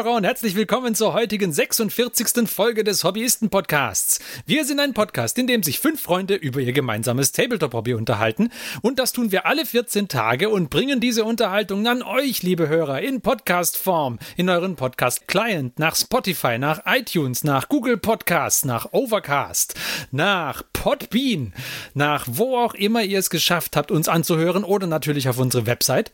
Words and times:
Hörer 0.00 0.16
und 0.16 0.24
herzlich 0.24 0.54
willkommen 0.54 0.94
zur 0.94 1.12
heutigen 1.12 1.52
46. 1.52 2.48
Folge 2.48 2.84
des 2.84 3.04
Hobbyisten-Podcasts. 3.04 4.18
Wir 4.46 4.64
sind 4.64 4.80
ein 4.80 4.94
Podcast, 4.94 5.36
in 5.36 5.46
dem 5.46 5.62
sich 5.62 5.78
fünf 5.78 6.00
Freunde 6.00 6.36
über 6.36 6.60
ihr 6.60 6.72
gemeinsames 6.72 7.32
Tabletop-Hobby 7.32 7.92
unterhalten. 7.92 8.48
Und 8.80 8.98
das 8.98 9.12
tun 9.12 9.30
wir 9.30 9.44
alle 9.44 9.66
14 9.66 10.08
Tage 10.08 10.48
und 10.48 10.70
bringen 10.70 11.00
diese 11.00 11.24
Unterhaltung 11.24 11.86
an 11.86 12.02
euch, 12.02 12.42
liebe 12.42 12.66
Hörer, 12.66 13.02
in 13.02 13.20
Podcast-Form, 13.20 14.18
in 14.38 14.48
euren 14.48 14.76
Podcast-Client, 14.76 15.78
nach 15.78 15.94
Spotify, 15.94 16.56
nach 16.56 16.80
iTunes, 16.86 17.44
nach 17.44 17.68
Google 17.68 17.98
Podcasts, 17.98 18.64
nach 18.64 18.94
Overcast, 18.94 19.74
nach 20.12 20.62
Podbean, 20.72 21.52
nach 21.92 22.24
wo 22.26 22.56
auch 22.56 22.72
immer 22.72 23.02
ihr 23.02 23.18
es 23.18 23.28
geschafft 23.28 23.76
habt, 23.76 23.90
uns 23.90 24.08
anzuhören 24.08 24.64
oder 24.64 24.86
natürlich 24.86 25.28
auf 25.28 25.38
unsere 25.38 25.66
Website. 25.66 26.10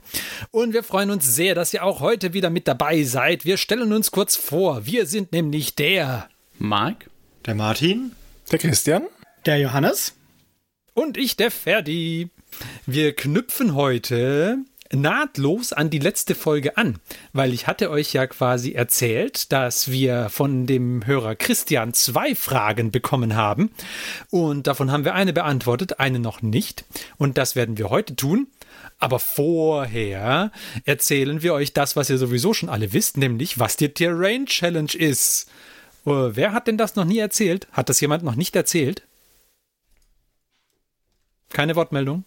Und 0.50 0.72
wir 0.72 0.82
freuen 0.82 1.12
uns 1.12 1.36
sehr, 1.36 1.54
dass 1.54 1.72
ihr 1.72 1.84
auch 1.84 2.00
heute 2.00 2.32
wieder 2.32 2.50
mit 2.50 2.66
dabei 2.66 3.04
seid. 3.04 3.44
Wir 3.44 3.56
stellen 3.58 3.75
uns 3.82 4.10
kurz 4.10 4.36
vor. 4.36 4.86
Wir 4.86 5.06
sind 5.06 5.32
nämlich 5.32 5.74
der 5.74 6.28
Marc, 6.58 7.10
der 7.44 7.54
Martin, 7.54 8.12
der 8.50 8.58
Christian, 8.58 9.02
der 9.44 9.58
Johannes 9.58 10.14
und 10.94 11.16
ich, 11.16 11.36
der 11.36 11.50
Ferdi. 11.50 12.30
Wir 12.86 13.14
knüpfen 13.14 13.74
heute 13.74 14.58
nahtlos 14.92 15.72
an 15.72 15.90
die 15.90 15.98
letzte 15.98 16.34
Folge 16.34 16.76
an, 16.76 16.98
weil 17.32 17.52
ich 17.52 17.66
hatte 17.66 17.90
euch 17.90 18.12
ja 18.12 18.26
quasi 18.26 18.72
erzählt, 18.72 19.52
dass 19.52 19.90
wir 19.90 20.28
von 20.28 20.66
dem 20.66 21.06
Hörer 21.06 21.34
Christian 21.34 21.92
zwei 21.92 22.34
Fragen 22.34 22.90
bekommen 22.90 23.36
haben 23.36 23.70
und 24.30 24.66
davon 24.66 24.90
haben 24.90 25.04
wir 25.04 25.14
eine 25.14 25.32
beantwortet, 25.32 26.00
eine 26.00 26.18
noch 26.18 26.42
nicht 26.42 26.84
und 27.18 27.38
das 27.38 27.56
werden 27.56 27.78
wir 27.78 27.90
heute 27.90 28.16
tun. 28.16 28.48
Aber 28.98 29.18
vorher 29.18 30.52
erzählen 30.84 31.42
wir 31.42 31.52
euch 31.52 31.72
das, 31.72 31.96
was 31.96 32.08
ihr 32.08 32.18
sowieso 32.18 32.54
schon 32.54 32.68
alle 32.68 32.92
wisst, 32.92 33.18
nämlich 33.18 33.58
was 33.58 33.76
die 33.76 33.90
Terrain 33.90 34.46
Challenge 34.46 34.94
ist. 34.94 35.50
Uh, 36.06 36.30
wer 36.34 36.52
hat 36.52 36.66
denn 36.66 36.78
das 36.78 36.94
noch 36.94 37.04
nie 37.04 37.18
erzählt? 37.18 37.66
Hat 37.72 37.88
das 37.88 38.00
jemand 38.00 38.22
noch 38.22 38.36
nicht 38.36 38.56
erzählt? 38.56 39.02
Keine 41.50 41.76
Wortmeldung? 41.76 42.24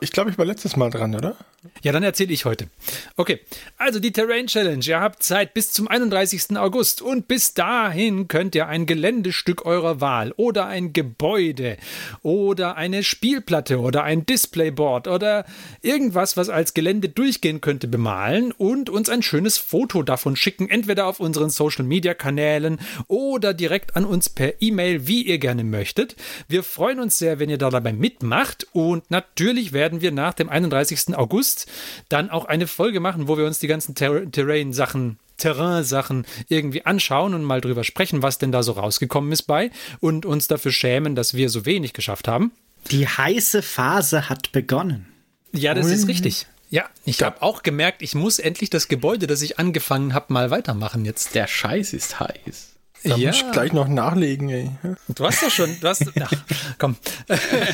Ich 0.00 0.12
glaube, 0.12 0.30
ich 0.30 0.38
war 0.38 0.44
letztes 0.44 0.76
Mal 0.76 0.90
dran, 0.90 1.14
oder? 1.14 1.36
Ja, 1.82 1.92
dann 1.92 2.02
erzähle 2.02 2.32
ich 2.32 2.44
heute. 2.44 2.68
Okay, 3.16 3.40
also 3.78 4.00
die 4.00 4.12
Terrain 4.12 4.46
Challenge. 4.46 4.84
Ihr 4.84 5.00
habt 5.00 5.22
Zeit 5.22 5.54
bis 5.54 5.72
zum 5.72 5.88
31. 5.88 6.56
August 6.56 7.02
und 7.02 7.28
bis 7.28 7.54
dahin 7.54 8.28
könnt 8.28 8.54
ihr 8.54 8.66
ein 8.66 8.86
Geländestück 8.86 9.64
eurer 9.64 10.00
Wahl 10.00 10.32
oder 10.36 10.66
ein 10.66 10.92
Gebäude 10.92 11.76
oder 12.22 12.76
eine 12.76 13.02
Spielplatte 13.02 13.78
oder 13.80 14.04
ein 14.04 14.26
Displayboard 14.26 15.08
oder 15.08 15.44
irgendwas, 15.82 16.36
was 16.36 16.48
als 16.48 16.74
Gelände 16.74 17.08
durchgehen 17.08 17.60
könnte, 17.60 17.88
bemalen 17.88 18.52
und 18.52 18.90
uns 18.90 19.08
ein 19.08 19.22
schönes 19.22 19.58
Foto 19.58 20.02
davon 20.02 20.36
schicken, 20.36 20.68
entweder 20.68 21.06
auf 21.06 21.20
unseren 21.20 21.50
Social 21.50 21.84
Media 21.84 22.14
Kanälen 22.14 22.78
oder 23.08 23.54
direkt 23.54 23.96
an 23.96 24.04
uns 24.04 24.28
per 24.28 24.60
E-Mail, 24.60 25.06
wie 25.06 25.22
ihr 25.22 25.38
gerne 25.38 25.64
möchtet. 25.64 26.16
Wir 26.48 26.62
freuen 26.62 27.00
uns 27.00 27.18
sehr, 27.18 27.38
wenn 27.38 27.50
ihr 27.50 27.58
da 27.58 27.70
dabei 27.70 27.92
mitmacht 27.92 28.66
und 28.72 29.10
natürlich 29.10 29.73
werden 29.74 30.00
wir 30.00 30.10
nach 30.10 30.32
dem 30.32 30.48
31. 30.48 31.14
August 31.16 31.66
dann 32.08 32.30
auch 32.30 32.46
eine 32.46 32.66
Folge 32.66 33.00
machen, 33.00 33.28
wo 33.28 33.36
wir 33.36 33.44
uns 33.44 33.58
die 33.58 33.66
ganzen 33.66 33.94
Ter 33.94 34.30
Terrain-Sachen 34.30 35.18
Terrain-Sachen 35.36 36.26
irgendwie 36.48 36.86
anschauen 36.86 37.34
und 37.34 37.42
mal 37.44 37.60
drüber 37.60 37.84
sprechen, 37.84 38.22
was 38.22 38.38
denn 38.38 38.52
da 38.52 38.62
so 38.62 38.72
rausgekommen 38.72 39.32
ist 39.32 39.42
bei 39.42 39.70
und 40.00 40.26
uns 40.26 40.46
dafür 40.46 40.72
schämen, 40.72 41.14
dass 41.14 41.34
wir 41.34 41.50
so 41.50 41.66
wenig 41.66 41.92
geschafft 41.92 42.28
haben. 42.28 42.52
Die 42.90 43.06
heiße 43.08 43.62
Phase 43.62 44.28
hat 44.28 44.52
begonnen. 44.52 45.06
Ja, 45.52 45.74
das 45.74 45.88
ist 45.88 46.08
richtig. 46.08 46.46
Ja, 46.70 46.86
ich 47.04 47.22
habe 47.22 47.40
auch 47.42 47.62
gemerkt, 47.62 48.02
ich 48.02 48.14
muss 48.14 48.38
endlich 48.38 48.68
das 48.70 48.88
Gebäude, 48.88 49.26
das 49.26 49.42
ich 49.42 49.58
angefangen 49.58 50.12
habe, 50.12 50.32
mal 50.32 50.50
weitermachen 50.50 51.04
jetzt. 51.04 51.34
Der 51.34 51.46
Scheiß 51.46 51.92
ist 51.92 52.18
heiß. 52.18 52.73
Da 53.04 53.16
ja. 53.16 53.28
muss 53.28 53.42
ich 53.42 53.52
gleich 53.52 53.72
noch 53.74 53.86
nachlegen, 53.86 54.48
ey. 54.48 54.70
Du 55.08 55.24
hast 55.24 55.42
doch 55.42 55.50
schon, 55.50 55.76
du 55.78 55.88
hast, 55.88 56.04
ach, 56.20 56.32
komm. 56.78 56.96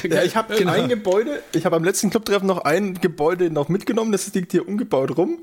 ja, 0.03 0.25
ich 0.25 0.35
habe 0.35 0.57
genau. 0.57 0.73
ein 0.73 0.89
Gebäude, 0.89 1.43
ich 1.53 1.65
habe 1.65 1.77
am 1.77 1.85
letzten 1.85 2.11
Clubtreffen 2.11 2.49
noch 2.49 2.65
ein 2.65 2.95
Gebäude 2.95 3.51
noch 3.51 3.69
mitgenommen, 3.69 4.11
das 4.11 4.33
liegt 4.35 4.51
hier 4.51 4.67
umgebaut 4.67 5.17
rum. 5.17 5.39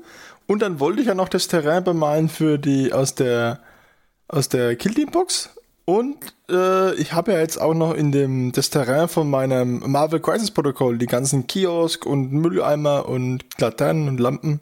Und 0.46 0.60
dann 0.60 0.78
wollte 0.78 1.00
ich 1.00 1.06
ja 1.06 1.14
noch 1.14 1.28
das 1.28 1.48
Terrain 1.48 1.84
bemalen 1.84 2.28
für 2.28 2.58
die, 2.58 2.92
aus 2.92 3.14
der, 3.14 3.60
aus 4.28 4.48
der 4.48 4.76
Killteam-Box. 4.76 5.50
Und 5.86 6.34
äh, 6.50 6.94
ich 6.96 7.14
habe 7.14 7.32
ja 7.32 7.38
jetzt 7.38 7.58
auch 7.58 7.72
noch 7.72 7.94
in 7.94 8.12
dem, 8.12 8.52
das 8.52 8.68
Terrain 8.68 9.08
von 9.08 9.30
meinem 9.30 9.90
Marvel 9.90 10.20
Crisis 10.20 10.50
Protokoll 10.50 10.98
die 10.98 11.06
ganzen 11.06 11.46
Kiosk 11.46 12.04
und 12.04 12.30
Mülleimer 12.30 13.08
und 13.08 13.44
Laternen 13.58 14.08
und 14.08 14.20
Lampen. 14.20 14.60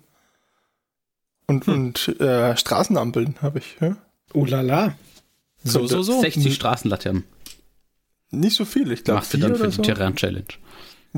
Und, 1.49 1.67
hm. 1.67 1.75
und 1.75 2.21
äh, 2.21 2.57
Straßenampeln 2.57 3.37
habe 3.43 3.59
ich. 3.59 3.77
Ja? 3.81 3.97
Oh 4.35 4.45
la 4.45 4.61
la. 4.61 4.95
So, 5.67 5.87
so, 5.87 6.03
so. 6.03 6.21
60 6.21 6.55
Straßenlaternen. 6.55 7.25
Nicht 8.31 8.57
so 8.57 8.65
viel, 8.65 8.91
ich 8.93 9.05
glaube. 9.05 9.21
Machst 9.21 9.35
du 9.35 9.39
dann 9.39 9.55
für 9.55 9.69
die 9.69 9.83
Terrain-Challenge. 9.83 10.47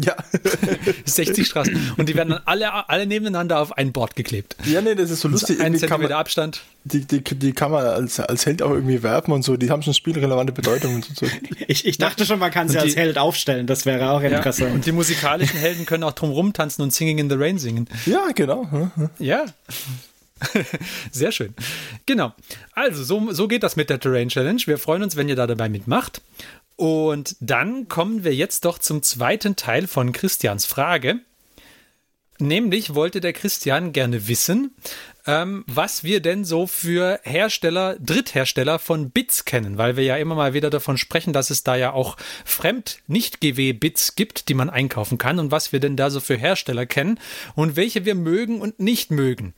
Ja. 0.04 0.16
60 1.04 1.46
Straßen. 1.46 1.94
Und 1.96 2.08
die 2.08 2.14
werden 2.14 2.30
dann 2.30 2.42
alle, 2.44 2.88
alle 2.88 3.06
nebeneinander 3.06 3.58
auf 3.58 3.76
ein 3.76 3.92
Board 3.92 4.16
geklebt. 4.16 4.56
Ja, 4.64 4.80
nee, 4.80 4.94
das 4.94 5.10
ist 5.10 5.20
so 5.20 5.28
lustig. 5.28 5.60
Ein 5.60 5.76
Zentimeter 5.76 6.10
man, 6.10 6.20
Abstand. 6.20 6.62
Die, 6.84 7.04
die, 7.04 7.22
die 7.22 7.52
kann 7.52 7.70
man 7.70 7.84
als, 7.84 8.20
als 8.20 8.46
Held 8.46 8.62
auch 8.62 8.70
irgendwie 8.70 9.02
werfen 9.02 9.32
und 9.32 9.42
so. 9.42 9.56
Die 9.56 9.70
haben 9.70 9.82
schon 9.82 9.94
spielrelevante 9.94 10.52
Bedeutung 10.52 10.96
und 10.96 11.04
so. 11.04 11.26
ich, 11.66 11.86
ich 11.86 11.98
dachte 11.98 12.26
schon, 12.26 12.38
man 12.38 12.50
kann 12.50 12.68
sie 12.68 12.78
als 12.78 12.96
Held 12.96 13.18
aufstellen. 13.18 13.66
Das 13.66 13.86
wäre 13.86 14.10
auch 14.10 14.20
interessant. 14.20 14.70
Ja. 14.70 14.74
Und 14.74 14.86
die 14.86 14.92
musikalischen 14.92 15.58
Helden 15.58 15.86
können 15.86 16.04
auch 16.04 16.12
drum 16.12 16.30
rumtanzen 16.30 16.82
und 16.82 16.92
Singing 16.92 17.18
in 17.18 17.30
the 17.30 17.36
Rain 17.36 17.58
singen. 17.58 17.88
Ja, 18.06 18.28
genau. 18.34 18.90
Ja. 19.18 19.44
Sehr 21.12 21.32
schön. 21.32 21.54
Genau. 22.06 22.32
Also, 22.72 23.04
so, 23.04 23.32
so 23.32 23.48
geht 23.48 23.62
das 23.62 23.76
mit 23.76 23.90
der 23.90 24.00
Terrain 24.00 24.28
Challenge. 24.28 24.62
Wir 24.66 24.78
freuen 24.78 25.02
uns, 25.02 25.16
wenn 25.16 25.28
ihr 25.28 25.36
da 25.36 25.46
dabei 25.46 25.68
mitmacht. 25.68 26.20
Und 26.76 27.36
dann 27.40 27.88
kommen 27.88 28.22
wir 28.22 28.34
jetzt 28.34 28.64
doch 28.64 28.78
zum 28.78 29.02
zweiten 29.02 29.56
Teil 29.56 29.86
von 29.88 30.12
Christians 30.12 30.64
Frage. 30.64 31.20
Nämlich 32.40 32.94
wollte 32.94 33.20
der 33.20 33.32
Christian 33.32 33.92
gerne 33.92 34.28
wissen, 34.28 34.76
ähm, 35.26 35.64
was 35.66 36.04
wir 36.04 36.20
denn 36.20 36.44
so 36.44 36.68
für 36.68 37.18
Hersteller, 37.24 37.96
Dritthersteller 37.98 38.78
von 38.78 39.10
Bits 39.10 39.44
kennen, 39.44 39.76
weil 39.76 39.96
wir 39.96 40.04
ja 40.04 40.16
immer 40.16 40.36
mal 40.36 40.54
wieder 40.54 40.70
davon 40.70 40.98
sprechen, 40.98 41.32
dass 41.32 41.50
es 41.50 41.64
da 41.64 41.74
ja 41.74 41.92
auch 41.92 42.16
Fremd-Nicht-GW-Bits 42.44 44.14
gibt, 44.14 44.48
die 44.48 44.54
man 44.54 44.70
einkaufen 44.70 45.18
kann 45.18 45.40
und 45.40 45.50
was 45.50 45.72
wir 45.72 45.80
denn 45.80 45.96
da 45.96 46.10
so 46.10 46.20
für 46.20 46.36
Hersteller 46.36 46.86
kennen 46.86 47.18
und 47.56 47.74
welche 47.74 48.04
wir 48.04 48.14
mögen 48.14 48.60
und 48.60 48.78
nicht 48.78 49.10
mögen. 49.10 49.52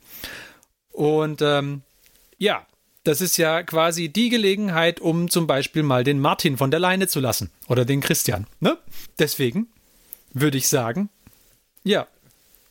Und 0.91 1.41
ähm, 1.41 1.81
ja, 2.37 2.65
das 3.03 3.21
ist 3.21 3.37
ja 3.37 3.63
quasi 3.63 4.09
die 4.09 4.29
Gelegenheit, 4.29 4.99
um 4.99 5.29
zum 5.29 5.47
Beispiel 5.47 5.83
mal 5.83 6.03
den 6.03 6.19
Martin 6.19 6.57
von 6.57 6.71
der 6.71 6.79
Leine 6.79 7.07
zu 7.07 7.19
lassen 7.19 7.51
oder 7.67 7.85
den 7.85 8.01
Christian. 8.01 8.45
Ne? 8.59 8.77
Deswegen 9.17 9.67
würde 10.33 10.57
ich 10.57 10.67
sagen, 10.67 11.09
ja. 11.83 12.07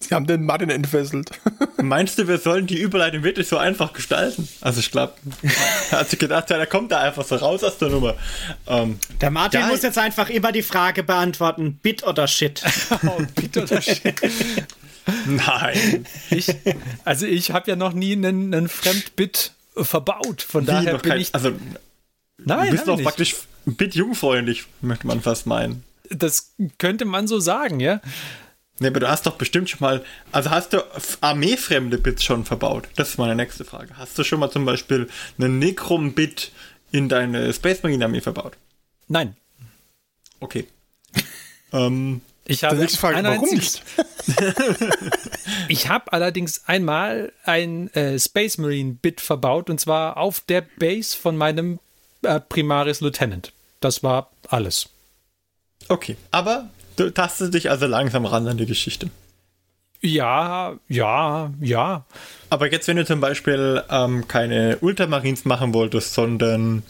Sie 0.03 0.15
haben 0.15 0.27
den 0.27 0.47
Martin 0.47 0.71
entfesselt. 0.71 1.31
Meinst 1.83 2.19
du, 2.19 2.27
wir 2.27 2.39
sollen 2.39 2.67
die 2.67 2.79
Überleitung 2.81 3.23
wirklich 3.23 3.49
so 3.49 3.59
einfach 3.59 3.93
gestalten? 3.93 4.49
Also 4.63 4.81
ich 4.81 4.91
glaube, 4.91 5.13
hat 5.91 6.09
sich 6.09 6.19
gedacht, 6.19 6.49
ja, 6.49 6.57
der 6.57 6.67
kommt 6.67 6.93
da 6.93 7.01
einfach 7.01 7.25
so 7.25 7.37
raus 7.37 7.63
aus 7.65 7.77
der 7.77 7.91
Nummer. 7.91 8.15
Ähm, 8.67 8.99
der 9.21 9.31
Martin 9.31 9.67
muss 9.69 9.83
jetzt 9.83 9.99
einfach 9.99 10.31
immer 10.31 10.53
die 10.53 10.63
Frage 10.63 11.03
beantworten, 11.03 11.79
Bit 11.83 12.03
oder 12.05 12.27
Shit. 12.29 12.63
oh, 13.07 13.21
Bit 13.35 13.59
oder 13.59 13.83
Shit. 13.83 14.15
Nein. 15.27 16.07
Ich, 16.31 16.55
also 17.05 17.27
ich 17.27 17.51
habe 17.51 17.71
ja 17.71 17.77
noch 17.77 17.93
nie 17.93 18.13
einen, 18.13 18.55
einen 18.55 18.69
Fremdbit 18.69 19.53
verbaut. 19.75 20.43
Von 20.43 20.65
Wie, 20.65 20.67
daher 20.67 20.99
bin 20.99 21.11
kein, 21.11 21.21
ich. 21.21 21.35
Also, 21.35 21.53
Nein, 22.39 22.67
du 22.67 22.73
bist 22.73 22.89
doch 22.89 23.01
praktisch 23.03 23.35
ein 23.67 23.77
Bit 23.77 23.95
jungfräulich, 23.95 24.67
möchte 24.81 25.07
man 25.07 25.21
fast 25.21 25.47
meinen. 25.47 25.85
Das 26.09 26.55
könnte 26.79 27.05
man 27.05 27.29
so 27.29 27.39
sagen, 27.39 27.81
ja. 27.81 28.01
Ne, 28.79 28.89
aber 28.89 29.01
du 29.01 29.09
hast 29.09 29.27
doch 29.27 29.37
bestimmt 29.37 29.69
schon 29.69 29.81
mal, 29.81 30.03
also 30.33 30.51
hast 30.51 30.73
du 30.73 30.79
armeefremde 31.21 31.99
Bits 31.99 32.25
schon 32.25 32.47
verbaut? 32.47 32.89
Das 32.97 33.11
ist 33.11 33.19
meine 33.19 33.35
nächste 33.35 33.65
Frage. 33.65 33.97
Hast 33.99 34.19
du 34.19 34.25
schon 34.25 34.41
mal 34.41 34.51
zum 34.51 34.65
Beispiel 34.65 35.09
einen 35.39 35.59
Necrom-Bit 35.59 36.51
in 36.91 37.11
deine 37.11 37.53
Space 37.53 37.83
Marine 37.83 38.07
Armee 38.07 38.23
verbaut? 38.23 38.57
Nein. 39.07 39.37
Okay. 40.41 40.67
ähm, 41.73 42.23
ich 42.51 42.65
habe 42.65 42.89
Frage, 42.89 43.23
warum 43.23 43.49
nicht? 43.49 43.83
ich 45.69 45.89
habe 45.89 46.13
allerdings 46.13 46.63
einmal 46.67 47.33
ein 47.45 47.93
äh, 47.95 48.19
Space 48.19 48.59
Marine 48.59 48.97
Bit 49.01 49.21
verbaut 49.21 49.71
und 49.71 49.81
zwar 49.81 50.17
auf 50.17 50.41
der 50.41 50.65
Base 50.79 51.17
von 51.17 51.37
meinem 51.37 51.79
äh, 52.23 52.41
Primaris 52.41 53.01
Lieutenant. 53.01 53.53
Das 53.81 54.03
war 54.03 54.31
alles. 54.49 54.89
Okay, 55.89 56.17
aber 56.31 56.69
du 56.97 57.11
tastest 57.11 57.55
dich 57.55 57.71
also 57.71 57.87
langsam 57.87 58.27
ran 58.27 58.47
an 58.49 58.59
die 58.59 58.67
Geschichte. 58.67 59.11
Ja, 60.01 60.77
ja, 60.89 61.53
ja. 61.61 62.05
Aber 62.49 62.73
jetzt, 62.73 62.89
wenn 62.89 62.97
du 62.97 63.05
zum 63.05 63.21
Beispiel 63.21 63.83
ähm, 63.91 64.27
keine 64.29 64.79
Ultramarines 64.81 65.45
machen 65.45 65.75
wolltest, 65.75 66.15
sondern 66.15 66.83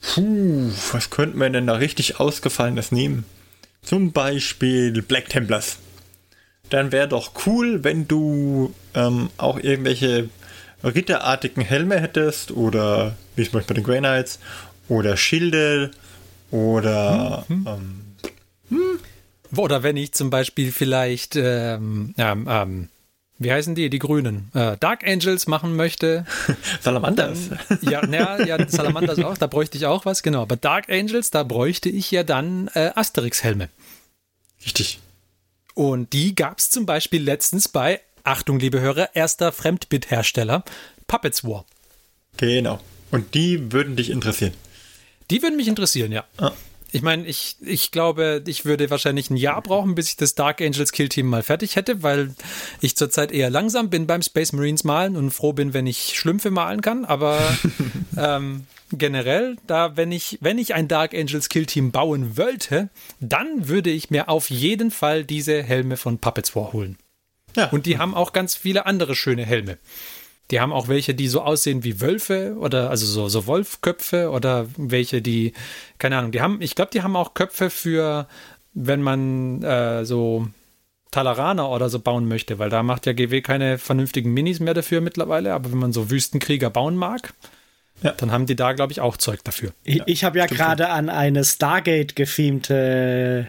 puh, 0.00 0.70
was 0.92 1.10
könnten 1.10 1.38
wir 1.38 1.50
denn 1.50 1.66
da 1.66 1.74
richtig 1.74 2.20
ausgefallenes 2.20 2.92
nehmen? 2.92 3.24
Zum 3.84 4.12
Beispiel 4.12 5.02
Black 5.02 5.28
Templars. 5.28 5.78
Dann 6.70 6.92
wäre 6.92 7.08
doch 7.08 7.32
cool, 7.46 7.84
wenn 7.84 8.08
du 8.08 8.74
ähm, 8.94 9.28
auch 9.36 9.58
irgendwelche 9.58 10.30
ritterartigen 10.82 11.62
Helme 11.62 12.00
hättest 12.00 12.50
oder 12.50 13.14
wie 13.36 13.44
zum 13.44 13.52
Beispiel 13.52 13.74
bei 13.74 13.80
den 13.80 13.84
Grey 13.84 13.98
Knights 13.98 14.38
oder 14.88 15.16
Schilde 15.16 15.90
oder 16.50 17.44
mhm. 17.48 17.66
ähm, 17.66 18.02
hm. 18.70 18.98
oder 19.56 19.82
wenn 19.82 19.96
ich 19.96 20.12
zum 20.12 20.30
Beispiel 20.30 20.72
vielleicht 20.72 21.36
ähm, 21.36 22.14
ähm, 22.18 22.88
wie 23.38 23.50
heißen 23.50 23.74
die, 23.74 23.90
die 23.90 23.98
Grünen, 23.98 24.50
äh, 24.54 24.76
Dark 24.78 25.06
Angels 25.06 25.46
machen 25.46 25.76
möchte. 25.76 26.24
Salamanders. 26.80 27.50
Dann, 27.68 27.78
ja, 27.82 28.06
ja, 28.06 28.44
ja, 28.44 28.68
Salamanders 28.68 29.18
auch, 29.20 29.36
da 29.36 29.46
bräuchte 29.46 29.76
ich 29.76 29.86
auch 29.86 30.04
was, 30.04 30.22
genau. 30.22 30.42
Aber 30.42 30.56
Dark 30.56 30.88
Angels, 30.88 31.30
da 31.30 31.42
bräuchte 31.42 31.88
ich 31.88 32.10
ja 32.10 32.22
dann 32.22 32.68
äh, 32.74 32.92
Asterix-Helme. 32.94 33.68
Richtig. 34.64 35.00
Und 35.74 36.12
die 36.12 36.34
gab 36.34 36.58
es 36.58 36.70
zum 36.70 36.86
Beispiel 36.86 37.22
letztens 37.22 37.68
bei, 37.68 38.00
Achtung, 38.22 38.60
liebe 38.60 38.80
Hörer, 38.80 39.10
erster 39.14 39.50
Fremdbit-Hersteller, 39.52 40.64
Puppets 41.08 41.44
War. 41.44 41.64
Genau. 42.36 42.80
Und 43.10 43.34
die 43.34 43.72
würden 43.72 43.96
dich 43.96 44.10
interessieren. 44.10 44.54
Die 45.30 45.42
würden 45.42 45.56
mich 45.56 45.68
interessieren, 45.68 46.12
ja. 46.12 46.24
Ah. 46.36 46.52
Ich 46.94 47.02
meine, 47.02 47.26
ich, 47.26 47.56
ich 47.60 47.90
glaube, 47.90 48.44
ich 48.46 48.64
würde 48.64 48.88
wahrscheinlich 48.88 49.28
ein 49.28 49.36
Jahr 49.36 49.60
brauchen, 49.62 49.96
bis 49.96 50.10
ich 50.10 50.16
das 50.16 50.36
Dark 50.36 50.60
Angels 50.60 50.92
Kill 50.92 51.08
Team 51.08 51.26
mal 51.26 51.42
fertig 51.42 51.74
hätte, 51.74 52.04
weil 52.04 52.32
ich 52.80 52.96
zurzeit 52.96 53.32
eher 53.32 53.50
langsam 53.50 53.90
bin 53.90 54.06
beim 54.06 54.22
Space 54.22 54.52
Marines 54.52 54.84
malen 54.84 55.16
und 55.16 55.32
froh 55.32 55.52
bin, 55.52 55.74
wenn 55.74 55.88
ich 55.88 56.16
Schlümpfe 56.16 56.52
malen 56.52 56.82
kann. 56.82 57.04
Aber 57.04 57.40
ähm, 58.16 58.66
generell, 58.92 59.56
da, 59.66 59.96
wenn 59.96 60.12
ich, 60.12 60.38
wenn 60.40 60.56
ich 60.56 60.74
ein 60.74 60.86
Dark 60.86 61.14
Angels 61.14 61.48
Kill 61.48 61.66
Team 61.66 61.90
bauen 61.90 62.36
wollte, 62.36 62.90
dann 63.18 63.66
würde 63.66 63.90
ich 63.90 64.10
mir 64.10 64.28
auf 64.28 64.48
jeden 64.48 64.92
Fall 64.92 65.24
diese 65.24 65.64
Helme 65.64 65.96
von 65.96 66.18
Puppets 66.18 66.50
vorholen. 66.50 66.96
Ja. 67.56 67.70
Und 67.70 67.86
die 67.86 67.98
haben 67.98 68.14
auch 68.14 68.32
ganz 68.32 68.54
viele 68.54 68.86
andere 68.86 69.16
schöne 69.16 69.44
Helme. 69.44 69.78
Die 70.50 70.60
haben 70.60 70.72
auch 70.72 70.88
welche, 70.88 71.14
die 71.14 71.28
so 71.28 71.40
aussehen 71.40 71.84
wie 71.84 72.00
Wölfe 72.00 72.56
oder 72.58 72.90
also 72.90 73.06
so, 73.06 73.28
so 73.28 73.46
Wolfköpfe 73.46 74.30
oder 74.30 74.66
welche, 74.76 75.22
die, 75.22 75.52
keine 75.98 76.18
Ahnung, 76.18 76.32
die 76.32 76.40
haben, 76.40 76.60
ich 76.60 76.74
glaube, 76.74 76.90
die 76.92 77.02
haben 77.02 77.16
auch 77.16 77.34
Köpfe 77.34 77.70
für, 77.70 78.26
wenn 78.74 79.00
man 79.00 79.62
äh, 79.62 80.04
so 80.04 80.48
Talaraner 81.10 81.70
oder 81.70 81.88
so 81.88 82.00
bauen 82.00 82.28
möchte, 82.28 82.58
weil 82.58 82.70
da 82.70 82.82
macht 82.82 83.06
ja 83.06 83.12
GW 83.12 83.40
keine 83.40 83.78
vernünftigen 83.78 84.34
Minis 84.34 84.60
mehr 84.60 84.74
dafür 84.74 85.00
mittlerweile, 85.00 85.54
aber 85.54 85.70
wenn 85.70 85.78
man 85.78 85.92
so 85.92 86.10
Wüstenkrieger 86.10 86.70
bauen 86.70 86.96
mag, 86.96 87.32
ja. 88.02 88.12
dann 88.12 88.32
haben 88.32 88.46
die 88.46 88.56
da, 88.56 88.72
glaube 88.72 88.92
ich, 88.92 89.00
auch 89.00 89.16
Zeug 89.16 89.44
dafür. 89.44 89.72
Ich, 89.84 90.02
ich 90.06 90.24
habe 90.24 90.38
ja 90.38 90.46
gerade 90.46 90.88
an 90.88 91.08
eine 91.08 91.44
Stargate-gefilmte 91.44 93.48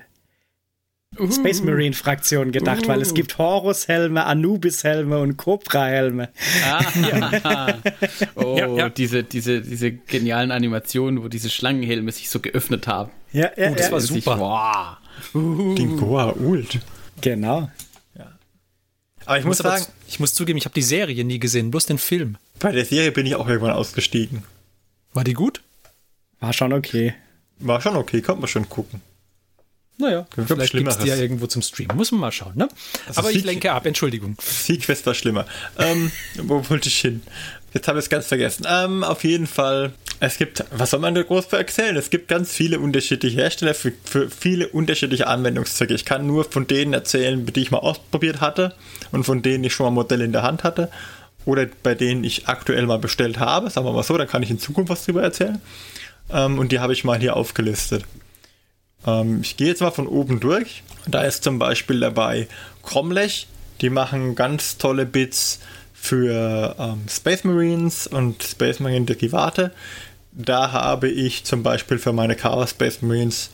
Space 1.32 1.62
Marine 1.62 1.94
Fraktion 1.94 2.52
gedacht, 2.52 2.86
uh. 2.86 2.88
weil 2.90 3.02
es 3.02 3.14
gibt 3.14 3.38
Horus-Helme, 3.38 4.26
Anubis-Helme 4.26 5.20
und 5.20 5.38
Cobra-Helme. 5.38 6.30
Ah, 6.66 6.84
ja. 7.12 7.78
oh, 8.36 8.58
ja, 8.58 8.68
ja. 8.68 8.90
Diese, 8.90 9.24
diese, 9.24 9.62
diese 9.62 9.92
genialen 9.92 10.52
Animationen, 10.52 11.24
wo 11.24 11.28
diese 11.28 11.50
Schlangenhelme 11.50 12.12
sich 12.12 12.30
so 12.30 12.40
geöffnet 12.40 12.88
haben. 12.88 13.12
Ja, 13.32 13.52
ja, 13.58 13.72
oh, 13.72 13.76
das 13.76 13.92
war 13.92 14.00
super. 14.00 14.40
wow. 14.40 14.98
Uh. 15.34 15.76
Den 15.76 15.98
Goa 15.98 16.32
Ult. 16.32 16.80
Genau. 17.22 17.70
Ja. 18.18 18.38
Aber 19.26 19.40
ich 19.40 19.46
muss, 19.46 19.64
muss 19.64 19.72
sagen, 19.72 19.86
ich 20.08 20.20
muss 20.20 20.34
zugeben, 20.34 20.58
ich 20.58 20.66
habe 20.66 20.76
die 20.76 20.82
Serie 20.82 21.24
nie 21.24 21.40
gesehen, 21.40 21.72
bloß 21.72 21.86
den 21.86 21.98
Film. 21.98 22.38
Bei 22.60 22.72
der 22.72 22.86
Serie 22.86 23.12
bin 23.12 23.26
ich 23.26 23.36
auch 23.36 23.48
irgendwann 23.48 23.72
ausgestiegen. 23.72 24.44
War 25.14 25.24
die 25.24 25.34
gut? 25.34 25.62
War 26.40 26.54
schon 26.54 26.74
okay. 26.74 27.14
War 27.60 27.82
schon 27.82 27.96
okay, 27.96 28.22
konnte 28.22 28.42
man 28.42 28.48
schon 28.50 28.68
gucken. 28.70 29.02
Naja, 29.98 30.28
vielleicht 30.34 30.74
gibt 30.74 30.90
es 30.90 30.98
die 30.98 31.08
ja 31.08 31.16
irgendwo 31.16 31.48
zum 31.48 31.62
Streamen. 31.62 31.96
Muss 31.96 32.12
man 32.12 32.22
mal 32.22 32.32
schauen, 32.32 32.54
ne? 32.56 32.68
Also 33.08 33.22
Aber 33.22 33.32
ich 33.32 33.46
lenke 33.46 33.72
ab, 33.72 33.86
Entschuldigung. 33.86 34.36
Sequest 34.42 35.06
war 35.06 35.14
schlimmer. 35.14 35.46
ähm, 35.78 36.12
wo 36.36 36.70
wollte 36.70 36.90
ich 36.90 37.00
hin? 37.00 37.22
Jetzt 37.74 37.88
habe 37.88 38.00
ich 38.00 38.06
es 38.06 38.10
ganz 38.10 38.28
vergessen. 38.28 38.66
Ähm, 38.70 39.04
auf 39.04 39.24
jeden 39.24 39.48
Fall, 39.48 39.94
es 40.20 40.38
gibt, 40.38 40.64
was 40.72 40.92
soll 40.92 41.00
man 41.00 41.16
da 41.16 41.24
groß 41.24 41.46
für 41.46 41.58
erzählen? 41.58 41.96
Es 41.96 42.10
gibt 42.10 42.28
ganz 42.28 42.52
viele 42.52 42.80
unterschiedliche 42.80 43.38
Hersteller 43.38 43.74
für, 43.74 43.94
für 44.04 44.30
viele 44.30 44.68
unterschiedliche 44.70 45.28
Anwendungszwecke. 45.28 45.94
Ich 45.94 46.06
kann 46.06 46.28
nur 46.28 46.46
von 46.46 46.68
denen 46.68 46.94
erzählen, 46.94 47.46
die 47.46 47.62
ich 47.62 47.72
mal 47.72 47.80
ausprobiert 47.80 48.42
hatte 48.42 48.76
und 49.12 49.26
von 49.26 49.42
denen 49.42 49.64
ich 49.64 49.74
schon 49.74 49.86
mal 49.86 49.92
Modelle 49.92 50.26
in 50.26 50.32
der 50.34 50.44
Hand 50.44 50.64
hatte 50.64 50.90
oder 51.46 51.68
bei 51.84 51.96
denen 51.96 52.24
ich 52.24 52.48
aktuell 52.48 52.86
mal 52.86 53.00
bestellt 53.00 53.40
habe. 53.40 53.70
Sagen 53.70 53.86
wir 53.86 53.94
mal 53.94 54.04
so, 54.04 54.18
da 54.18 54.26
kann 54.26 54.44
ich 54.44 54.50
in 54.50 54.60
Zukunft 54.60 54.90
was 54.90 55.06
drüber 55.06 55.24
erzählen. 55.24 55.62
Ähm, 56.32 56.60
und 56.60 56.72
die 56.72 56.80
habe 56.80 56.94
ich 56.94 57.04
mal 57.04 57.20
hier 57.20 57.36
aufgelistet. 57.36 58.04
Ähm, 59.06 59.42
ich 59.42 59.58
gehe 59.58 59.68
jetzt 59.68 59.82
mal 59.82 59.92
von 59.92 60.08
oben 60.08 60.40
durch. 60.40 60.84
Da 61.08 61.24
ist 61.24 61.44
zum 61.44 61.60
Beispiel 61.60 62.00
dabei 62.00 62.48
Cromlech. 62.84 63.48
Die 63.82 63.90
machen 63.90 64.36
ganz 64.36 64.78
tolle 64.78 65.06
Bits 65.06 65.60
für 65.94 66.76
ähm, 66.80 67.04
Space 67.10 67.44
Marines 67.44 68.08
und 68.08 68.44
Space 68.44 68.80
Marine 68.80 69.06
Derivate. 69.06 69.72
Da 70.32 70.72
habe 70.72 71.10
ich 71.10 71.44
zum 71.46 71.64
Beispiel 71.64 71.98
für 71.98 72.14
meine 72.14 72.36
Chaos 72.36 72.72
Space 72.72 73.02
Marines 73.02 73.50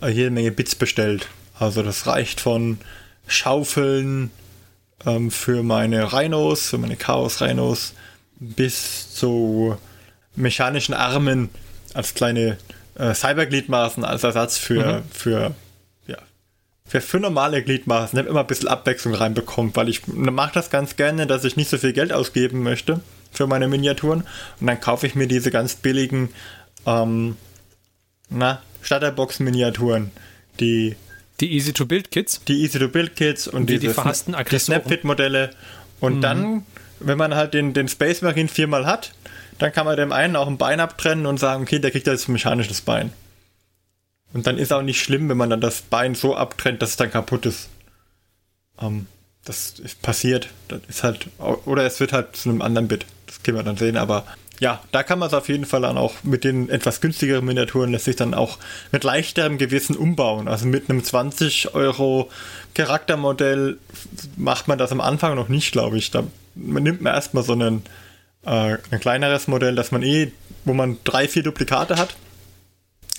äh, 0.00 0.08
jede 0.08 0.30
Menge 0.30 0.50
Bits 0.50 0.74
bestellt. 0.74 1.28
Also 1.58 1.82
das 1.82 2.06
reicht 2.06 2.40
von 2.40 2.78
Schaufeln 3.26 4.30
ähm, 5.04 5.30
für 5.30 5.62
meine 5.62 6.12
Rhinos, 6.12 6.68
für 6.68 6.78
meine 6.78 6.96
Chaos 6.96 7.40
Rhinos, 7.40 7.94
bis 8.38 9.14
zu 9.14 9.76
mechanischen 10.34 10.94
Armen 10.94 11.48
als 11.94 12.14
kleine 12.14 12.58
äh, 12.98 13.14
Cybergliedmaßen 13.14 14.04
als 14.04 14.24
Ersatz 14.24 14.58
für, 14.58 14.98
mhm. 14.98 15.02
für, 15.10 15.54
ja, 16.06 16.18
für, 16.84 17.00
für 17.00 17.20
normale 17.20 17.62
Gliedmaßen. 17.62 18.18
Ich 18.18 18.22
habe 18.22 18.30
immer 18.30 18.40
ein 18.40 18.46
bisschen 18.46 18.68
Abwechslung 18.68 19.14
reinbekommen, 19.14 19.74
weil 19.74 19.88
ich 19.88 20.06
mache 20.06 20.54
das 20.54 20.70
ganz 20.70 20.96
gerne, 20.96 21.26
dass 21.26 21.44
ich 21.44 21.56
nicht 21.56 21.70
so 21.70 21.78
viel 21.78 21.92
Geld 21.92 22.12
ausgeben 22.12 22.62
möchte 22.62 23.00
für 23.32 23.46
meine 23.46 23.68
Miniaturen. 23.68 24.24
Und 24.60 24.66
dann 24.66 24.80
kaufe 24.80 25.06
ich 25.06 25.14
mir 25.14 25.28
diese 25.28 25.50
ganz 25.50 25.76
billigen 25.76 26.30
ähm, 26.86 27.36
na, 28.28 28.62
Starterbox-Miniaturen, 28.82 30.10
die 30.60 30.96
die 31.40 31.52
Easy-to-Build-Kits? 31.52 32.42
Die 32.48 32.62
Easy-to-Build-Kits 32.62 33.48
und, 33.48 33.68
die, 33.68 33.78
die 33.78 33.88
verhassten 33.88 34.34
die 34.50 34.58
Snapfit-Modelle. 34.58 35.50
Und 36.00 36.16
mhm. 36.16 36.20
dann, 36.22 36.66
wenn 36.98 37.18
man 37.18 37.34
halt 37.34 37.52
den, 37.54 37.74
den 37.74 37.88
Space 37.88 38.22
Marine 38.22 38.48
viermal 38.48 38.86
hat, 38.86 39.12
dann 39.58 39.72
kann 39.72 39.86
man 39.86 39.96
dem 39.96 40.12
einen 40.12 40.36
auch 40.36 40.46
ein 40.46 40.58
Bein 40.58 40.80
abtrennen 40.80 41.26
und 41.26 41.38
sagen, 41.38 41.62
okay, 41.62 41.78
der 41.78 41.90
kriegt 41.90 42.06
jetzt 42.06 42.28
ein 42.28 42.32
mechanisches 42.32 42.80
Bein. 42.80 43.12
Und 44.32 44.46
dann 44.46 44.58
ist 44.58 44.72
auch 44.72 44.82
nicht 44.82 45.00
schlimm, 45.00 45.28
wenn 45.28 45.36
man 45.36 45.50
dann 45.50 45.60
das 45.60 45.82
Bein 45.82 46.14
so 46.14 46.36
abtrennt, 46.36 46.82
dass 46.82 46.90
es 46.90 46.96
dann 46.96 47.10
kaputt 47.10 47.46
ist. 47.46 47.68
Ähm, 48.80 49.06
das 49.44 49.78
ist 49.78 50.02
passiert. 50.02 50.48
Das 50.68 50.80
ist 50.88 51.04
halt, 51.04 51.28
oder 51.38 51.84
es 51.84 52.00
wird 52.00 52.12
halt 52.12 52.36
zu 52.36 52.50
einem 52.50 52.62
anderen 52.62 52.88
Bit. 52.88 53.06
Das 53.26 53.42
können 53.42 53.56
wir 53.56 53.62
dann 53.62 53.76
sehen, 53.76 53.96
aber 53.96 54.26
ja, 54.58 54.82
da 54.90 55.02
kann 55.02 55.18
man 55.18 55.28
es 55.28 55.34
auf 55.34 55.48
jeden 55.48 55.66
Fall 55.66 55.82
dann 55.82 55.98
auch 55.98 56.22
mit 56.22 56.44
den 56.44 56.70
etwas 56.70 57.00
günstigeren 57.00 57.44
Miniaturen 57.44 57.92
lässt 57.92 58.06
sich 58.06 58.16
dann 58.16 58.34
auch 58.34 58.58
mit 58.90 59.04
leichterem 59.04 59.58
Gewissen 59.58 59.96
umbauen. 59.96 60.48
Also 60.48 60.66
mit 60.66 60.88
einem 60.88 61.04
20 61.04 61.74
Euro 61.74 62.30
Charaktermodell 62.74 63.78
macht 64.36 64.66
man 64.68 64.78
das 64.78 64.92
am 64.92 65.00
Anfang 65.00 65.34
noch 65.34 65.48
nicht, 65.48 65.72
glaube 65.72 65.98
ich. 65.98 66.10
Da 66.10 66.24
nimmt 66.54 67.02
man 67.02 67.14
erstmal 67.14 67.42
so 67.42 67.52
einen 67.52 67.82
äh, 68.46 68.78
ein 68.90 69.00
kleineres 69.00 69.48
Modell, 69.48 69.74
das 69.74 69.92
man 69.92 70.02
eh, 70.02 70.32
wo 70.64 70.72
man 70.72 70.98
drei, 71.04 71.28
vier 71.28 71.42
Duplikate 71.42 71.96
hat 71.96 72.16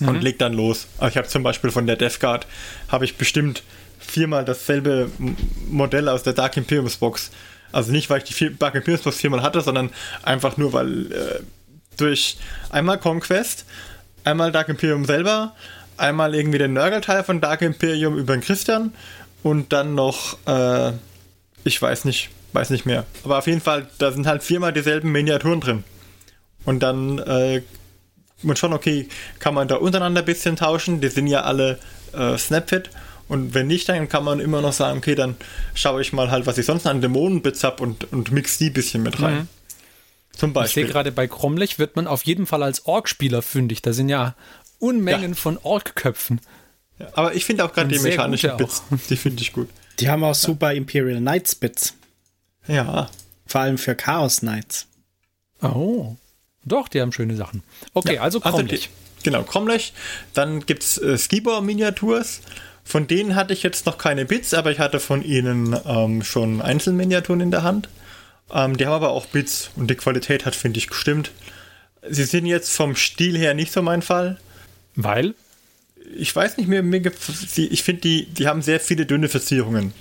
mhm. 0.00 0.08
und 0.08 0.22
legt 0.22 0.40
dann 0.40 0.54
los. 0.54 0.88
Also 0.98 1.10
ich 1.10 1.16
habe 1.16 1.28
zum 1.28 1.42
Beispiel 1.42 1.70
von 1.70 1.86
der 1.86 1.96
Death 1.96 2.20
Guard 2.20 2.46
habe 2.88 3.04
ich 3.04 3.16
bestimmt 3.16 3.62
viermal 3.98 4.44
dasselbe 4.44 5.10
Modell 5.68 6.08
aus 6.08 6.22
der 6.22 6.32
Dark 6.32 6.56
Imperiums 6.56 6.96
Box. 6.96 7.30
Also 7.72 7.92
nicht, 7.92 8.08
weil 8.08 8.22
ich 8.22 8.34
die 8.34 8.56
Dark 8.58 8.74
Imperiums 8.74 9.02
Box 9.02 9.18
viermal 9.18 9.42
hatte, 9.42 9.60
sondern 9.60 9.90
einfach 10.22 10.56
nur, 10.56 10.72
weil 10.72 11.12
äh, 11.12 11.40
durch 11.96 12.38
einmal 12.70 12.98
Conquest, 12.98 13.66
einmal 14.24 14.52
Dark 14.52 14.68
Imperium 14.68 15.04
selber, 15.04 15.54
einmal 15.98 16.34
irgendwie 16.34 16.58
den 16.58 16.72
Nörgelteil 16.72 17.24
von 17.24 17.40
Dark 17.40 17.60
Imperium 17.60 18.16
über 18.16 18.34
den 18.34 18.40
Christian 18.40 18.94
und 19.42 19.72
dann 19.72 19.94
noch, 19.94 20.38
äh, 20.46 20.92
ich 21.64 21.80
weiß 21.80 22.04
nicht, 22.04 22.30
weiß 22.52 22.70
nicht 22.70 22.86
mehr. 22.86 23.04
Aber 23.24 23.38
auf 23.38 23.46
jeden 23.46 23.60
Fall, 23.60 23.88
da 23.98 24.12
sind 24.12 24.26
halt 24.26 24.42
viermal 24.42 24.72
dieselben 24.72 25.12
Miniaturen 25.12 25.60
drin. 25.60 25.84
Und 26.64 26.80
dann 26.80 27.18
äh, 27.18 27.62
muss 28.42 28.58
schon, 28.58 28.72
okay, 28.72 29.08
kann 29.38 29.54
man 29.54 29.68
da 29.68 29.76
untereinander 29.76 30.22
ein 30.22 30.26
bisschen 30.26 30.56
tauschen. 30.56 31.00
Die 31.00 31.08
sind 31.08 31.26
ja 31.26 31.42
alle 31.42 31.78
äh, 32.12 32.36
Snapfit. 32.36 32.90
Und 33.28 33.52
wenn 33.54 33.66
nicht, 33.66 33.88
dann 33.88 34.08
kann 34.08 34.24
man 34.24 34.40
immer 34.40 34.62
noch 34.62 34.72
sagen, 34.72 34.98
okay, 34.98 35.14
dann 35.14 35.36
schaue 35.74 36.00
ich 36.00 36.12
mal 36.12 36.30
halt, 36.30 36.46
was 36.46 36.56
ich 36.56 36.66
sonst 36.66 36.86
an 36.86 37.00
Dämonenbits 37.00 37.62
habe 37.62 37.82
und, 37.82 38.10
und 38.12 38.30
mix 38.30 38.58
die 38.58 38.68
ein 38.68 38.72
bisschen 38.72 39.02
mit 39.02 39.20
rein. 39.20 39.34
Mhm. 39.34 39.48
Zum 40.32 40.52
Beispiel. 40.52 40.84
Ich 40.84 40.86
sehe 40.86 40.92
gerade 40.92 41.12
bei 41.12 41.26
Kromlech 41.26 41.78
wird 41.78 41.96
man 41.96 42.06
auf 42.06 42.22
jeden 42.22 42.46
Fall 42.46 42.62
als 42.62 42.86
Ork-Spieler 42.86 43.42
fündig. 43.42 43.82
Da 43.82 43.92
sind 43.92 44.08
ja 44.08 44.34
Unmengen 44.78 45.32
ja. 45.32 45.36
von 45.36 45.58
Ork-Köpfen. 45.58 46.40
Ja, 46.98 47.08
aber 47.14 47.34
ich 47.34 47.44
finde 47.44 47.64
auch 47.64 47.72
gerade 47.72 47.88
die 47.88 47.98
mechanischen 47.98 48.56
Bits, 48.56 48.82
die 49.10 49.16
finde 49.16 49.42
ich 49.42 49.52
gut. 49.52 49.68
Die 49.98 50.08
haben 50.08 50.22
auch 50.22 50.34
super 50.34 50.72
Imperial 50.72 51.18
Knights 51.18 51.54
Bits. 51.56 51.94
Ja. 52.68 53.10
Vor 53.46 53.60
allem 53.62 53.78
für 53.78 53.94
Chaos 53.94 54.40
Knights. 54.40 54.86
Oh. 55.62 56.16
Doch, 56.64 56.88
die 56.88 57.00
haben 57.00 57.12
schöne 57.12 57.34
Sachen. 57.34 57.62
Okay, 57.94 58.16
ja, 58.16 58.22
also 58.22 58.40
Cromlech. 58.40 58.72
Also 58.72 59.22
genau, 59.24 59.42
Cromlech. 59.42 59.92
Dann 60.34 60.64
gibt 60.66 60.82
es 60.82 60.98
äh, 60.98 61.16
Skibor-Miniaturs. 61.16 62.40
Von 62.84 63.06
denen 63.06 63.34
hatte 63.34 63.52
ich 63.52 63.62
jetzt 63.62 63.86
noch 63.86 63.98
keine 63.98 64.24
Bits, 64.24 64.54
aber 64.54 64.70
ich 64.70 64.78
hatte 64.78 65.00
von 65.00 65.22
ihnen 65.22 65.76
ähm, 65.86 66.22
schon 66.22 66.62
Einzelminiaturen 66.62 67.40
in 67.40 67.50
der 67.50 67.62
Hand. 67.62 67.88
Ähm, 68.52 68.76
die 68.76 68.86
haben 68.86 68.92
aber 68.92 69.10
auch 69.10 69.26
Bits 69.26 69.70
und 69.76 69.90
die 69.90 69.94
Qualität 69.94 70.46
hat, 70.46 70.54
finde 70.54 70.78
ich, 70.78 70.86
gestimmt. 70.86 71.32
Sie 72.08 72.24
sind 72.24 72.46
jetzt 72.46 72.70
vom 72.70 72.96
Stil 72.96 73.36
her 73.36 73.54
nicht 73.54 73.72
so 73.72 73.82
mein 73.82 74.02
Fall. 74.02 74.38
Weil? 74.94 75.34
Ich 76.16 76.34
weiß 76.34 76.56
nicht 76.56 76.68
mehr, 76.68 76.82
mir 76.82 77.12
ich 77.56 77.82
finde, 77.82 78.00
die, 78.00 78.26
die 78.26 78.48
haben 78.48 78.62
sehr 78.62 78.80
viele 78.80 79.04
dünne 79.04 79.28
Verzierungen. 79.28 79.92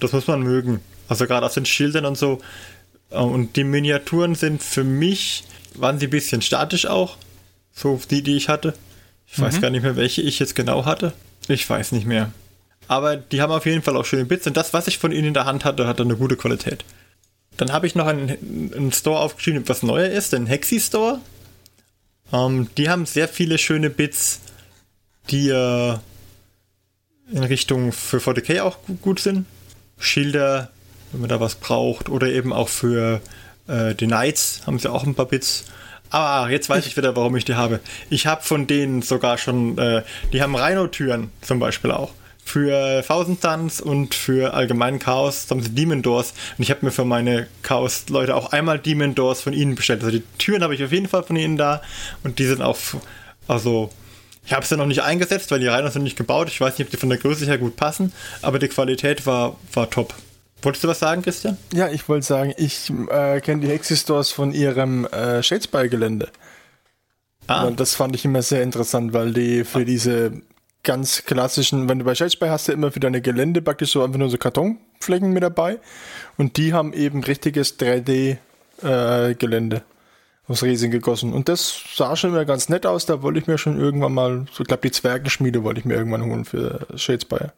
Das 0.00 0.12
muss 0.12 0.26
man 0.26 0.42
mögen. 0.42 0.80
Also 1.08 1.26
gerade 1.26 1.46
auf 1.46 1.54
den 1.54 1.66
Schildern 1.66 2.06
und 2.06 2.16
so. 2.16 2.40
Äh, 3.10 3.16
und 3.16 3.56
die 3.56 3.64
Miniaturen 3.64 4.34
sind 4.34 4.62
für 4.62 4.84
mich, 4.84 5.44
waren 5.74 5.98
sie 5.98 6.06
ein 6.06 6.10
bisschen 6.10 6.42
statisch 6.42 6.86
auch. 6.86 7.16
So 7.74 8.00
die, 8.10 8.22
die 8.22 8.36
ich 8.36 8.48
hatte. 8.48 8.74
Ich 9.26 9.38
mhm. 9.38 9.42
weiß 9.42 9.60
gar 9.60 9.70
nicht 9.70 9.82
mehr, 9.82 9.96
welche 9.96 10.22
ich 10.22 10.38
jetzt 10.38 10.54
genau 10.54 10.84
hatte. 10.84 11.12
Ich 11.48 11.68
weiß 11.68 11.92
nicht 11.92 12.06
mehr. 12.06 12.32
Aber 12.88 13.16
die 13.16 13.40
haben 13.40 13.52
auf 13.52 13.66
jeden 13.66 13.82
Fall 13.82 13.96
auch 13.96 14.04
schöne 14.04 14.24
Bits 14.24 14.46
und 14.46 14.56
das, 14.56 14.72
was 14.74 14.86
ich 14.88 14.98
von 14.98 15.12
ihnen 15.12 15.28
in 15.28 15.34
der 15.34 15.46
Hand 15.46 15.64
hatte, 15.64 15.86
hatte 15.86 16.02
eine 16.02 16.16
gute 16.16 16.36
Qualität. 16.36 16.84
Dann 17.56 17.72
habe 17.72 17.86
ich 17.86 17.94
noch 17.94 18.06
einen, 18.06 18.30
einen, 18.74 18.92
Store 18.92 19.20
aufgeschrieben, 19.20 19.68
was 19.68 19.82
neuer 19.82 20.08
ist, 20.08 20.32
den 20.32 20.46
Hexi 20.46 20.80
Store. 20.80 21.20
Ähm, 22.32 22.68
die 22.76 22.88
haben 22.88 23.06
sehr 23.06 23.28
viele 23.28 23.58
schöne 23.58 23.90
Bits, 23.90 24.40
die 25.30 25.48
äh, 25.48 25.96
in 27.30 27.44
Richtung 27.44 27.92
für 27.92 28.18
40k 28.18 28.62
auch 28.62 28.78
gut 29.02 29.20
sind. 29.20 29.46
Schilder, 29.98 30.70
wenn 31.12 31.20
man 31.20 31.30
da 31.30 31.40
was 31.40 31.54
braucht, 31.56 32.08
oder 32.08 32.28
eben 32.28 32.52
auch 32.52 32.68
für 32.68 33.20
äh, 33.68 33.94
die 33.94 34.06
Knights 34.06 34.62
haben 34.66 34.78
sie 34.78 34.90
auch 34.90 35.04
ein 35.04 35.14
paar 35.14 35.26
Bits. 35.26 35.64
Aber 36.10 36.50
jetzt 36.50 36.68
weiß 36.68 36.86
ich 36.86 36.96
wieder, 36.96 37.16
warum 37.16 37.36
ich 37.36 37.46
die 37.46 37.54
habe. 37.54 37.80
Ich 38.10 38.26
habe 38.26 38.42
von 38.42 38.66
denen 38.66 39.00
sogar 39.00 39.38
schon, 39.38 39.78
äh, 39.78 40.02
die 40.32 40.42
haben 40.42 40.54
Rhino-Türen 40.54 41.30
zum 41.40 41.58
Beispiel 41.58 41.90
auch. 41.90 42.12
Für 42.44 43.02
Thousand 43.06 43.40
Suns 43.40 43.80
und 43.80 44.14
für 44.14 44.52
allgemeinen 44.52 44.98
Chaos 44.98 45.46
haben 45.48 45.62
sie 45.62 45.70
Demon 45.70 46.02
Doors. 46.02 46.34
Und 46.58 46.64
ich 46.64 46.70
habe 46.70 46.84
mir 46.84 46.92
für 46.92 47.04
meine 47.04 47.46
Chaos-Leute 47.62 48.34
auch 48.34 48.52
einmal 48.52 48.78
Demon 48.78 49.14
Doors 49.14 49.40
von 49.40 49.52
ihnen 49.54 49.74
bestellt. 49.74 50.02
Also 50.02 50.18
die 50.18 50.24
Türen 50.38 50.62
habe 50.62 50.74
ich 50.74 50.84
auf 50.84 50.92
jeden 50.92 51.08
Fall 51.08 51.22
von 51.22 51.36
ihnen 51.36 51.56
da. 51.56 51.80
Und 52.24 52.38
die 52.38 52.44
sind 52.44 52.60
auch, 52.60 52.76
also 53.48 53.90
ich 54.44 54.52
habe 54.52 54.66
sie 54.66 54.76
noch 54.76 54.86
nicht 54.86 55.02
eingesetzt, 55.02 55.50
weil 55.50 55.60
die 55.60 55.68
Rhinos 55.68 55.94
sind 55.94 56.02
nicht 56.02 56.16
gebaut. 56.16 56.48
Ich 56.48 56.60
weiß 56.60 56.76
nicht, 56.76 56.88
ob 56.88 56.90
die 56.90 56.98
von 56.98 57.08
der 57.08 57.18
Größe 57.18 57.46
her 57.46 57.58
gut 57.58 57.76
passen. 57.76 58.12
Aber 58.42 58.58
die 58.58 58.68
Qualität 58.68 59.24
war, 59.24 59.56
war 59.72 59.88
top. 59.88 60.12
Wolltest 60.62 60.84
du 60.84 60.88
was 60.88 61.00
sagen, 61.00 61.22
Christian? 61.22 61.58
Ja, 61.72 61.88
ich 61.88 62.08
wollte 62.08 62.24
sagen, 62.24 62.54
ich 62.56 62.90
äh, 63.10 63.40
kenne 63.40 63.62
die 63.62 63.68
Hexistores 63.68 64.30
von 64.30 64.52
ihrem 64.52 65.06
äh, 65.06 65.42
Shadespy-Gelände. 65.42 66.28
Ah. 67.48 67.64
Und 67.64 67.80
das 67.80 67.94
fand 67.94 68.14
ich 68.14 68.24
immer 68.24 68.42
sehr 68.42 68.62
interessant, 68.62 69.12
weil 69.12 69.32
die 69.32 69.64
für 69.64 69.80
ah. 69.80 69.84
diese 69.84 70.32
ganz 70.84 71.24
klassischen, 71.24 71.88
wenn 71.88 71.98
du 71.98 72.04
bei 72.04 72.14
Shadespy 72.14 72.46
hast, 72.46 72.68
du 72.68 72.72
immer 72.72 72.92
für 72.92 73.00
deine 73.00 73.20
Gelände 73.20 73.60
praktisch 73.60 73.92
so 73.92 74.04
einfach 74.04 74.18
nur 74.18 74.30
so 74.30 74.38
Kartonflecken 74.38 75.32
mit 75.32 75.42
dabei. 75.42 75.78
Und 76.36 76.56
die 76.56 76.72
haben 76.72 76.92
eben 76.92 77.24
richtiges 77.24 77.78
3D-Gelände 77.78 79.76
äh, 79.76 79.82
aus 80.46 80.62
Riesen 80.62 80.90
gegossen. 80.90 81.32
Und 81.32 81.48
das 81.48 81.74
sah 81.96 82.14
schon 82.16 82.30
immer 82.30 82.44
ganz 82.44 82.68
nett 82.68 82.86
aus. 82.86 83.06
Da 83.06 83.22
wollte 83.22 83.40
ich 83.40 83.46
mir 83.46 83.58
schon 83.58 83.80
irgendwann 83.80 84.14
mal, 84.14 84.46
so 84.52 84.62
ich 84.62 84.68
glaube, 84.68 84.82
die 84.82 84.92
Zwergenschmiede 84.92 85.64
wollte 85.64 85.80
ich 85.80 85.86
mir 85.86 85.94
irgendwann 85.94 86.24
holen 86.24 86.44
für 86.44 86.86
Shadespy. 86.94 87.48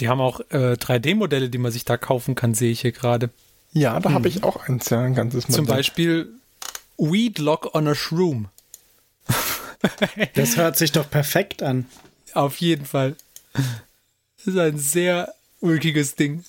Die 0.00 0.08
haben 0.08 0.20
auch 0.20 0.40
äh, 0.50 0.74
3D-Modelle, 0.74 1.50
die 1.50 1.58
man 1.58 1.72
sich 1.72 1.84
da 1.84 1.96
kaufen 1.96 2.34
kann, 2.34 2.54
sehe 2.54 2.70
ich 2.70 2.80
hier 2.80 2.92
gerade. 2.92 3.30
Ja, 3.72 3.98
da 4.00 4.08
hm. 4.08 4.14
habe 4.14 4.28
ich 4.28 4.44
auch 4.44 4.68
eins, 4.68 4.90
ja, 4.90 5.00
ein 5.00 5.14
ganzes 5.14 5.48
Modell. 5.48 5.56
Zum 5.56 5.66
Beispiel 5.66 6.28
Weed 6.96 7.38
Lock 7.38 7.74
on 7.74 7.88
a 7.88 7.94
Shroom. 7.94 8.48
das 10.34 10.56
hört 10.56 10.76
sich 10.76 10.92
doch 10.92 11.08
perfekt 11.08 11.62
an. 11.62 11.86
Auf 12.34 12.58
jeden 12.58 12.84
Fall. 12.84 13.16
Das 13.52 14.46
ist 14.46 14.58
ein 14.58 14.78
sehr 14.78 15.34
ulkiges 15.60 16.14
Ding. 16.14 16.44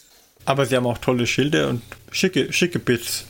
Aber 0.46 0.66
sie 0.66 0.76
haben 0.76 0.88
auch 0.88 0.98
tolle 0.98 1.28
Schilder 1.28 1.70
und 1.70 1.82
schicke, 2.12 2.52
schicke 2.54 2.80
Bits. 2.80 3.26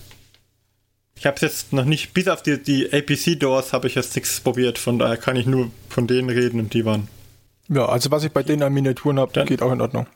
Ich 1.15 1.25
habe 1.25 1.35
es 1.35 1.41
jetzt 1.41 1.73
noch 1.73 1.83
nicht, 1.83 2.13
bis 2.13 2.29
auf 2.29 2.43
die, 2.43 2.61
die 2.61 2.93
APC-Doors 2.93 3.73
habe 3.73 3.87
ich 3.87 3.95
jetzt 3.95 4.15
nichts 4.15 4.39
probiert, 4.39 4.77
von 4.77 4.99
daher 4.99 5.17
kann 5.17 5.35
ich 5.35 5.45
nur 5.45 5.69
von 5.89 6.07
denen 6.07 6.29
reden 6.29 6.61
und 6.61 6.73
die 6.73 6.85
waren 6.85 7.09
ja, 7.69 7.85
also 7.85 8.11
was 8.11 8.23
ich 8.23 8.31
bei 8.31 8.43
denen 8.43 8.63
an 8.63 8.73
Miniaturen 8.73 9.19
habe, 9.19 9.45
geht 9.45 9.61
auch 9.61 9.71
in 9.71 9.81
Ordnung. 9.81 10.07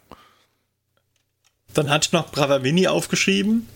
Dann 1.74 1.90
hat 1.90 2.10
noch 2.12 2.32
Bravavini 2.32 2.88
aufgeschrieben. 2.88 3.68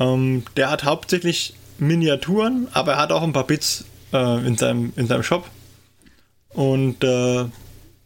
Ähm, 0.00 0.44
der 0.56 0.70
hat 0.70 0.84
hauptsächlich 0.84 1.54
Miniaturen, 1.78 2.68
aber 2.72 2.92
er 2.92 2.98
hat 2.98 3.12
auch 3.12 3.22
ein 3.22 3.32
paar 3.32 3.46
Bits 3.46 3.84
äh, 4.12 4.46
in, 4.46 4.56
seinem, 4.56 4.92
in 4.96 5.06
seinem 5.06 5.22
Shop. 5.22 5.48
Und 6.50 7.04
äh, 7.04 7.44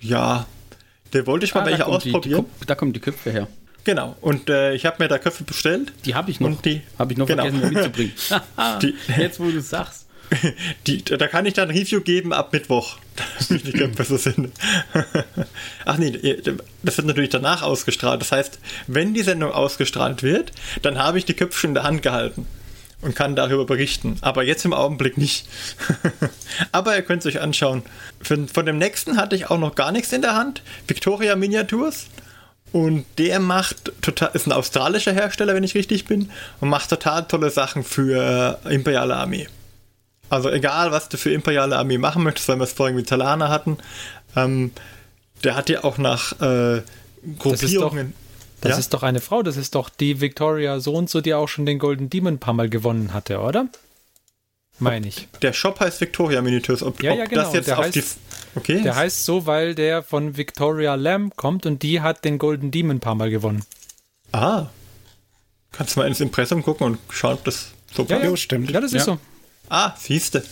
ja, 0.01 0.47
der 1.13 1.27
wollte 1.27 1.45
ich 1.45 1.55
mal 1.55 1.63
ah, 1.63 1.67
welche 1.67 1.87
ausprobieren. 1.87 2.47
Die, 2.55 2.61
die, 2.61 2.67
da 2.67 2.75
kommen 2.75 2.93
die 2.93 3.01
Köpfe 3.01 3.31
her. 3.31 3.49
Genau, 3.85 4.17
und 4.21 4.49
äh, 4.49 4.75
ich 4.75 4.87
habe 4.87 4.97
mir 5.01 5.09
da 5.09 5.19
Köpfe 5.19 5.45
bestellt. 5.45 5.93
Die 6.05 6.15
habe 6.15 6.31
ich 6.31 6.41
noch. 6.41 6.49
Und 6.49 6.65
die 6.65 6.83
habe 6.99 7.13
ich 7.13 7.19
noch 7.19 7.27
genau. 7.27 7.43
vergessen 7.43 7.73
mitzubringen. 7.73 8.13
die, 8.83 8.95
Jetzt, 9.17 9.41
wo 9.41 9.51
du 9.51 9.61
sagst. 9.61 10.02
Die, 10.87 11.03
da 11.05 11.27
kann 11.29 11.47
ich 11.47 11.55
dann 11.55 11.71
ein 11.71 11.77
Review 11.77 12.01
geben 12.01 12.33
ab 12.33 12.53
Mittwoch. 12.53 12.97
die 13.51 13.73
Köpfe 13.73 14.05
so 14.05 14.17
sind. 14.17 14.53
Ach 15.85 15.99
nee, 15.99 16.11
das 16.83 16.97
wird 16.97 17.07
natürlich 17.07 17.31
danach 17.31 17.63
ausgestrahlt. 17.63 18.21
Das 18.21 18.33
heißt, 18.33 18.59
wenn 18.87 19.15
die 19.15 19.23
Sendung 19.23 19.53
ausgestrahlt 19.53 20.23
wird, 20.23 20.53
dann 20.83 20.99
habe 20.99 21.19
ich 21.19 21.25
die 21.25 21.35
Köpfe 21.35 21.59
schon 21.59 21.71
in 21.71 21.75
der 21.75 21.83
Hand 21.85 22.03
gehalten 22.03 22.47
und 23.03 23.15
kann 23.15 23.37
darüber 23.37 23.67
berichten. 23.67 24.17
Aber 24.21 24.45
jetzt 24.45 24.65
im 24.65 24.73
Augenblick 24.73 25.19
nicht. 25.19 25.47
Aber 26.73 26.97
ihr 26.97 27.03
könnt 27.03 27.25
es 27.25 27.27
euch 27.27 27.41
anschauen. 27.41 27.83
Von, 28.23 28.49
von 28.49 28.65
dem 28.65 28.79
nächsten 28.79 29.17
hatte 29.17 29.37
ich 29.37 29.51
auch 29.51 29.59
noch 29.59 29.75
gar 29.75 29.93
nichts 29.93 30.13
in 30.13 30.23
der 30.23 30.35
Hand. 30.35 30.63
Victoria 30.87 31.37
Miniatures. 31.37 32.07
Und 32.71 33.05
der 33.19 33.39
macht 33.39 33.93
total, 34.01 34.31
ist 34.33 34.47
ein 34.47 34.53
australischer 34.53 35.13
Hersteller, 35.13 35.55
wenn 35.55 35.65
ich 35.65 35.75
richtig 35.75 36.07
bin, 36.07 36.31
und 36.61 36.71
macht 36.71 36.89
total 36.89 37.25
tolle 37.25 37.51
Sachen 37.51 37.85
für 37.85 38.59
Imperiale 38.65 39.15
Armee. 39.15 39.47
Also 40.33 40.51
egal, 40.51 40.93
was 40.93 41.11
du 41.11 41.19
für 41.19 41.31
imperiale 41.31 41.77
Armee 41.77 41.99
machen 41.99 42.23
möchtest, 42.23 42.49
weil 42.49 42.57
wir 42.57 42.65
es 42.65 42.73
vorhin 42.73 42.97
mit 42.97 43.07
Talana 43.07 43.51
hatten, 43.51 43.77
ähm, 44.35 44.71
der 45.45 45.57
hat 45.57 45.69
ja 45.69 45.85
auch 45.85 45.99
nach 45.99 46.33
äh, 46.41 46.81
Gruppierungen. 47.39 47.43
Das, 47.43 47.63
ist 47.63 47.77
doch, 47.77 47.95
das 48.63 48.71
ja? 48.71 48.79
ist 48.79 48.95
doch 48.95 49.03
eine 49.03 49.21
Frau, 49.21 49.43
das 49.43 49.59
ist 49.59 49.75
doch 49.75 49.91
die 49.91 50.23
Victoria 50.23 50.81
so 50.81 50.95
und 50.95 51.11
so, 51.11 51.21
die 51.21 51.35
auch 51.35 51.49
schon 51.49 51.67
den 51.67 51.79
Golden 51.79 52.09
Demon 52.09 52.35
ein 52.35 52.39
paar 52.39 52.55
Mal 52.55 52.71
gewonnen 52.71 53.13
hatte, 53.13 53.41
oder? 53.41 53.67
Meine 54.79 55.07
ich. 55.07 55.29
Der 55.43 55.53
Shop 55.53 55.79
heißt 55.79 56.01
Victoria 56.01 56.41
Miniatures. 56.41 56.83
Ob, 56.83 57.03
ja, 57.03 57.13
ja, 57.13 57.27
genau. 57.27 57.43
das 57.43 57.53
jetzt 57.53 57.69
der 57.69 57.79
auf 57.79 57.85
heißt, 57.85 57.97
die. 57.97 58.05
Okay. 58.55 58.81
Der 58.83 58.97
heißt 58.97 59.27
so, 59.27 59.45
weil 59.45 59.75
der 59.75 60.03
von 60.03 60.39
Victoria 60.39 60.95
Lamb 60.95 61.37
kommt 61.37 61.67
und 61.67 61.83
die 61.83 62.01
hat 62.01 62.25
den 62.25 62.39
Golden 62.39 62.71
Demon 62.71 62.97
ein 62.97 63.01
paar 63.01 63.17
Mal 63.17 63.29
gewonnen. 63.29 63.67
Ah. 64.33 64.69
Kannst 65.73 65.95
du 65.95 66.01
mal 66.01 66.07
ins 66.07 66.21
Impressum 66.21 66.63
gucken 66.63 66.87
und 66.87 66.99
schauen, 67.11 67.35
ob 67.35 67.45
das 67.45 67.73
so 67.95 68.05
ja, 68.05 68.17
ja, 68.19 68.35
stimmt. 68.35 68.71
Ja, 68.71 68.81
das 68.81 68.95
ist 68.95 69.05
so. 69.05 69.19
Ah, 69.69 69.95
siehste. 69.99 70.45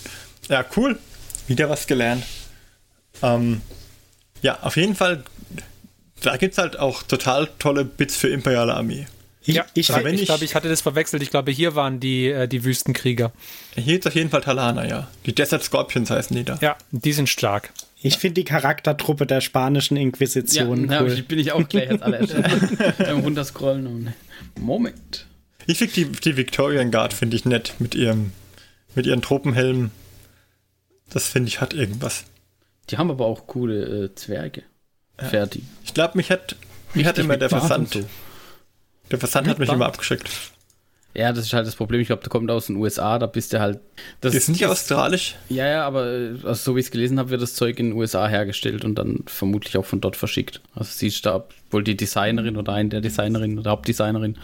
Ja, 0.48 0.64
cool. 0.76 0.98
Wieder 1.46 1.68
was 1.68 1.86
gelernt. 1.86 2.24
Ähm, 3.22 3.60
ja, 4.42 4.58
auf 4.62 4.76
jeden 4.76 4.94
Fall, 4.94 5.24
da 6.22 6.36
gibt 6.36 6.52
es 6.52 6.58
halt 6.58 6.78
auch 6.78 7.02
total 7.02 7.48
tolle 7.58 7.84
Bits 7.84 8.16
für 8.16 8.28
Imperiale 8.28 8.74
Armee. 8.74 9.06
Ja, 9.42 9.64
ich, 9.74 9.92
also 9.92 10.06
ich, 10.06 10.20
ich 10.20 10.26
glaube, 10.26 10.44
ich 10.44 10.54
hatte 10.54 10.68
das 10.68 10.80
verwechselt. 10.80 11.22
Ich 11.22 11.30
glaube, 11.30 11.50
hier 11.50 11.74
waren 11.74 11.98
die, 11.98 12.28
äh, 12.28 12.46
die 12.46 12.62
Wüstenkrieger. 12.64 13.32
Hier 13.74 13.98
ist 13.98 14.06
auf 14.06 14.14
jeden 14.14 14.30
Fall 14.30 14.42
Talana, 14.42 14.86
ja. 14.86 15.08
Die 15.26 15.34
Desert 15.34 15.62
Scorpions 15.64 16.10
heißen 16.10 16.36
die 16.36 16.44
da. 16.44 16.58
Ja, 16.60 16.76
die 16.90 17.12
sind 17.12 17.28
stark. 17.28 17.70
Ich 18.02 18.18
finde 18.18 18.34
die 18.34 18.44
Charaktertruppe 18.44 19.26
der 19.26 19.40
spanischen 19.40 19.96
Inquisition 19.96 20.90
ja, 20.90 21.02
cool. 21.02 21.14
Ja, 21.14 21.22
bin 21.22 21.38
ich 21.38 21.52
auch 21.52 21.68
gleich 21.68 21.90
jetzt 21.90 22.02
alle 22.02 22.26
beim 22.98 23.20
Runterscrollen. 23.20 23.86
Und 23.86 24.14
Moment. 24.58 25.26
Ich 25.66 25.78
finde 25.78 25.94
die, 25.94 26.04
die 26.06 26.36
Victorian 26.36 26.90
Guard 26.90 27.12
finde 27.12 27.36
ich 27.36 27.44
nett 27.44 27.74
mit 27.78 27.94
ihrem 27.94 28.32
mit 28.94 29.06
ihren 29.06 29.22
Tropenhelmen. 29.22 29.90
Das 31.08 31.28
finde 31.28 31.48
ich 31.48 31.60
hat 31.60 31.74
irgendwas. 31.74 32.24
Die 32.88 32.98
haben 32.98 33.10
aber 33.10 33.26
auch 33.26 33.46
coole 33.46 34.04
äh, 34.04 34.14
Zwerge. 34.14 34.62
Ja. 35.20 35.28
Fertig. 35.28 35.62
Ich 35.84 35.94
glaube, 35.94 36.16
mich 36.16 36.30
hat, 36.30 36.56
mich 36.94 37.06
hat 37.06 37.18
immer 37.18 37.36
der 37.36 37.48
Versand. 37.48 37.92
So. 37.92 38.04
Der 39.10 39.18
Versand 39.18 39.46
mit 39.46 39.54
hat 39.54 39.58
mich 39.58 39.68
Band. 39.68 39.76
immer 39.76 39.86
abgeschickt. 39.86 40.30
Ja, 41.14 41.32
das 41.32 41.46
ist 41.46 41.52
halt 41.52 41.66
das 41.66 41.74
Problem. 41.74 42.00
Ich 42.00 42.06
glaube, 42.06 42.22
der 42.22 42.30
kommt 42.30 42.50
aus 42.50 42.66
den 42.66 42.76
USA, 42.76 43.18
da 43.18 43.26
bist 43.26 43.52
du 43.52 43.60
halt. 43.60 43.80
Das 44.20 44.32
ist 44.34 44.48
nicht 44.48 44.64
australisch. 44.66 45.34
Ja, 45.48 45.66
ja, 45.66 45.86
aber 45.86 46.06
äh, 46.06 46.34
also 46.44 46.54
so 46.54 46.76
wie 46.76 46.80
ich 46.80 46.86
es 46.86 46.92
gelesen 46.92 47.18
habe, 47.18 47.30
wird 47.30 47.42
das 47.42 47.54
Zeug 47.54 47.78
in 47.80 47.90
den 47.90 47.98
USA 47.98 48.28
hergestellt 48.28 48.84
und 48.84 48.94
dann 48.94 49.24
vermutlich 49.26 49.76
auch 49.76 49.84
von 49.84 50.00
dort 50.00 50.16
verschickt. 50.16 50.60
Also 50.74 50.90
sie 50.92 51.08
ist 51.08 51.26
da 51.26 51.44
wohl 51.70 51.82
die 51.82 51.96
Designerin 51.96 52.56
oder 52.56 52.72
ein 52.74 52.90
der 52.90 53.00
Designerin 53.00 53.58
oder 53.58 53.72
Hauptdesignerin, 53.72 54.38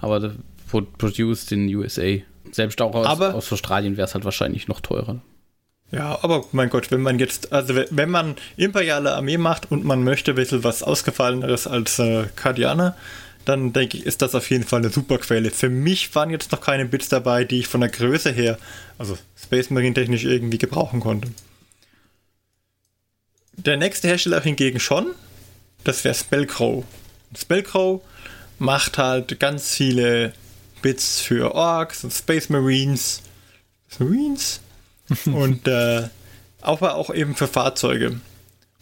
aber 0.00 0.32
produced 0.70 1.52
in 1.52 1.74
USA. 1.74 2.16
Selbst 2.52 2.80
auch 2.80 2.94
aus, 2.94 3.06
aber, 3.06 3.34
aus 3.34 3.52
Australien 3.52 3.96
wäre 3.96 4.06
es 4.06 4.14
halt 4.14 4.24
wahrscheinlich 4.24 4.68
noch 4.68 4.80
teurer. 4.80 5.20
Ja, 5.90 6.18
aber 6.22 6.44
mein 6.52 6.68
Gott, 6.68 6.90
wenn 6.90 7.00
man 7.00 7.18
jetzt, 7.18 7.52
also 7.52 7.74
wenn 7.74 8.10
man 8.10 8.36
imperiale 8.56 9.14
Armee 9.14 9.38
macht 9.38 9.70
und 9.70 9.84
man 9.84 10.04
möchte 10.04 10.32
ein 10.32 10.34
bisschen 10.34 10.62
was 10.62 10.82
Ausgefalleneres 10.82 11.66
als 11.66 11.98
äh, 11.98 12.26
Kardianer, 12.36 12.94
dann 13.46 13.72
denke 13.72 13.96
ich, 13.96 14.04
ist 14.04 14.20
das 14.20 14.34
auf 14.34 14.50
jeden 14.50 14.64
Fall 14.64 14.80
eine 14.80 14.90
super 14.90 15.16
Quelle. 15.16 15.50
Für 15.50 15.70
mich 15.70 16.14
waren 16.14 16.28
jetzt 16.28 16.52
noch 16.52 16.60
keine 16.60 16.84
Bits 16.84 17.08
dabei, 17.08 17.44
die 17.44 17.60
ich 17.60 17.66
von 17.66 17.80
der 17.80 17.88
Größe 17.88 18.30
her, 18.30 18.58
also 18.98 19.16
Space 19.42 19.70
Marine 19.70 19.94
technisch 19.94 20.24
irgendwie 20.24 20.58
gebrauchen 20.58 21.00
konnte. 21.00 21.30
Der 23.54 23.78
nächste 23.78 24.08
Hersteller 24.08 24.42
hingegen 24.42 24.80
schon, 24.80 25.06
das 25.84 26.04
wäre 26.04 26.14
Spellcrow. 26.14 26.84
Spellcrow 27.34 28.02
macht 28.58 28.98
halt 28.98 29.40
ganz 29.40 29.74
viele 29.74 30.34
Bits 30.82 31.20
für 31.20 31.54
Orks 31.54 32.04
und 32.04 32.12
Space 32.12 32.48
Marines. 32.48 33.22
Marines? 33.98 34.60
und 35.26 35.66
äh, 35.66 36.08
auch, 36.60 36.82
auch 36.82 37.14
eben 37.14 37.34
für 37.34 37.48
Fahrzeuge. 37.48 38.20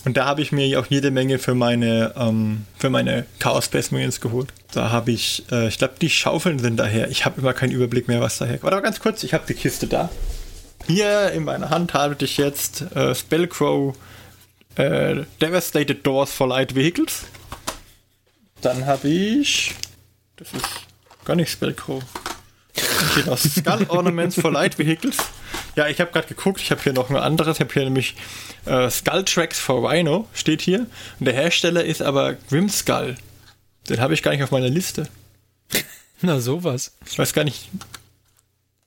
Und 0.04 0.16
da 0.16 0.24
habe 0.24 0.40
ich 0.40 0.52
mir 0.52 0.78
auch 0.78 0.86
jede 0.86 1.10
Menge 1.10 1.38
für 1.38 1.54
meine, 1.54 2.14
ähm, 2.16 2.64
für 2.78 2.90
meine 2.90 3.26
Chaos 3.40 3.64
Space 3.64 3.90
Marines 3.90 4.20
geholt. 4.20 4.52
Da 4.72 4.90
habe 4.90 5.10
ich, 5.10 5.44
äh, 5.50 5.66
ich 5.66 5.78
glaube, 5.78 5.94
die 6.00 6.10
Schaufeln 6.10 6.58
sind 6.58 6.76
daher. 6.76 7.10
Ich 7.10 7.24
habe 7.24 7.40
immer 7.40 7.52
keinen 7.52 7.72
Überblick 7.72 8.06
mehr, 8.06 8.20
was 8.20 8.38
daher 8.38 8.58
kommt. 8.58 8.72
Aber 8.72 8.82
ganz 8.82 9.00
kurz, 9.00 9.24
ich 9.24 9.34
habe 9.34 9.44
die 9.48 9.54
Kiste 9.54 9.88
da. 9.88 10.08
Hier 10.86 11.32
in 11.32 11.44
meiner 11.44 11.70
Hand 11.70 11.94
habe 11.94 12.16
ich 12.20 12.36
jetzt 12.36 12.82
äh, 12.94 13.14
Spellcrow 13.14 13.96
äh, 14.76 15.24
Devastated 15.40 16.06
Doors 16.06 16.32
for 16.32 16.48
Light 16.48 16.76
Vehicles. 16.76 17.24
Dann 18.60 18.86
habe 18.86 19.08
ich, 19.08 19.74
das 20.36 20.52
ist 20.52 20.64
gar 21.26 21.37
nicht 21.37 21.50
Spellcrow. 21.50 22.02
Skull 23.37 23.87
Ornaments 23.88 24.40
for 24.40 24.52
Light 24.52 24.78
Vehicles. 24.78 25.16
Ja, 25.75 25.88
ich 25.88 26.00
habe 26.00 26.11
gerade 26.12 26.28
geguckt, 26.28 26.61
ich 26.61 26.71
habe 26.71 26.83
hier 26.83 26.92
noch 26.92 27.11
ein 27.11 27.16
anderes, 27.16 27.56
ich 27.56 27.61
habe 27.61 27.73
hier 27.73 27.85
nämlich 27.85 28.16
äh, 28.64 28.88
Skull 28.90 29.25
Tracks 29.25 29.59
for 29.59 29.88
Rhino, 29.88 30.26
steht 30.33 30.62
hier. 30.62 30.87
Und 31.18 31.26
der 31.26 31.35
Hersteller 31.35 31.85
ist 31.85 32.02
aber 32.02 32.35
Grimskull. 32.35 33.16
Den 33.88 34.00
habe 34.00 34.14
ich 34.14 34.23
gar 34.23 34.30
nicht 34.33 34.42
auf 34.42 34.50
meiner 34.50 34.68
Liste. 34.68 35.09
Na, 36.23 36.40
sowas. 36.40 36.92
Ich 37.06 37.18
weiß 37.18 37.33
gar 37.33 37.45
nicht. 37.45 37.68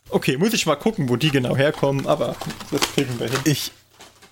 Okay, 0.10 0.38
muss 0.38 0.54
ich 0.54 0.66
mal 0.66 0.76
gucken, 0.76 1.10
wo 1.10 1.16
die 1.16 1.30
genau 1.30 1.56
herkommen, 1.56 2.08
aber 2.08 2.36
das 2.72 2.82
kriegen 2.94 3.20
wir 3.20 3.30
hin. 3.30 3.40
Ich, 3.44 3.72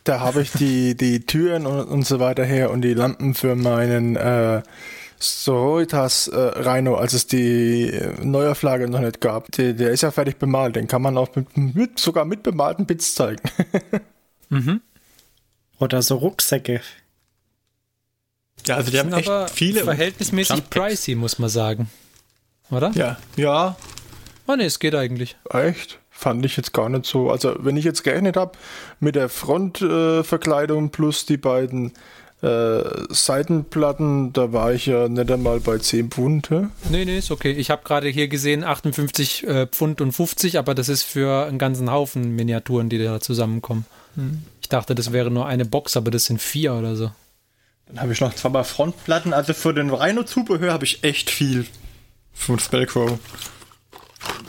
da 0.03 0.19
habe 0.19 0.41
ich 0.41 0.51
die, 0.51 0.95
die 0.95 1.25
Türen 1.25 1.67
und, 1.67 1.87
und 1.87 2.07
so 2.07 2.19
weiter 2.19 2.43
her 2.43 2.71
und 2.71 2.81
die 2.81 2.95
Lampen 2.95 3.35
für 3.35 3.55
meinen 3.55 4.15
äh, 4.15 4.63
Soroitas 5.19 6.27
äh, 6.27 6.37
Rhino, 6.37 6.95
als 6.95 7.13
es 7.13 7.27
die 7.27 7.89
äh, 7.89 8.23
Neuauflage 8.23 8.89
noch 8.89 8.99
nicht 8.99 9.21
gab. 9.21 9.51
Der, 9.53 9.73
der 9.73 9.91
ist 9.91 10.01
ja 10.01 10.11
fertig 10.11 10.37
bemalt, 10.37 10.75
den 10.75 10.87
kann 10.87 11.01
man 11.01 11.17
auch 11.17 11.35
mit, 11.35 11.57
mit 11.57 11.99
sogar 11.99 12.25
mit 12.25 12.43
bemalten 12.43 12.85
Bits 12.85 13.15
zeigen. 13.15 13.41
Mhm. 14.49 14.79
Oder 15.77 16.01
so 16.01 16.15
Rucksäcke. 16.15 16.79
Ja, 18.65 18.77
also 18.77 18.91
die 18.91 18.97
haben 18.97 19.11
echt 19.11 19.27
aber 19.27 19.49
viele. 19.49 19.83
verhältnismäßig 19.83 20.69
pricey, 20.69 21.15
muss 21.15 21.37
man 21.37 21.49
sagen. 21.49 21.89
Oder? 22.71 22.91
ja, 22.95 23.17
ja, 23.35 23.75
Oh 24.47 24.55
ne, 24.55 24.63
es 24.63 24.79
geht 24.79 24.95
eigentlich. 24.95 25.35
Echt? 25.49 25.99
Fand 26.09 26.45
ich 26.45 26.55
jetzt 26.57 26.73
gar 26.73 26.89
nicht 26.89 27.05
so. 27.05 27.29
Also, 27.29 27.55
wenn 27.59 27.77
ich 27.77 27.83
jetzt 27.83 28.03
gerechnet 28.03 28.37
habe 28.37 28.57
mit 28.99 29.15
der 29.15 29.29
Frontverkleidung 29.29 30.85
äh, 30.85 30.89
plus 30.89 31.25
die 31.25 31.37
beiden 31.37 31.91
äh, 32.41 32.83
Seitenplatten, 33.09 34.33
da 34.33 34.53
war 34.53 34.73
ich 34.73 34.85
ja 34.85 35.07
nicht 35.09 35.31
einmal 35.31 35.59
bei 35.59 35.77
10 35.77 36.11
Pfund. 36.11 36.49
hä? 36.49 36.67
Nee, 36.89 37.05
nee, 37.05 37.17
ist 37.17 37.31
okay. 37.31 37.51
Ich 37.51 37.69
habe 37.69 37.83
gerade 37.83 38.09
hier 38.09 38.27
gesehen 38.27 38.63
58 38.63 39.47
äh, 39.47 39.67
Pfund 39.67 40.01
und 40.01 40.11
50, 40.11 40.59
aber 40.59 40.75
das 40.75 40.89
ist 40.89 41.03
für 41.03 41.45
einen 41.47 41.57
ganzen 41.57 41.91
Haufen 41.91 42.35
Miniaturen, 42.35 42.89
die 42.89 43.03
da 43.03 43.19
zusammenkommen. 43.19 43.85
Ich 44.61 44.69
dachte, 44.69 44.95
das 44.95 45.13
wäre 45.13 45.29
nur 45.29 45.45
eine 45.45 45.63
Box, 45.63 45.95
aber 45.95 46.09
das 46.09 46.25
sind 46.25 46.41
vier 46.41 46.73
oder 46.73 46.95
so. 46.95 47.11
Dann 47.85 48.01
habe 48.01 48.11
ich 48.11 48.19
noch 48.19 48.33
zweimal 48.33 48.63
Frontplatten. 48.63 49.31
Also 49.31 49.53
für 49.53 49.73
den 49.73 49.91
Rhino-Zubehör 49.91 50.73
habe 50.73 50.85
ich 50.85 51.03
echt 51.03 51.29
viel 51.29 51.65
von 52.33 52.59
Spellcrow. 52.59 53.19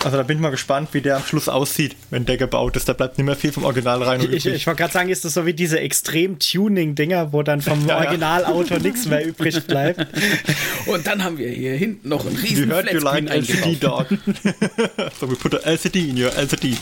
Also 0.04 0.16
da 0.16 0.22
bin 0.22 0.36
ich 0.36 0.42
mal 0.42 0.50
gespannt, 0.50 0.90
wie 0.92 1.00
der 1.00 1.16
am 1.16 1.24
Schluss 1.24 1.48
aussieht, 1.48 1.96
wenn 2.10 2.24
der 2.24 2.36
gebaut 2.36 2.76
ist. 2.76 2.88
Da 2.88 2.92
bleibt 2.92 3.18
nicht 3.18 3.26
mehr 3.26 3.36
viel 3.36 3.52
vom 3.52 3.64
Original 3.64 4.02
Rhino 4.02 4.24
Ich, 4.32 4.46
ich 4.46 4.66
wollte 4.66 4.78
gerade 4.78 4.92
sagen, 4.92 5.08
ist 5.08 5.24
das 5.24 5.34
so 5.34 5.44
wie 5.46 5.54
diese 5.54 5.80
extrem 5.80 6.38
Tuning-Dinger, 6.38 7.32
wo 7.32 7.42
dann 7.42 7.60
vom 7.60 7.80
Ja, 7.86 8.02
ja. 8.02 8.06
Originalauto 8.06 8.78
nichts 8.78 9.06
mehr 9.06 9.26
übrig 9.26 9.66
bleibt. 9.66 10.06
Und 10.86 11.06
dann 11.06 11.24
haben 11.24 11.38
wir 11.38 11.48
hier 11.50 11.74
hinten 11.74 12.08
noch 12.08 12.24
einen 12.24 12.36
You 12.36 12.42
riesen 12.42 12.70
heard 12.70 12.92
you 12.92 13.00
like 13.00 13.28
LCD 13.28 13.76
dog. 13.76 14.06
so 15.20 15.30
we 15.30 15.34
put 15.34 15.54
a 15.54 15.58
LCD 15.58 16.10
in 16.10 16.22
your 16.22 16.32
LCD. 16.36 16.76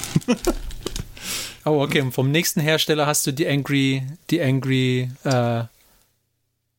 Oh, 1.65 1.83
okay. 1.83 2.01
Und 2.01 2.13
vom 2.13 2.31
nächsten 2.31 2.61
Hersteller 2.61 3.07
hast 3.07 3.27
du 3.27 3.33
die 3.33 3.49
Angry, 3.49 4.03
die 4.31 4.41
Angry 4.41 5.11
äh, 5.25 5.65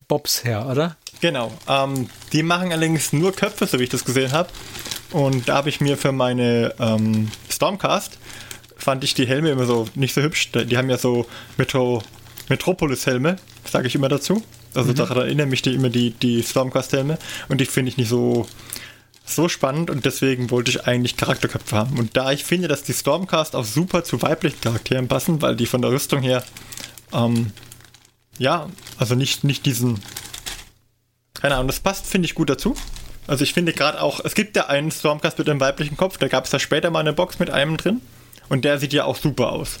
Bobs 0.08 0.44
her, 0.44 0.66
oder? 0.66 0.96
Genau. 1.20 1.52
Ähm, 1.68 2.08
die 2.32 2.42
machen 2.42 2.72
allerdings 2.72 3.12
nur 3.12 3.32
Köpfe, 3.32 3.66
so 3.66 3.78
wie 3.78 3.84
ich 3.84 3.90
das 3.90 4.04
gesehen 4.04 4.32
habe. 4.32 4.48
Und 5.10 5.48
da 5.48 5.56
habe 5.56 5.68
ich 5.68 5.80
mir 5.80 5.96
für 5.96 6.12
meine 6.12 6.74
ähm, 6.78 7.30
Stormcast 7.50 8.18
fand 8.76 9.02
ich 9.04 9.14
die 9.14 9.26
Helme 9.26 9.50
immer 9.50 9.66
so 9.66 9.88
nicht 9.94 10.14
so 10.14 10.22
hübsch. 10.22 10.50
Die 10.52 10.76
haben 10.76 10.88
ja 10.88 10.98
so 10.98 11.26
Metro, 11.56 12.02
Metropolis-Helme, 12.48 13.36
sage 13.68 13.88
ich 13.88 13.94
immer 13.94 14.08
dazu. 14.08 14.42
Also 14.74 14.92
daran 14.92 15.16
erinnern 15.18 15.48
mich 15.48 15.62
die 15.62 15.74
immer 15.74 15.88
die, 15.88 16.10
die 16.12 16.42
Stormcast-Helme. 16.42 17.18
Und 17.48 17.60
die 17.60 17.66
finde 17.66 17.90
ich 17.90 17.96
nicht 17.96 18.08
so, 18.08 18.46
so 19.24 19.48
spannend 19.48 19.90
und 19.90 20.04
deswegen 20.04 20.50
wollte 20.50 20.70
ich 20.70 20.86
eigentlich 20.86 21.16
Charakterköpfe 21.16 21.76
haben. 21.76 21.98
Und 21.98 22.16
da 22.16 22.30
ich 22.30 22.44
finde, 22.44 22.68
dass 22.68 22.84
die 22.84 22.92
Stormcast 22.92 23.56
auch 23.56 23.64
super 23.64 24.04
zu 24.04 24.22
weiblichen 24.22 24.60
Charakteren 24.60 25.08
passen, 25.08 25.42
weil 25.42 25.56
die 25.56 25.66
von 25.66 25.82
der 25.82 25.90
Rüstung 25.90 26.22
her, 26.22 26.44
ähm, 27.12 27.52
ja, 28.38 28.68
also 28.98 29.16
nicht, 29.16 29.42
nicht 29.42 29.66
diesen 29.66 30.00
keine 31.40 31.54
Ahnung, 31.54 31.68
das 31.68 31.80
passt, 31.80 32.06
finde 32.06 32.26
ich, 32.26 32.34
gut 32.34 32.50
dazu. 32.50 32.74
Also 33.28 33.44
ich 33.44 33.52
finde 33.52 33.74
gerade 33.74 34.00
auch, 34.00 34.20
es 34.24 34.34
gibt 34.34 34.56
ja 34.56 34.66
einen 34.66 34.90
Stormcast 34.90 35.38
mit 35.38 35.48
einem 35.48 35.60
weiblichen 35.60 35.98
Kopf, 35.98 36.16
da 36.16 36.28
gab 36.28 36.46
es 36.46 36.50
da 36.50 36.58
später 36.58 36.90
mal 36.90 37.00
eine 37.00 37.12
Box 37.12 37.38
mit 37.38 37.50
einem 37.50 37.76
drin 37.76 38.00
und 38.48 38.64
der 38.64 38.78
sieht 38.78 38.94
ja 38.94 39.04
auch 39.04 39.16
super 39.16 39.52
aus. 39.52 39.78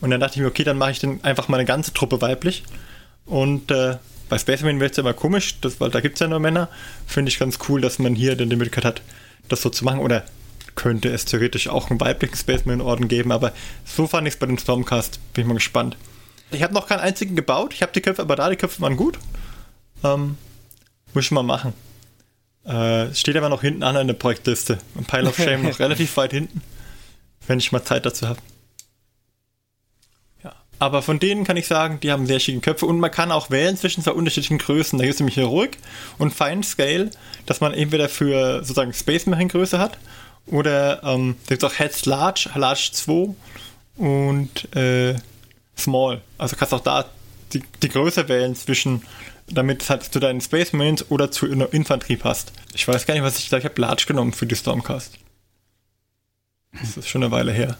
Und 0.00 0.10
dann 0.10 0.18
dachte 0.18 0.34
ich 0.34 0.40
mir, 0.42 0.48
okay, 0.48 0.64
dann 0.64 0.78
mache 0.78 0.90
ich 0.90 0.98
den 0.98 1.22
einfach 1.22 1.46
mal 1.46 1.58
eine 1.58 1.64
ganze 1.64 1.94
Truppe 1.94 2.20
weiblich. 2.20 2.64
Und 3.24 3.70
äh, 3.70 3.98
bei 4.28 4.36
Spaceman 4.36 4.80
wird 4.80 4.90
es 4.90 4.96
ja 4.96 5.02
immer 5.02 5.14
komisch, 5.14 5.60
das, 5.60 5.80
weil 5.80 5.90
da 5.90 6.00
gibt 6.00 6.16
es 6.16 6.20
ja 6.20 6.26
nur 6.26 6.40
Männer. 6.40 6.68
Finde 7.06 7.28
ich 7.28 7.38
ganz 7.38 7.60
cool, 7.68 7.80
dass 7.80 8.00
man 8.00 8.16
hier 8.16 8.34
dann 8.34 8.50
die 8.50 8.56
Möglichkeit 8.56 8.84
hat, 8.84 9.02
das 9.48 9.62
so 9.62 9.70
zu 9.70 9.84
machen. 9.84 10.00
Oder 10.00 10.24
könnte 10.74 11.08
es 11.08 11.24
theoretisch 11.24 11.68
auch 11.68 11.88
einen 11.88 12.00
weiblichen 12.00 12.36
Spaceman-Orden 12.36 13.06
geben, 13.06 13.30
aber 13.30 13.52
so 13.84 14.08
fand 14.08 14.26
ich 14.26 14.34
es 14.34 14.40
bei 14.40 14.46
dem 14.46 14.58
Stormcast. 14.58 15.20
Bin 15.34 15.42
ich 15.42 15.48
mal 15.48 15.54
gespannt. 15.54 15.96
Ich 16.50 16.64
habe 16.64 16.74
noch 16.74 16.88
keinen 16.88 17.00
einzigen 17.00 17.36
gebaut. 17.36 17.72
Ich 17.74 17.82
habe 17.82 17.92
die 17.92 18.00
Köpfe 18.00 18.22
aber 18.22 18.34
da, 18.34 18.50
die 18.50 18.56
Köpfe 18.56 18.82
waren 18.82 18.96
gut. 18.96 19.20
Ähm, 20.02 20.36
muss 21.14 21.26
ich 21.26 21.30
mal 21.30 21.44
machen. 21.44 21.74
Äh, 22.64 23.14
steht 23.14 23.36
aber 23.36 23.48
noch 23.48 23.62
hinten 23.62 23.82
an 23.82 23.96
in 23.96 24.06
der 24.06 24.14
Projektliste. 24.14 24.78
Ein 24.96 25.04
Pile 25.04 25.28
of 25.28 25.36
Shame 25.36 25.62
noch 25.62 25.78
relativ 25.78 26.16
weit 26.16 26.32
hinten. 26.32 26.62
Wenn 27.46 27.58
ich 27.58 27.72
mal 27.72 27.82
Zeit 27.82 28.06
dazu 28.06 28.28
habe. 28.28 28.38
Ja. 30.44 30.54
Aber 30.78 31.02
von 31.02 31.18
denen 31.18 31.44
kann 31.44 31.56
ich 31.56 31.66
sagen, 31.66 31.98
die 32.00 32.12
haben 32.12 32.26
sehr 32.26 32.38
schicke 32.38 32.60
Köpfe 32.60 32.86
und 32.86 33.00
man 33.00 33.10
kann 33.10 33.32
auch 33.32 33.50
wählen 33.50 33.76
zwischen 33.76 34.04
zwei 34.04 34.12
unterschiedlichen 34.12 34.58
Größen. 34.58 34.98
Da 34.98 35.04
gibt 35.04 35.14
es 35.14 35.20
nämlich 35.20 35.36
Heroic 35.36 35.78
und 36.18 36.32
Fine 36.32 36.62
Scale, 36.62 37.10
dass 37.46 37.60
man 37.60 37.74
entweder 37.74 38.08
für 38.08 38.58
sozusagen 38.58 38.92
Space 38.92 39.26
Marine 39.26 39.50
Größe 39.50 39.78
hat 39.78 39.98
oder 40.46 41.02
ähm, 41.04 41.36
da 41.46 41.54
gibt 41.54 41.62
es 41.62 41.70
auch 41.70 41.78
Heads 41.78 42.06
Large, 42.06 42.50
Large 42.54 42.90
2 42.92 43.34
und 43.96 44.76
äh, 44.76 45.16
Small. 45.76 46.20
Also 46.38 46.56
kannst 46.56 46.74
auch 46.74 46.80
da 46.80 47.06
die, 47.52 47.62
die 47.82 47.88
Größe 47.88 48.28
wählen 48.28 48.54
zwischen, 48.54 49.02
damit 49.54 49.82
es 49.82 49.90
halt 49.90 50.04
zu 50.04 50.20
deinen 50.20 50.40
Space 50.40 50.72
Marines 50.72 51.10
oder 51.10 51.30
zu 51.30 51.46
Infanterie 51.46 52.16
passt. 52.16 52.52
Ich 52.74 52.86
weiß 52.86 53.06
gar 53.06 53.14
nicht, 53.14 53.22
was 53.22 53.38
ich 53.38 53.48
da, 53.48 53.58
ich 53.58 53.64
habe 53.64 53.80
Large 53.80 54.04
genommen 54.06 54.32
für 54.32 54.46
die 54.46 54.56
Stormcast. 54.56 55.18
Das 56.80 56.96
ist 56.96 57.08
schon 57.08 57.22
eine 57.22 57.32
Weile 57.32 57.52
her. 57.52 57.76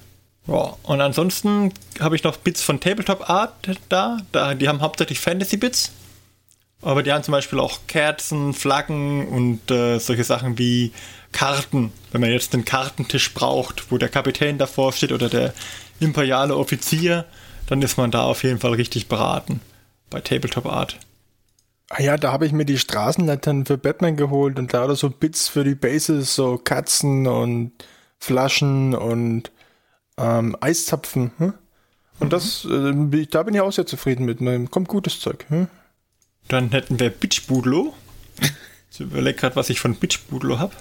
Ja, 0.47 0.77
und 0.83 1.01
ansonsten 1.01 1.73
habe 2.01 2.17
ich 2.17 2.25
noch 2.25 2.37
Bits 2.37 2.63
von 2.63 2.81
Tabletop 2.81 3.31
Art 3.31 3.55
da. 3.89 4.19
da. 4.33 4.55
Die 4.55 4.69
haben 4.69 4.81
hauptsächlich 4.81 5.21
Fantasy-Bits. 5.21 5.93
Aber 6.83 7.05
die 7.05 7.13
haben 7.13 7.23
zum 7.23 7.33
Beispiel 7.33 7.61
auch 7.61 7.79
Kerzen, 7.87 8.55
Flaggen 8.55 9.29
und 9.29 9.71
äh, 9.71 9.99
solche 9.99 10.25
Sachen 10.25 10.59
wie 10.59 10.93
Karten. 11.31 11.93
Wenn 12.11 12.21
man 12.21 12.31
jetzt 12.31 12.55
einen 12.55 12.65
Kartentisch 12.65 13.33
braucht, 13.35 13.93
wo 13.93 13.99
der 13.99 14.09
Kapitän 14.09 14.59
davor 14.59 14.93
steht 14.93 15.13
oder 15.13 15.29
der 15.29 15.55
imperiale 16.01 16.57
Offizier, 16.57 17.25
dann 17.67 17.81
ist 17.83 17.97
man 17.97 18.11
da 18.11 18.25
auf 18.25 18.43
jeden 18.43 18.59
Fall 18.59 18.75
richtig 18.75 19.07
beraten 19.07 19.61
bei 20.11 20.21
Tabletop 20.21 20.67
Art. 20.67 20.99
Ah 21.95 22.01
ja, 22.01 22.17
da 22.17 22.33
habe 22.33 22.47
ich 22.47 22.53
mir 22.53 22.65
die 22.65 22.79
Straßenlaternen 22.79 23.67
für 23.67 23.77
Batman 23.77 24.17
geholt 24.17 24.59
und 24.59 24.73
da 24.73 24.95
so 24.95 25.11
Bits 25.11 25.49
für 25.49 25.63
die 25.63 25.75
Bases, 25.75 26.35
so 26.35 26.57
Katzen 26.57 27.27
und 27.27 27.73
Flaschen 28.19 28.95
und 28.95 29.53
ähm, 30.17 30.57
Eiszapfen. 30.59 31.33
Hm? 31.37 31.53
Und 32.19 32.33
das, 32.33 32.65
äh, 32.65 33.27
da 33.27 33.43
bin 33.43 33.55
ich 33.55 33.61
auch 33.61 33.73
sehr 33.73 33.85
zufrieden 33.85 34.25
mit. 34.25 34.41
Man 34.41 34.71
kommt 34.71 34.89
gutes 34.89 35.21
Zeug. 35.21 35.45
Hm? 35.49 35.69
Dann 36.49 36.71
hätten 36.71 36.99
wir 36.99 37.11
Bitchbudlo. 37.11 37.93
Ich 38.91 39.01
überlege 39.01 39.39
gerade, 39.39 39.57
was 39.57 39.69
ich 39.69 39.79
von 39.79 39.95
Bitchbudlo 39.97 40.59
habe. 40.59 40.75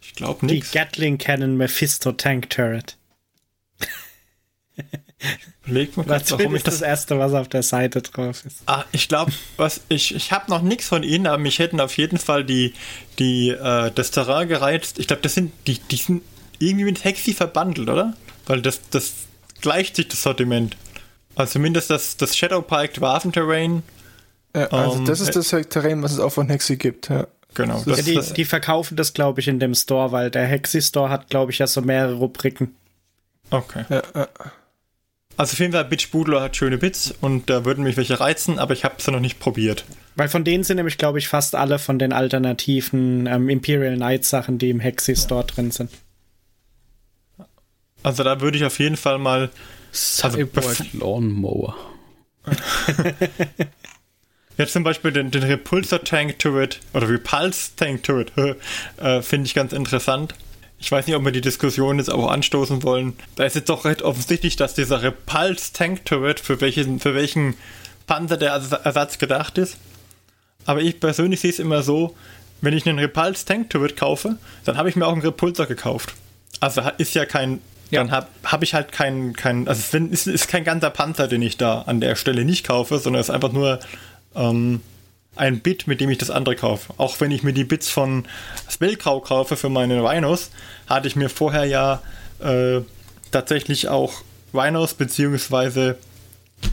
Ich 0.00 0.14
glaube 0.14 0.46
Die 0.46 0.54
nichts. 0.54 0.72
Gatling 0.72 1.18
Cannon 1.18 1.58
Mephisto 1.58 2.12
Tank 2.12 2.48
Turret. 2.48 2.96
Überleg 5.64 5.96
mal 5.96 6.04
Das 6.04 6.30
warum 6.32 6.54
ich 6.54 6.58
ist 6.60 6.66
das 6.66 6.78
das. 6.80 6.88
erste, 6.88 7.18
was 7.18 7.32
auf 7.34 7.48
der 7.48 7.62
Seite 7.62 8.02
drauf 8.02 8.44
ist. 8.44 8.58
Ah, 8.66 8.84
ich 8.92 9.08
glaube, 9.08 9.32
was 9.56 9.80
ich 9.88 10.14
ich 10.14 10.32
habe 10.32 10.50
noch 10.50 10.62
nichts 10.62 10.88
von 10.88 11.02
ihnen, 11.02 11.26
aber 11.26 11.38
mich 11.38 11.58
hätten 11.58 11.80
auf 11.80 11.96
jeden 11.96 12.18
Fall 12.18 12.44
die 12.44 12.74
die 13.18 13.50
äh, 13.50 13.90
das 13.94 14.10
Terrain 14.10 14.48
gereizt. 14.48 14.98
Ich 14.98 15.06
glaube, 15.06 15.22
das 15.22 15.34
sind 15.34 15.52
die 15.66 15.78
die 15.78 15.96
sind 15.96 16.22
irgendwie 16.58 16.84
mit 16.84 17.04
Hexi 17.04 17.34
verbandelt, 17.34 17.88
oder? 17.88 18.14
Weil 18.46 18.62
das 18.62 18.80
das 18.90 19.12
gleicht 19.60 19.96
sich 19.96 20.08
das 20.08 20.22
Sortiment. 20.22 20.76
Also 21.36 21.52
zumindest 21.54 21.90
das 21.90 22.16
das 22.16 22.36
Shadow 22.36 22.60
Piked 22.62 23.00
Waffenterrain. 23.00 23.82
Ja, 24.54 24.66
also 24.66 24.98
Ähm, 24.98 25.04
das 25.06 25.20
ist 25.20 25.34
das 25.36 25.48
Terrain, 25.68 26.02
was 26.02 26.12
es 26.12 26.18
auch 26.18 26.30
von 26.30 26.48
Hexi 26.48 26.76
gibt. 26.76 27.08
Ja. 27.08 27.26
Genau. 27.54 27.78
Ja, 27.86 27.96
Das, 27.96 28.04
die, 28.04 28.14
das, 28.14 28.32
die 28.32 28.44
verkaufen 28.46 28.96
das, 28.96 29.12
glaube 29.12 29.40
ich, 29.40 29.48
in 29.48 29.60
dem 29.60 29.74
Store, 29.74 30.10
weil 30.10 30.30
der 30.30 30.46
Hexi 30.46 30.80
Store 30.82 31.10
hat, 31.10 31.28
glaube 31.28 31.52
ich, 31.52 31.58
ja 31.58 31.66
so 31.66 31.82
mehrere 31.82 32.14
Rubriken. 32.14 32.74
okay. 33.50 33.84
Ja, 33.90 34.02
ja. 34.14 34.28
Also 35.36 35.54
auf 35.54 35.58
jeden 35.58 35.72
Fall, 35.72 35.84
Bitch 35.84 36.10
Boodler 36.10 36.42
hat 36.42 36.56
schöne 36.56 36.78
Bits 36.78 37.12
und 37.20 37.48
da 37.48 37.64
würden 37.64 37.84
mich 37.84 37.96
welche 37.96 38.20
reizen, 38.20 38.58
aber 38.58 38.74
ich 38.74 38.84
habe 38.84 38.96
sie 38.98 39.10
noch 39.10 39.20
nicht 39.20 39.40
probiert. 39.40 39.84
Weil 40.14 40.28
von 40.28 40.44
denen 40.44 40.62
sind 40.62 40.76
nämlich, 40.76 40.98
glaube 40.98 41.18
ich, 41.18 41.28
fast 41.28 41.54
alle 41.54 41.78
von 41.78 41.98
den 41.98 42.12
alternativen 42.12 43.26
ähm, 43.26 43.48
Imperial 43.48 43.96
Knight 43.96 44.24
Sachen, 44.24 44.58
die 44.58 44.70
im 44.70 44.80
Hexi 44.80 45.16
Store 45.16 45.44
drin 45.44 45.70
sind. 45.70 45.90
Also 48.02 48.24
da 48.24 48.40
würde 48.40 48.58
ich 48.58 48.64
auf 48.64 48.78
jeden 48.78 48.96
Fall 48.96 49.18
mal. 49.18 49.50
Cyborg 49.92 50.50
bef- 50.54 50.98
Lawnmower. 50.98 51.76
Jetzt 54.58 54.74
zum 54.74 54.84
Beispiel 54.84 55.12
den, 55.12 55.30
den 55.30 55.42
Repulsor 55.42 56.04
Tank 56.04 56.38
Turret 56.38 56.80
oder 56.92 57.08
Repulse 57.08 57.70
Tank 57.76 58.02
Turret 58.02 58.32
äh, 58.98 59.22
finde 59.22 59.46
ich 59.46 59.54
ganz 59.54 59.72
interessant. 59.72 60.34
Ich 60.82 60.90
weiß 60.90 61.06
nicht, 61.06 61.14
ob 61.14 61.24
wir 61.24 61.30
die 61.30 61.40
Diskussion 61.40 61.98
jetzt 61.98 62.10
auch 62.10 62.28
anstoßen 62.28 62.82
wollen. 62.82 63.12
Da 63.36 63.44
ist 63.44 63.54
jetzt 63.54 63.68
doch 63.68 63.84
recht 63.84 64.02
offensichtlich, 64.02 64.56
dass 64.56 64.74
dieser 64.74 65.00
Repulse 65.00 65.72
Tank 65.72 66.04
Turret 66.04 66.40
für 66.40 66.60
welchen, 66.60 66.98
für 66.98 67.14
welchen 67.14 67.54
Panzer 68.08 68.36
der 68.36 68.52
Ers- 68.52 68.72
Ersatz 68.72 69.18
gedacht 69.18 69.58
ist. 69.58 69.76
Aber 70.66 70.80
ich 70.80 70.98
persönlich 70.98 71.40
sehe 71.40 71.50
es 71.50 71.60
immer 71.60 71.84
so, 71.84 72.16
wenn 72.60 72.76
ich 72.76 72.86
einen 72.88 72.98
Repulse 72.98 73.44
Tank 73.44 73.70
Turret 73.70 73.96
kaufe, 73.96 74.38
dann 74.64 74.76
habe 74.76 74.88
ich 74.88 74.96
mir 74.96 75.06
auch 75.06 75.12
einen 75.12 75.22
Repulsor 75.22 75.66
gekauft. 75.66 76.14
Also 76.58 76.82
ist 76.98 77.14
ja 77.14 77.26
kein, 77.26 77.60
dann 77.92 78.10
habe 78.10 78.26
hab 78.42 78.62
ich 78.64 78.74
halt 78.74 78.90
kein, 78.90 79.34
kein 79.34 79.68
also 79.68 79.80
es 79.80 79.94
ist, 79.94 80.26
ist 80.26 80.48
kein 80.48 80.64
ganzer 80.64 80.90
Panzer, 80.90 81.28
den 81.28 81.42
ich 81.42 81.56
da 81.58 81.82
an 81.82 82.00
der 82.00 82.16
Stelle 82.16 82.44
nicht 82.44 82.66
kaufe, 82.66 82.98
sondern 82.98 83.20
es 83.20 83.28
ist 83.28 83.34
einfach 83.34 83.52
nur 83.52 83.78
ähm, 84.34 84.80
ein 85.36 85.60
Bit, 85.60 85.86
mit 85.86 86.00
dem 86.00 86.10
ich 86.10 86.18
das 86.18 86.30
andere 86.30 86.56
kaufe. 86.56 86.92
Auch 86.98 87.20
wenn 87.20 87.30
ich 87.30 87.42
mir 87.42 87.52
die 87.52 87.64
Bits 87.64 87.88
von 87.88 88.24
Spellgrau 88.70 89.20
kaufe 89.20 89.56
für 89.56 89.68
meine 89.70 90.02
Rhinos, 90.02 90.50
hatte 90.86 91.08
ich 91.08 91.16
mir 91.16 91.28
vorher 91.30 91.64
ja 91.64 92.02
äh, 92.40 92.80
tatsächlich 93.30 93.88
auch 93.88 94.12
Rhinos 94.52 94.94
beziehungsweise 94.94 95.96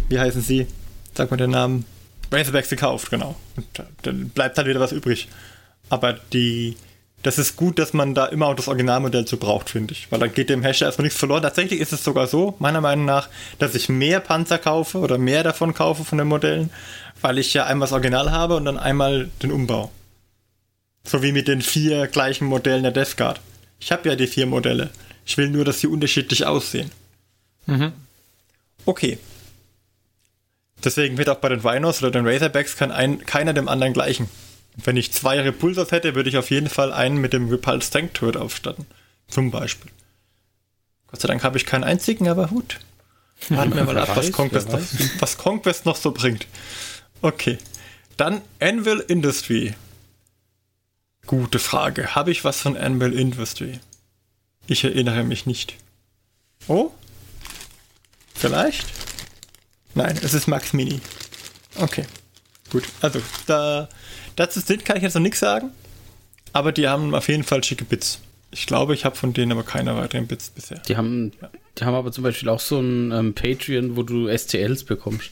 wie 0.09 0.19
heißen 0.19 0.41
sie? 0.41 0.67
Sag 1.15 1.31
mal 1.31 1.37
den 1.37 1.51
Namen. 1.51 1.85
Razorbacks 2.31 2.69
gekauft, 2.69 3.09
genau. 3.09 3.35
Und 3.55 3.65
da- 3.73 3.87
dann 4.03 4.29
bleibt 4.29 4.57
halt 4.57 4.67
wieder 4.67 4.79
was 4.79 4.91
übrig. 4.91 5.27
Aber 5.89 6.13
die, 6.13 6.75
das 7.21 7.37
ist 7.37 7.57
gut, 7.57 7.79
dass 7.79 7.93
man 7.93 8.13
da 8.13 8.27
immer 8.27 8.47
auch 8.47 8.55
das 8.55 8.67
Originalmodell 8.67 9.25
zu 9.25 9.37
braucht, 9.37 9.69
finde 9.69 9.93
ich. 9.93 10.11
Weil 10.11 10.19
dann 10.19 10.33
geht 10.33 10.49
dem 10.49 10.61
Hersteller 10.61 10.89
erstmal 10.89 11.05
nichts 11.05 11.19
verloren. 11.19 11.41
Tatsächlich 11.41 11.81
ist 11.81 11.91
es 11.91 12.03
sogar 12.03 12.27
so, 12.27 12.55
meiner 12.59 12.81
Meinung 12.81 13.05
nach, 13.05 13.27
dass 13.57 13.75
ich 13.75 13.89
mehr 13.89 14.19
Panzer 14.21 14.57
kaufe 14.57 14.99
oder 14.99 15.17
mehr 15.17 15.43
davon 15.43 15.73
kaufe 15.73 16.05
von 16.05 16.17
den 16.17 16.27
Modellen, 16.27 16.69
weil 17.21 17.37
ich 17.37 17.53
ja 17.53 17.65
einmal 17.65 17.87
das 17.87 17.93
Original 17.93 18.31
habe 18.31 18.55
und 18.55 18.65
dann 18.65 18.77
einmal 18.77 19.29
den 19.43 19.51
Umbau. 19.51 19.91
So 21.03 21.21
wie 21.21 21.31
mit 21.31 21.47
den 21.47 21.61
vier 21.61 22.07
gleichen 22.07 22.45
Modellen 22.45 22.83
der 22.83 22.91
Death 22.91 23.17
Guard. 23.17 23.41
Ich 23.79 23.91
habe 23.91 24.07
ja 24.07 24.15
die 24.15 24.27
vier 24.27 24.45
Modelle. 24.45 24.89
Ich 25.25 25.37
will 25.37 25.49
nur, 25.49 25.65
dass 25.65 25.79
sie 25.79 25.87
unterschiedlich 25.87 26.45
aussehen. 26.45 26.91
Okay. 28.85 29.19
Deswegen 30.83 31.17
wird 31.17 31.29
auch 31.29 31.37
bei 31.37 31.49
den 31.49 31.59
Rhinos 31.59 32.01
oder 32.01 32.11
den 32.11 32.25
Razorbacks 32.25 32.77
kann 32.77 32.91
ein, 32.91 33.25
keiner 33.25 33.53
dem 33.53 33.67
anderen 33.67 33.93
gleichen. 33.93 34.29
Wenn 34.83 34.97
ich 34.97 35.11
zwei 35.11 35.39
Repulsors 35.39 35.91
hätte, 35.91 36.15
würde 36.15 36.29
ich 36.29 36.37
auf 36.37 36.51
jeden 36.51 36.69
Fall 36.69 36.93
einen 36.93 37.17
mit 37.17 37.33
dem 37.33 37.49
Repulse 37.49 37.91
Tank 37.91 38.13
Turret 38.13 38.37
aufstatten. 38.37 38.85
Zum 39.27 39.51
Beispiel. 39.51 39.91
Gott 41.07 41.21
sei 41.21 41.27
Dank 41.27 41.43
habe 41.43 41.57
ich 41.57 41.65
keinen 41.65 41.83
einzigen, 41.83 42.27
aber 42.27 42.47
gut. 42.47 42.79
Warten 43.49 43.75
wir 43.75 43.83
mal 43.83 43.97
ab, 43.97 44.15
was 44.15 44.31
Conquest, 44.31 44.69
noch, 44.69 44.81
was 45.19 45.37
Conquest 45.37 45.85
noch 45.85 45.95
so 45.95 46.11
bringt. 46.11 46.45
Okay. 47.21 47.57
Dann 48.17 48.41
Anvil 48.59 48.99
Industry. 49.07 49.75
Gute 51.25 51.59
Frage. 51.59 52.15
Habe 52.15 52.31
ich 52.31 52.43
was 52.43 52.59
von 52.59 52.75
Anvil 52.75 53.13
Industry? 53.13 53.79
Ich 54.67 54.83
erinnere 54.83 55.23
mich 55.23 55.45
nicht. 55.45 55.75
Oh? 56.67 56.91
Vielleicht? 58.35 58.87
Nein, 59.95 60.19
es 60.21 60.33
ist 60.33 60.47
Max 60.47 60.73
Mini. 60.73 61.01
Okay. 61.75 62.05
Gut. 62.69 62.83
Also, 63.01 63.21
da, 63.47 63.89
dazu 64.39 64.59
sind 64.59 64.85
kann 64.85 64.97
ich 64.97 65.03
jetzt 65.03 65.15
noch 65.15 65.21
nichts 65.21 65.39
sagen. 65.39 65.71
Aber 66.53 66.71
die 66.71 66.87
haben 66.87 67.13
auf 67.13 67.27
jeden 67.27 67.43
Fall 67.43 67.63
schicke 67.63 67.85
Bits. 67.85 68.19
Ich 68.51 68.65
glaube, 68.65 68.95
ich 68.95 69.05
habe 69.05 69.15
von 69.15 69.33
denen 69.33 69.51
aber 69.51 69.63
keine 69.63 69.95
weiteren 69.95 70.25
Bits 70.25 70.49
bisher. 70.49 70.79
Die 70.87 70.97
haben, 70.97 71.31
die 71.77 71.85
haben 71.85 71.93
aber 71.93 72.11
zum 72.11 72.23
Beispiel 72.23 72.49
auch 72.49 72.59
so 72.59 72.79
ein 72.79 73.11
ähm, 73.11 73.33
Patreon, 73.35 73.95
wo 73.95 74.03
du 74.03 74.35
STLs 74.35 74.83
bekommst. 74.85 75.31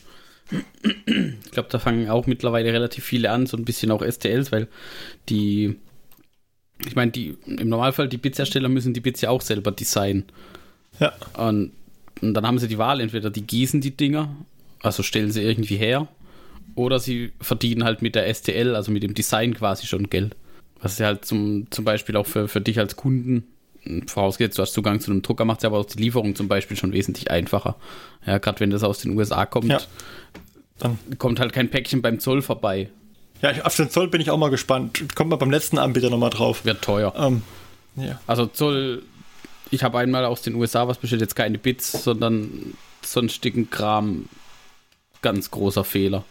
Ich 0.52 1.52
glaube, 1.52 1.70
da 1.70 1.80
fangen 1.80 2.10
auch 2.10 2.28
mittlerweile 2.28 2.72
relativ 2.72 3.04
viele 3.04 3.32
an, 3.32 3.48
so 3.48 3.58
ein 3.58 3.66
bisschen 3.66 3.92
auch 3.92 4.04
STLs, 4.04 4.52
weil 4.52 4.68
die, 5.28 5.76
ich 6.86 6.96
meine, 6.96 7.12
die 7.12 7.38
im 7.46 7.70
Normalfall 7.70 8.08
die 8.08 8.18
Bits-Hersteller 8.18 8.70
müssen 8.70 8.94
die 8.94 9.02
Bits 9.02 9.22
ja 9.22 9.30
auch 9.30 9.42
selber 9.42 9.72
designen. 9.72 10.26
Ja. 11.00 11.14
Und, 11.34 11.72
und 12.22 12.34
dann 12.34 12.46
haben 12.46 12.60
sie 12.60 12.68
die 12.68 12.78
Wahl, 12.78 13.02
entweder 13.02 13.30
die 13.30 13.46
gießen 13.46 13.82
die 13.82 13.98
Dinger, 13.98 14.36
also 14.82 15.04
stellen 15.04 15.32
sie 15.32 15.42
irgendwie 15.42 15.76
her, 15.76 16.08
oder 16.78 17.00
sie 17.00 17.32
verdienen 17.42 17.84
halt 17.84 18.02
mit 18.04 18.14
der 18.14 18.32
STL, 18.34 18.76
also 18.76 18.92
mit 18.92 19.02
dem 19.02 19.16
Design 19.16 19.56
quasi 19.56 19.88
schon 19.88 20.10
Geld. 20.10 20.36
Was 20.80 21.00
ja 21.00 21.08
halt 21.08 21.26
zum, 21.26 21.66
zum 21.72 21.84
Beispiel 21.84 22.16
auch 22.16 22.28
für, 22.28 22.48
für 22.48 22.62
dich 22.62 22.78
als 22.78 22.96
Kunden, 22.96 23.46
vorausgesetzt, 24.06 24.60
du 24.60 24.62
hast 24.62 24.74
Zugang 24.74 25.00
zu 25.00 25.10
einem 25.10 25.24
Drucker, 25.24 25.44
macht 25.44 25.60
es 25.60 25.66
aber 25.66 25.80
auch 25.80 25.86
die 25.86 25.98
Lieferung 25.98 26.36
zum 26.36 26.48
Beispiel 26.48 26.78
schon 26.78 26.94
wesentlich 26.94 27.32
einfacher. 27.32 27.76
Ja, 28.28 28.38
gerade 28.38 28.60
wenn 28.60 28.70
das 28.70 28.84
aus 28.84 29.00
den 29.00 29.18
USA 29.18 29.46
kommt, 29.46 29.70
Ja. 29.70 29.80
Dann, 30.78 31.00
kommt 31.18 31.40
halt 31.40 31.54
kein 31.54 31.70
Päckchen 31.72 32.04
beim 32.04 32.20
Zoll 32.20 32.44
vorbei. 32.44 32.92
ja, 33.42 33.52
auf 33.64 33.76
den 33.76 33.90
Zoll 33.90 34.10
bin 34.10 34.22
ich 34.22 34.30
auch 34.30 34.38
mal 34.38 34.52
gespannt. 34.52 35.16
Kommt 35.16 35.32
mal 35.32 35.38
beim 35.38 35.50
letzten 35.50 35.80
Anbieter 35.80 36.12
nochmal 36.12 36.30
drauf. 36.30 36.64
Wird 36.66 36.84
teuer. 36.84 37.12
Ähm, 37.18 37.42
ja. 37.96 38.22
Also 38.28 38.46
Zoll, 38.46 39.02
ich 39.72 39.82
habe 39.82 39.98
einmal 39.98 40.26
aus 40.26 40.44
den 40.44 40.54
USA 40.54 40.88
was 40.88 41.00
bestellt, 41.00 41.22
jetzt 41.22 41.36
keine 41.36 41.58
Bits, 41.58 42.04
sondern 42.04 42.76
sonstigen 43.02 43.72
Kram. 43.72 44.30
Ganz 45.24 45.50
großer 45.50 45.84
Fehler. 45.84 46.24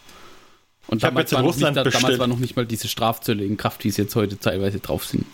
Und 0.89 0.99
Ich 0.99 1.05
hab 1.05 1.11
damals, 1.11 1.31
jetzt 1.31 1.39
in 1.39 1.45
war 1.45 1.53
nicht, 1.75 1.95
damals 1.95 2.19
war 2.19 2.27
noch 2.27 2.39
nicht 2.39 2.57
mal 2.57 2.67
diese 2.67 2.89
Strafzölle 2.89 3.45
in 3.45 3.57
Kraft, 3.57 3.83
wie 3.85 3.89
es 3.89 3.97
jetzt 3.97 4.15
heute 4.15 4.39
teilweise 4.39 4.79
drauf 4.81 5.05
sind. 5.05 5.27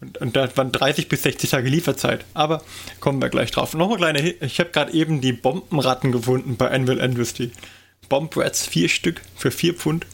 Und, 0.00 0.18
und 0.18 0.36
da 0.36 0.54
waren 0.56 0.70
30 0.70 1.08
bis 1.08 1.22
60 1.22 1.50
Tage 1.50 1.68
Lieferzeit. 1.68 2.24
Aber 2.34 2.62
kommen 3.00 3.20
wir 3.20 3.30
gleich 3.30 3.50
drauf. 3.50 3.74
Noch 3.74 3.88
eine 3.88 3.96
kleine, 3.96 4.22
Hi- 4.22 4.36
ich 4.40 4.60
habe 4.60 4.70
gerade 4.70 4.92
eben 4.92 5.20
die 5.20 5.32
Bombenratten 5.32 6.12
gefunden 6.12 6.56
bei 6.56 6.70
Anvil 6.70 6.98
Industry. 6.98 7.50
Bomb 8.08 8.36
Rats, 8.36 8.66
vier 8.66 8.88
Stück 8.88 9.22
für 9.36 9.50
vier 9.50 9.74
Pfund. 9.74 10.06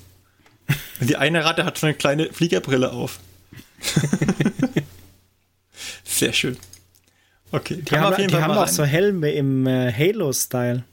Und 1.01 1.09
Die 1.11 1.17
eine 1.17 1.45
Ratte 1.45 1.65
hat 1.65 1.77
so 1.77 1.87
eine 1.87 1.95
kleine 1.95 2.33
Fliegerbrille 2.33 2.93
auf. 2.93 3.19
Sehr 6.05 6.33
schön. 6.33 6.57
Okay, 7.53 7.83
Die 7.83 7.97
haben, 7.99 8.27
die 8.29 8.35
haben 8.37 8.53
auch 8.53 8.69
so 8.69 8.85
Helme 8.85 9.33
im 9.33 9.67
äh, 9.67 9.93
Halo-Style. 9.93 10.85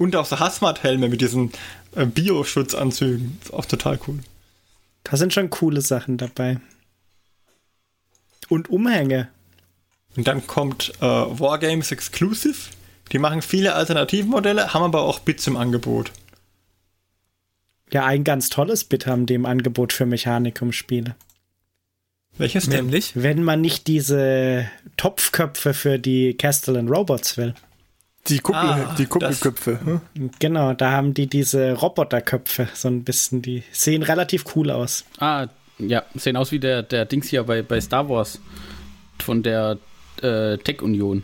Und 0.00 0.16
auch 0.16 0.24
so 0.24 0.38
Hazmat-Helme 0.38 1.10
mit 1.10 1.20
diesen 1.20 1.52
äh, 1.94 2.06
Bioschutzanzügen. 2.06 3.38
Ist 3.42 3.52
auch 3.52 3.66
total 3.66 3.98
cool. 4.08 4.20
Da 5.04 5.18
sind 5.18 5.34
schon 5.34 5.50
coole 5.50 5.82
Sachen 5.82 6.16
dabei. 6.16 6.58
Und 8.48 8.70
Umhänge. 8.70 9.28
Und 10.16 10.26
dann 10.26 10.46
kommt 10.46 10.94
äh, 11.00 11.04
Wargames 11.04 11.92
Exclusive. 11.92 12.70
Die 13.12 13.18
machen 13.18 13.42
viele 13.42 13.74
Alternativmodelle, 13.74 14.72
haben 14.72 14.84
aber 14.84 15.02
auch 15.02 15.18
Bits 15.18 15.46
im 15.46 15.58
Angebot. 15.58 16.12
Ja, 17.92 18.06
ein 18.06 18.24
ganz 18.24 18.48
tolles 18.48 18.84
Bit 18.84 19.06
haben 19.06 19.26
die 19.26 19.34
im 19.34 19.44
Angebot 19.44 19.92
für 19.92 20.06
Mechanikum-Spiele. 20.06 21.14
Welches 22.38 22.70
denn? 22.70 22.86
Nämlich? 22.86 23.12
Wenn 23.16 23.42
man 23.42 23.60
nicht 23.60 23.86
diese 23.86 24.70
Topfköpfe 24.96 25.74
für 25.74 25.98
die 25.98 26.38
Castellan 26.38 26.88
Robots 26.88 27.36
will. 27.36 27.54
Die, 28.28 28.38
Kuppel, 28.38 28.60
Ah, 28.60 28.94
die 28.98 29.06
Kuppelköpfe. 29.06 29.80
hm? 30.14 30.30
Genau, 30.38 30.74
da 30.74 30.92
haben 30.92 31.14
die 31.14 31.26
diese 31.26 31.72
Roboterköpfe, 31.72 32.68
so 32.74 32.88
ein 32.88 33.02
bisschen, 33.02 33.40
die 33.42 33.62
sehen 33.72 34.02
relativ 34.02 34.44
cool 34.54 34.70
aus. 34.70 35.04
Ah, 35.18 35.46
ja, 35.78 36.04
sehen 36.14 36.36
aus 36.36 36.52
wie 36.52 36.60
der, 36.60 36.82
der 36.82 37.06
Dings 37.06 37.28
hier 37.28 37.42
bei, 37.44 37.62
bei 37.62 37.80
Star 37.80 38.08
Wars 38.08 38.38
von 39.22 39.42
der 39.42 39.78
äh, 40.22 40.58
Tech-Union. 40.58 41.22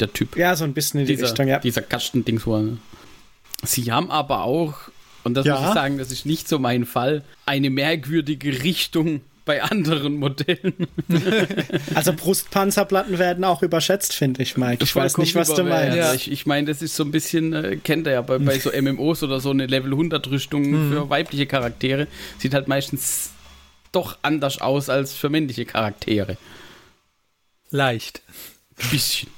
Der 0.00 0.12
Typ. 0.12 0.36
Ja, 0.36 0.56
so 0.56 0.64
ein 0.64 0.74
bisschen 0.74 1.00
in 1.00 1.06
die 1.06 1.14
dieser, 1.14 1.28
Richtung, 1.28 1.46
ja. 1.46 1.60
dieser 1.60 1.82
Kastendings. 1.82 2.44
Sie 3.62 3.92
haben 3.92 4.10
aber 4.10 4.42
auch, 4.42 4.74
und 5.22 5.34
das 5.34 5.46
Ja. 5.46 5.58
muss 5.60 5.68
ich 5.68 5.74
sagen, 5.74 5.98
das 5.98 6.10
ist 6.10 6.26
nicht 6.26 6.48
so 6.48 6.58
mein 6.58 6.84
Fall, 6.84 7.22
eine 7.46 7.70
merkwürdige 7.70 8.64
Richtung 8.64 9.20
bei 9.44 9.62
anderen 9.62 10.16
Modellen. 10.16 10.74
Also 11.94 12.12
Brustpanzerplatten 12.12 13.18
werden 13.18 13.44
auch 13.44 13.62
überschätzt, 13.62 14.12
finde 14.14 14.42
ich, 14.42 14.56
Mike. 14.56 14.82
Ich 14.84 14.94
weiß 14.94 15.18
nicht, 15.18 15.34
was 15.34 15.52
du 15.54 15.64
meinst. 15.64 15.96
Ja. 15.96 16.14
Ich, 16.14 16.30
ich 16.30 16.46
meine, 16.46 16.68
das 16.68 16.80
ist 16.82 16.96
so 16.96 17.04
ein 17.04 17.10
bisschen, 17.10 17.52
äh, 17.52 17.76
kennt 17.76 18.06
er 18.06 18.12
ja 18.14 18.22
bei, 18.22 18.38
bei 18.38 18.58
so 18.58 18.70
MMOs 18.80 19.22
oder 19.22 19.40
so 19.40 19.50
eine 19.50 19.66
Level 19.66 19.90
100 19.92 20.28
Rüstung 20.30 20.62
Mhm. 20.62 20.92
für 20.92 21.10
weibliche 21.10 21.46
Charaktere. 21.46 22.06
Sieht 22.38 22.54
halt 22.54 22.68
meistens 22.68 23.30
doch 23.90 24.18
anders 24.22 24.60
aus 24.60 24.88
als 24.88 25.12
für 25.12 25.28
männliche 25.28 25.64
Charaktere. 25.66 26.36
Leicht. 27.70 28.22
Ein 28.82 28.90
bisschen. 28.90 29.28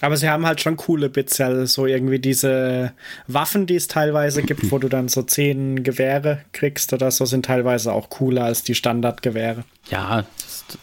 Aber 0.00 0.16
sie 0.16 0.28
haben 0.28 0.46
halt 0.46 0.60
schon 0.60 0.76
coole 0.76 1.08
Bits, 1.08 1.40
also 1.40 1.66
so 1.66 1.86
irgendwie 1.86 2.20
diese 2.20 2.92
Waffen, 3.26 3.66
die 3.66 3.74
es 3.74 3.88
teilweise 3.88 4.42
gibt, 4.42 4.70
wo 4.70 4.78
du 4.78 4.88
dann 4.88 5.08
so 5.08 5.22
zehn 5.22 5.82
Gewehre 5.82 6.44
kriegst 6.52 6.92
oder 6.92 7.10
so, 7.10 7.24
sind 7.24 7.46
teilweise 7.46 7.92
auch 7.92 8.08
cooler 8.08 8.44
als 8.44 8.62
die 8.62 8.76
Standardgewehre. 8.76 9.64
Ja, 9.90 10.24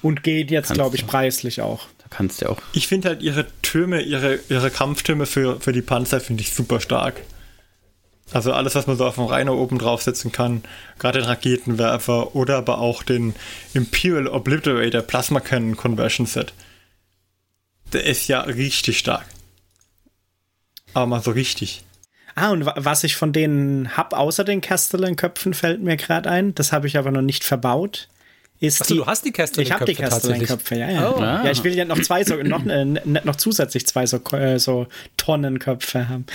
Und 0.01 0.23
geht 0.23 0.51
jetzt, 0.51 0.73
glaube 0.73 0.95
ich, 0.95 1.03
du. 1.03 1.07
preislich 1.07 1.61
auch. 1.61 1.87
da 1.99 2.05
kannst 2.09 2.41
du 2.41 2.49
auch. 2.49 2.57
Ich 2.73 2.87
finde 2.87 3.09
halt 3.09 3.21
ihre 3.21 3.45
Türme, 3.61 4.01
ihre, 4.01 4.39
ihre 4.49 4.69
Kampftürme 4.69 5.25
für, 5.25 5.61
für 5.61 5.71
die 5.71 5.81
Panzer 5.81 6.19
finde 6.19 6.41
ich 6.41 6.53
super 6.53 6.81
stark. 6.81 7.21
Also 8.31 8.53
alles, 8.53 8.73
was 8.75 8.87
man 8.87 8.97
so 8.97 9.05
auf 9.05 9.15
dem 9.15 9.25
Rhino 9.25 9.53
oben 9.53 9.77
draufsetzen 9.77 10.31
kann, 10.31 10.63
gerade 10.97 11.19
den 11.19 11.27
Raketenwerfer 11.27 12.35
oder 12.35 12.57
aber 12.57 12.79
auch 12.79 13.03
den 13.03 13.35
Imperial 13.73 14.27
Obliterator 14.27 15.03
Plasma 15.03 15.39
Cannon 15.39 15.77
Conversion 15.77 16.25
Set. 16.25 16.51
Der 17.95 18.03
ist 18.03 18.27
ja 18.27 18.41
richtig 18.41 18.99
stark. 18.99 19.25
Aber 20.93 21.05
mal 21.05 21.21
so 21.23 21.31
richtig. 21.31 21.85
Ah, 22.35 22.49
und 22.51 22.65
wa- 22.65 22.73
was 22.75 23.05
ich 23.05 23.15
von 23.15 23.31
denen 23.31 23.95
hab, 23.95 24.13
außer 24.13 24.43
den 24.43 24.59
Castellan-Köpfen, 24.59 25.53
fällt 25.53 25.81
mir 25.81 25.95
gerade 25.95 26.29
ein, 26.29 26.53
das 26.55 26.73
habe 26.73 26.87
ich 26.87 26.97
aber 26.97 27.11
noch 27.11 27.21
nicht 27.21 27.45
verbaut, 27.45 28.09
ist 28.59 28.81
Achso, 28.81 28.93
die, 28.93 28.99
du 28.99 29.05
hast 29.05 29.25
die 29.25 29.31
Kästchen. 29.31 29.63
Ich 29.63 29.71
habe 29.71 29.83
die 29.83 29.95
Castellan-Köpfe, 29.95 30.75
ja, 30.75 30.89
ja. 30.89 31.11
Oh. 31.11 31.19
Ja, 31.19 31.51
ich 31.51 31.63
will 31.63 31.75
ja 31.75 31.83
noch 31.83 32.01
zwei, 32.01 32.23
so, 32.23 32.35
noch, 32.35 32.65
äh, 32.67 32.85
noch 32.85 33.35
zusätzlich 33.35 33.85
zwei 33.85 34.05
so, 34.05 34.17
äh, 34.31 34.59
so 34.59 34.87
Tonnenköpfe 35.17 36.07
haben. 36.07 36.25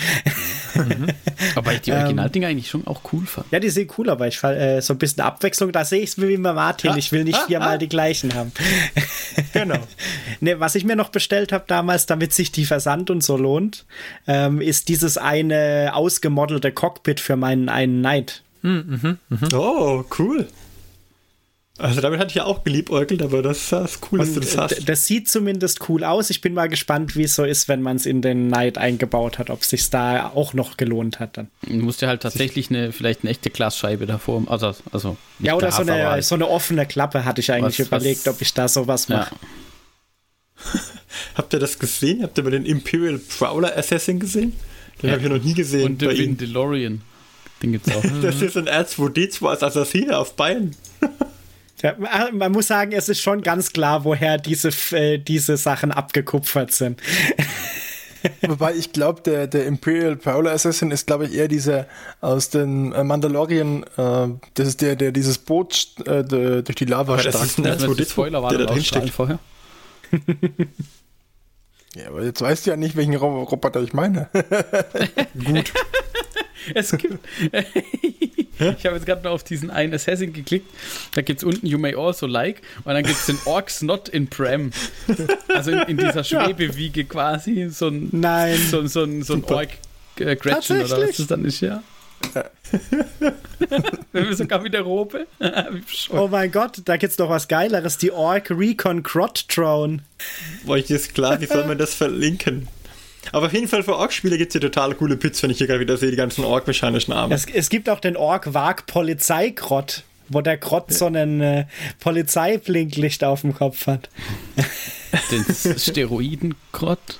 Aber 1.54 1.72
ich 1.72 1.80
die 1.80 1.92
Originaldinger 1.92 2.48
eigentlich 2.48 2.68
schon 2.68 2.86
auch 2.86 3.00
cool 3.12 3.24
fand. 3.24 3.50
Ja, 3.50 3.58
die 3.58 3.70
sehen 3.70 3.88
cool, 3.96 4.10
aber 4.10 4.28
ich 4.28 4.38
fall, 4.38 4.56
äh, 4.56 4.82
so 4.82 4.94
ein 4.94 4.98
bisschen 4.98 5.22
Abwechslung, 5.22 5.72
da 5.72 5.84
sehe 5.84 6.02
ich 6.02 6.10
es 6.10 6.20
wie 6.20 6.36
bei 6.36 6.52
Martin. 6.52 6.96
Ich 6.98 7.10
will 7.10 7.24
nicht 7.24 7.38
viermal 7.46 7.78
die 7.78 7.88
gleichen 7.88 8.34
haben. 8.34 8.52
Genau. 9.52 9.78
Ne, 10.40 10.60
was 10.60 10.74
ich 10.74 10.84
mir 10.84 10.96
noch 10.96 11.08
bestellt 11.08 11.52
habe 11.52 11.64
damals, 11.66 12.06
damit 12.06 12.32
sich 12.32 12.52
die 12.52 12.64
Versand 12.64 13.10
und 13.10 13.22
so 13.22 13.36
lohnt, 13.36 13.84
ähm, 14.26 14.60
ist 14.60 14.88
dieses 14.88 15.18
eine 15.18 15.90
ausgemodelte 15.94 16.72
Cockpit 16.72 17.20
für 17.20 17.36
meinen 17.36 17.68
einen 17.68 18.00
Knight. 18.00 18.42
Oh, 19.52 20.04
cool. 20.18 20.46
Also 21.80 22.00
damit 22.00 22.20
hatte 22.20 22.28
ich 22.28 22.34
ja 22.36 22.44
auch 22.44 22.62
geliebäugelt, 22.62 23.22
aber 23.22 23.42
das 23.42 23.72
ist 23.72 23.98
cool, 24.12 24.18
dass 24.18 24.34
du 24.34 24.40
das 24.40 24.56
hast. 24.58 24.88
das 24.88 25.06
sieht 25.06 25.28
zumindest 25.28 25.88
cool 25.88 26.04
aus. 26.04 26.28
Ich 26.30 26.40
bin 26.42 26.52
mal 26.54 26.68
gespannt, 26.68 27.16
wie 27.16 27.22
es 27.24 27.34
so 27.34 27.44
ist, 27.44 27.68
wenn 27.68 27.80
man 27.82 27.96
es 27.96 28.04
in 28.06 28.20
den 28.22 28.48
Knight 28.48 28.76
eingebaut 28.78 29.38
hat, 29.38 29.48
ob 29.50 29.62
es 29.62 29.70
sich 29.70 29.88
da 29.88 30.28
auch 30.34 30.52
noch 30.54 30.76
gelohnt 30.76 31.20
hat 31.20 31.38
dann. 31.38 31.48
Du 31.66 31.72
musst 31.76 32.02
ja 32.02 32.08
halt 32.08 32.22
tatsächlich 32.22 32.68
eine, 32.70 32.92
vielleicht 32.92 33.22
eine 33.22 33.30
echte 33.30 33.48
Glasscheibe 33.50 34.04
davor, 34.06 34.42
also, 34.48 34.74
also 34.92 35.16
nicht 35.38 35.48
Ja, 35.48 35.54
oder 35.54 35.68
Glas, 35.68 35.76
so 35.76 35.82
eine, 35.90 36.06
halt- 36.10 36.24
so 36.24 36.34
eine 36.34 36.48
offene 36.48 36.84
Klappe 36.86 37.24
hatte 37.24 37.40
ich 37.40 37.50
eigentlich 37.50 37.78
Was- 37.80 37.86
überlegt, 37.86 38.26
was- 38.26 38.34
ob 38.34 38.40
ich 38.42 38.52
da 38.52 38.68
sowas 38.68 39.08
ja. 39.08 39.16
mache. 39.16 39.34
Habt 41.34 41.52
ihr 41.54 41.58
das 41.60 41.78
gesehen? 41.78 42.22
Habt 42.22 42.36
ihr 42.38 42.44
mal 42.44 42.50
den 42.50 42.66
Imperial 42.66 43.18
Prowler 43.18 43.76
Assassin 43.76 44.20
gesehen? 44.20 44.52
Den 45.02 45.06
Ja. 45.08 45.12
habe 45.16 45.22
ich 45.24 45.28
ja 45.30 45.36
noch 45.36 45.42
nie 45.44 45.54
gesehen. 45.54 45.84
Und 45.86 46.02
ihm. 46.02 46.36
DeLorean. 46.36 47.00
Den 47.62 47.72
gibt's 47.72 47.90
auch. 47.94 48.04
Das 48.22 48.42
ist 48.42 48.56
ein 48.56 48.68
R2D2 48.68 49.46
als 49.48 49.62
Assassine 49.62 50.18
auf 50.18 50.36
Beinen. 50.36 50.76
Ja, 51.82 51.94
man 52.32 52.52
muss 52.52 52.66
sagen, 52.66 52.92
es 52.92 53.08
ist 53.08 53.20
schon 53.20 53.42
ganz 53.42 53.72
klar, 53.72 54.04
woher 54.04 54.36
diese, 54.38 54.68
äh, 54.96 55.18
diese 55.18 55.56
Sachen 55.56 55.92
abgekupfert 55.92 56.72
sind. 56.72 57.00
Wobei 58.46 58.74
ich 58.74 58.92
glaube, 58.92 59.22
der, 59.22 59.46
der 59.46 59.64
Imperial 59.64 60.14
Prowler 60.14 60.52
Assassin 60.52 60.90
ist, 60.90 61.06
glaube 61.06 61.24
ich, 61.26 61.34
eher 61.34 61.48
dieser 61.48 61.86
aus 62.20 62.50
den 62.50 62.92
äh, 62.92 63.02
Mandalorian, 63.02 63.82
äh, 63.96 64.28
das 64.54 64.68
ist 64.68 64.82
der, 64.82 64.94
der 64.96 65.10
dieses 65.12 65.38
Boot 65.38 65.94
äh, 66.04 66.22
de- 66.22 66.62
durch 66.62 66.76
die 66.76 66.84
Lava 66.84 67.14
Aber 67.14 67.22
das 67.22 67.32
stark. 67.34 67.46
ist 67.46 67.58
ein 67.58 67.64
Das 67.64 67.82
R2D2, 67.82 68.00
ist 68.02 68.10
Spoiler 68.10 68.42
war 68.42 68.50
der 68.50 68.66
da 68.66 68.74
drin 68.74 69.08
vorher. 69.08 69.38
Ja, 71.96 72.08
aber 72.08 72.22
jetzt 72.22 72.42
weißt 72.42 72.66
du 72.66 72.70
ja 72.70 72.76
nicht, 72.76 72.94
welchen 72.94 73.16
Ro 73.16 73.42
Roboter 73.44 73.80
ich 73.82 73.94
meine. 73.94 74.28
Es 76.74 76.90
gibt. 76.96 77.18
ich 78.58 78.86
habe 78.86 78.96
jetzt 78.96 79.06
gerade 79.06 79.22
noch 79.24 79.32
auf 79.32 79.44
diesen 79.44 79.70
einen 79.70 79.94
Assassin 79.94 80.32
geklickt. 80.32 80.68
Da 81.14 81.22
gibt 81.22 81.40
es 81.40 81.44
unten 81.44 81.66
You 81.66 81.78
may 81.78 81.94
also 81.94 82.26
like 82.26 82.62
und 82.84 82.92
dann 82.94 83.02
gibt 83.04 83.16
es 83.16 83.26
den 83.26 83.38
Orcs 83.46 83.82
not 83.82 84.08
in 84.08 84.28
Prem. 84.28 84.72
Also 85.54 85.70
in, 85.70 85.78
in 85.82 85.96
dieser 85.96 86.24
Schwebewiege 86.24 87.04
quasi. 87.04 87.68
So 87.70 87.88
ein, 87.88 88.08
Nein. 88.12 88.58
so, 88.70 88.86
so, 88.86 89.02
ein- 89.04 89.22
so 89.22 89.34
ein 89.34 89.44
Orc 89.44 89.68
äh, 90.18 90.36
Gretchen 90.36 90.82
oder 90.82 91.00
was 91.08 91.16
das 91.16 91.26
dann 91.26 91.44
ist, 91.44 91.60
ja. 91.60 91.82
Sogar 94.32 94.60
mit 94.60 94.74
der 94.74 94.82
Robe. 94.82 95.26
Wie 95.38 95.80
bescheuert. 95.80 96.20
Oh 96.22 96.28
mein 96.28 96.52
Gott, 96.52 96.82
da 96.84 96.96
gibt's 96.96 97.16
noch 97.18 97.30
was 97.30 97.48
Geileres, 97.48 97.96
die 97.98 98.12
Orc 98.12 98.50
Recon 98.50 99.02
Crot 99.02 99.46
Drone. 99.54 100.00
War 100.64 100.76
ich 100.76 100.88
jetzt 100.88 101.14
klar, 101.14 101.40
wie 101.40 101.46
soll 101.46 101.64
man 101.66 101.78
das 101.78 101.94
verlinken? 101.94 102.68
Aber 103.32 103.46
auf 103.46 103.52
jeden 103.52 103.68
Fall 103.68 103.82
für 103.82 103.96
Ork-Spiele 103.96 104.38
gibt 104.38 104.50
es 104.50 104.52
hier 104.54 104.60
total 104.60 104.94
coole 104.94 105.16
Pits, 105.16 105.42
wenn 105.42 105.50
ich 105.50 105.58
hier 105.58 105.66
gerade 105.66 105.80
wieder 105.80 105.96
sehe, 105.96 106.10
die 106.10 106.16
ganzen 106.16 106.44
Ork-mechanischen 106.44 107.12
Arme. 107.12 107.34
Es, 107.34 107.46
es 107.46 107.68
gibt 107.68 107.88
auch 107.88 108.00
den 108.00 108.16
Orc 108.16 108.54
Wag 108.54 108.86
Polizeikrott, 108.86 110.04
wo 110.28 110.40
der 110.40 110.58
Krott 110.58 110.92
so 110.92 111.06
einen 111.06 111.40
äh, 111.40 111.66
Polizeiblinklicht 112.00 113.22
auf 113.24 113.42
dem 113.42 113.54
Kopf 113.54 113.86
hat. 113.86 114.08
Den 115.30 115.44
Steroidenkrott. 115.78 117.18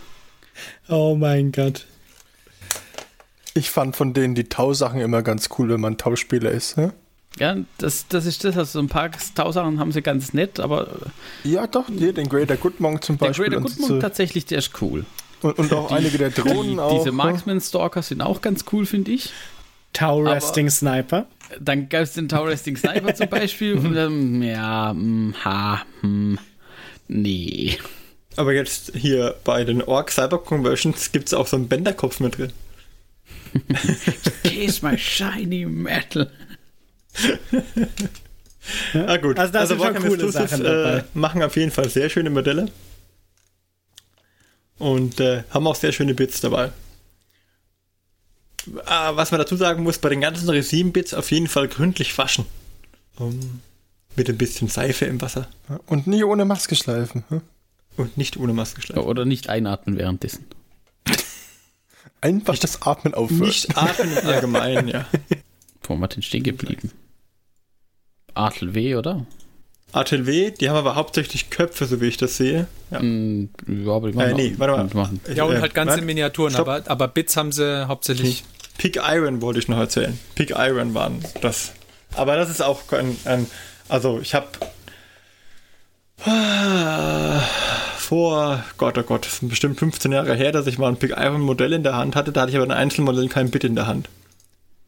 Oh 0.89 1.17
mein 1.17 1.51
Gott. 1.53 1.87
Ich 3.55 3.71
fand 3.71 3.97
von 3.97 4.15
denen 4.15 4.35
die 4.37 4.45
Tau-Sachen 4.45 5.01
immer 5.01 5.23
ganz 5.23 5.49
cool, 5.59 5.69
wenn 5.71 5.81
man 5.81 5.99
Tauspieler 5.99 6.53
ist. 6.53 6.77
Ne? 6.77 6.93
Ja, 7.39 7.57
das, 7.79 8.07
das 8.09 8.27
ist 8.27 8.45
das. 8.45 8.57
Also 8.57 8.73
so 8.73 8.79
ein 8.81 8.89
paar 8.89 9.11
Tausachen 9.35 9.81
haben 9.81 9.93
sie 9.93 10.03
ganz 10.03 10.33
nett, 10.33 10.61
aber 10.61 10.89
Ja, 11.43 11.67
doch, 11.67 11.87
hier, 11.89 12.13
den 12.13 12.29
Greater 12.29 12.57
Goodmonk 12.57 13.05
zum 13.05 13.19
der 13.19 13.27
Beispiel. 13.27 13.47
Greater 13.47 13.59
und, 13.59 13.65
Goodmonk 13.65 13.89
so, 13.89 13.99
tatsächlich, 14.01 14.47
der 14.47 14.59
ist 14.59 14.81
cool. 14.83 15.05
Und, 15.43 15.59
und 15.59 15.73
auch 15.73 15.91
einige 15.93 16.19
der 16.19 16.31
Drohnen 16.31 16.75
Die, 16.75 16.79
auch. 16.79 16.99
diese 16.99 17.11
ne? 17.11 17.13
Marksman-Stalker 17.13 18.03
sind 18.03 18.23
auch 18.23 18.41
ganz 18.41 18.65
cool, 18.73 18.87
finde 18.87 19.13
ich. 19.13 19.33
Tau 19.93 20.21
Resting 20.21 20.71
Sniper. 20.71 21.27
Dann 21.61 21.89
gab 21.89 22.03
es 22.03 22.13
den 22.13 22.29
Tower 22.29 22.49
Resting 22.49 22.77
Sniper 22.77 23.15
zum 23.15 23.29
Beispiel. 23.29 23.75
Und 23.75 23.95
dann, 23.95 24.43
ja, 24.43 24.93
mm, 24.93 25.35
ha, 25.45 25.83
hm, 26.01 26.39
nee. 27.09 27.79
Aber 28.37 28.53
jetzt 28.53 28.93
hier 28.95 29.35
bei 29.45 29.65
den 29.65 29.83
Ork 29.83 30.13
Cyber 30.13 30.39
Conversions 30.39 31.11
gibt 31.13 31.27
es 31.27 31.35
auch 31.35 31.47
so 31.47 31.57
einen 31.57 31.69
Bänderkopf 31.69 32.21
mit 32.21 32.39
drin. 32.39 32.53
Kiss 34.45 34.83
my 34.83 34.97
shiny 34.97 35.67
metal. 35.67 36.31
Ah 38.93 39.17
gut, 39.17 39.39
Also 39.39 39.53
da 39.53 39.67
sind 39.67 39.81
schon 39.81 39.95
Warhammer 39.95 40.09
coole 40.09 40.31
Sachen 40.31 40.63
dabei. 40.63 40.99
Äh, 40.99 41.03
machen 41.15 41.43
auf 41.43 41.57
jeden 41.57 41.71
Fall 41.71 41.89
sehr 41.89 42.11
schöne 42.11 42.31
Modelle. 42.31 42.69
Und 44.81 45.21
äh, 45.21 45.45
haben 45.51 45.67
auch 45.67 45.77
sehr 45.77 45.93
schöne 45.93 46.15
Bits 46.15 46.41
dabei. 46.41 46.73
Ah, 48.87 49.15
was 49.15 49.31
man 49.31 49.39
dazu 49.39 49.55
sagen 49.57 49.83
muss, 49.83 49.99
bei 49.99 50.09
den 50.09 50.23
ganzen 50.23 50.49
Resin-Bits 50.49 51.15
auf 51.15 51.31
jeden 51.31 51.49
Fall 51.49 51.69
gründlich 51.69 52.17
waschen. 52.17 52.47
Um, 53.17 53.61
mit 54.17 54.29
ein 54.31 54.39
bisschen 54.39 54.69
Seife 54.69 55.05
im 55.05 55.21
Wasser. 55.21 55.49
Und 55.87 56.07
nie 56.07 56.25
ohne 56.25 56.47
Maske 56.47 56.77
schleifen. 56.77 57.25
ne? 57.29 57.43
Und 57.97 58.17
nicht 58.17 58.39
ohne 58.39 58.55
Maske 58.55 58.81
schleifen. 58.81 59.05
Oder 59.05 59.27
nicht 59.27 59.51
einatmen 59.51 59.99
währenddessen. 59.99 60.47
Einfach 62.23 62.57
das 62.59 62.81
Atmen 62.81 63.13
aufhören. 63.13 63.41
Nicht 63.43 63.77
atmen 63.77 64.17
im 64.17 64.27
Allgemeinen, 64.27 64.89
ja. 64.89 65.07
Wo 65.83 65.95
denn 66.07 66.23
stehen 66.23 66.43
geblieben? 66.43 66.91
Adel 68.33 68.75
W, 68.75 68.97
oder? 68.97 69.27
ATLW, 69.93 70.53
die 70.53 70.69
haben 70.69 70.77
aber 70.77 70.95
hauptsächlich 70.95 71.51
Köpfe, 71.51 71.87
so 71.87 72.01
wie 72.01 72.07
ich 72.07 72.17
das 72.17 72.37
sehe. 72.37 72.67
Ja. 72.91 73.01
Mm, 73.01 73.49
Ja, 73.67 73.93
aber 73.93 74.11
die 74.11 74.17
machen 74.17 74.31
Äh, 74.31 74.35
nee, 74.35 74.55
warte 74.57 74.77
mal. 74.95 75.03
Machen. 75.03 75.21
Ja, 75.35 75.45
und 75.45 75.57
Äh, 75.57 75.61
halt 75.61 75.75
ganze 75.75 75.95
warte. 75.95 76.05
Miniaturen, 76.05 76.53
Stopp. 76.53 76.69
aber, 76.69 76.89
aber 76.91 77.09
Bits 77.09 77.37
haben 77.37 77.53
sie 77.53 77.87
hauptsächlich. 77.89 78.45
Pig 78.79 78.97
Iron 79.03 79.43
wollte 79.43 79.59
ich 79.59 79.69
noch 79.69 79.79
erzählen. 79.79 80.19
Pig 80.35 80.51
Iron 80.57 80.95
waren 80.95 81.23
das. 81.43 81.73
Aber 82.15 82.37
das 82.37 82.49
ist 82.51 82.63
auch 82.63 82.81
ein, 82.93 83.17
ein 83.25 83.47
also 83.89 84.21
ich 84.21 84.35
habe 84.35 84.47
vor 87.99 88.65
Gott, 88.79 88.99
oh 88.99 89.03
Gott, 89.03 89.27
das 89.27 89.39
sind 89.39 89.49
bestimmt 89.49 89.79
15 89.79 90.13
Jahre 90.13 90.35
her, 90.35 90.53
dass 90.53 90.67
ich 90.67 90.79
mal 90.79 90.89
ein 90.89 90.97
Pig 90.97 91.13
Iron 91.17 91.41
Modell 91.41 91.73
in 91.73 91.83
der 91.83 91.97
Hand 91.97 92.17
hatte. 92.17 92.33
Da 92.33 92.43
hatte 92.43 92.51
ich 92.51 92.57
aber 92.57 92.67
ein 92.67 92.71
Einzelmodell 92.73 93.29
kein 93.29 93.51
Bit 93.51 93.65
in 93.65 93.75
der 93.75 93.87
Hand. 93.87 94.09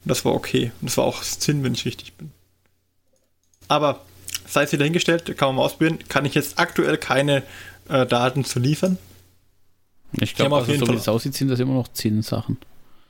Und 0.05 0.09
das 0.11 0.25
war 0.25 0.35
okay. 0.35 0.73
Und 0.81 0.91
das 0.91 0.97
war 0.97 1.05
auch 1.05 1.23
Sinn, 1.23 1.63
wenn 1.63 1.75
ich 1.75 1.85
richtig 1.85 2.15
bin. 2.15 2.33
Aber 3.69 4.01
sei 4.53 4.65
es 4.65 4.73
wieder 4.73 4.85
hingestellt, 4.85 5.37
kann 5.37 5.49
man 5.49 5.57
mal 5.57 5.63
ausprobieren. 5.63 5.99
Kann 6.09 6.25
ich 6.25 6.35
jetzt 6.35 6.59
aktuell 6.59 6.99
keine 6.99 7.43
äh, 7.89 8.07
Daten 8.07 8.45
zu 8.45 8.59
liefern. 8.59 8.99
Ich 10.21 10.35
glaube, 10.35 10.57
auf 10.57 10.69
also, 10.69 10.79
so 10.79 10.87
Fall- 10.87 10.95
wie 10.95 10.99
es 10.99 11.09
aussieht, 11.09 11.35
sind 11.35 11.49
das 11.49 11.59
immer 11.59 11.75
noch 11.75 11.89
10 11.89 12.23
Sachen. 12.23 12.59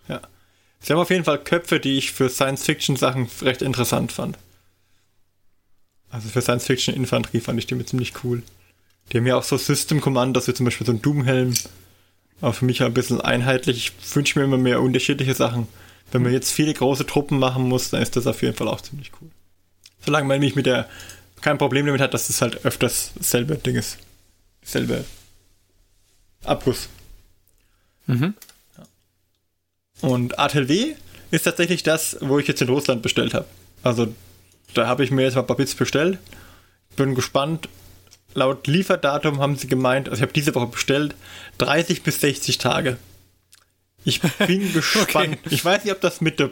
Ja. 0.09 0.20
Sie 0.81 0.92
haben 0.92 1.00
auf 1.00 1.11
jeden 1.11 1.24
Fall 1.24 1.38
Köpfe, 1.38 1.81
die 1.81 1.98
ich 1.98 2.12
für 2.12 2.28
Science-Fiction-Sachen 2.28 3.28
recht 3.42 3.62
interessant 3.62 4.12
fand. 4.12 4.38
Also 6.11 6.28
für 6.28 6.42
Science-Fiction-Infanterie 6.42 7.40
fand 7.40 7.59
ich 7.59 7.66
die 7.66 7.74
mit 7.74 7.88
ziemlich 7.88 8.12
cool. 8.22 8.42
Die 9.11 9.18
haben 9.18 9.26
ja 9.26 9.37
auch 9.37 9.42
so 9.42 9.57
System-Commandos, 9.57 10.46
wie 10.46 10.55
zum 10.55 10.64
Beispiel 10.64 10.87
so 10.87 10.92
ein 10.92 11.02
Doom-Helm. 11.02 11.55
Aber 12.40 12.52
für 12.52 12.64
mich 12.64 12.83
ein 12.83 12.94
bisschen 12.94 13.20
einheitlich. 13.20 13.92
Ich 14.00 14.16
wünsche 14.16 14.38
mir 14.38 14.44
immer 14.44 14.59
mehr 14.59 14.81
unterschiedliche 14.81 15.35
Sachen. 15.35 15.66
Wenn 16.11 16.22
man 16.22 16.33
jetzt 16.33 16.52
viele 16.52 16.74
große 16.74 17.07
Truppen 17.07 17.38
machen 17.38 17.68
muss, 17.68 17.90
dann 17.90 18.02
ist 18.02 18.16
das 18.16 18.26
auf 18.26 18.42
jeden 18.42 18.57
Fall 18.57 18.68
auch 18.68 18.81
ziemlich 18.81 19.11
cool. 19.20 19.31
Solange 20.05 20.26
man 20.26 20.40
mich 20.40 20.57
mit 20.57 20.66
der 20.66 20.88
kein 21.42 21.59
Problem 21.59 21.87
damit 21.87 22.00
hat, 22.00 22.14
dass 22.14 22.28
das 22.28 22.40
halt 22.40 22.64
öfters 22.64 23.12
dasselbe 23.16 23.57
Ding 23.57 23.76
ist. 23.76 23.98
Selbe 24.62 25.05
Abguss. 26.44 26.88
Mhm. 28.07 28.35
Und 30.00 30.38
ATLW 30.38 30.94
ist 31.31 31.42
tatsächlich 31.44 31.83
das, 31.83 32.16
wo 32.20 32.38
ich 32.38 32.48
jetzt 32.48 32.62
in 32.62 32.68
Russland 32.68 33.02
bestellt 33.02 33.35
habe. 33.35 33.46
Also 33.83 34.12
da 34.74 34.87
habe 34.87 35.05
ich 35.05 35.11
mir 35.11 35.22
jetzt 35.22 35.35
mal 35.35 35.42
ein 35.42 35.46
paar 35.46 35.57
Bits 35.57 35.74
bestellt. 35.74 36.18
Bin 36.96 37.14
gespannt. 37.14 37.68
Laut 38.35 38.66
Lieferdatum 38.66 39.40
haben 39.40 39.57
sie 39.57 39.66
gemeint, 39.66 40.09
also 40.09 40.20
ich 40.20 40.22
habe 40.22 40.33
diese 40.33 40.55
Woche 40.55 40.66
bestellt, 40.68 41.14
30 41.59 42.02
bis 42.02 42.20
60 42.20 42.59
Tage. 42.59 42.96
Ich 44.05 44.20
bin 44.20 44.72
gespannt. 44.72 45.38
okay. 45.44 45.55
Ich 45.55 45.64
weiß 45.64 45.85
nicht, 45.85 45.92
ob 45.92 46.00
das 46.00 46.20
mit 46.20 46.40
der 46.40 46.50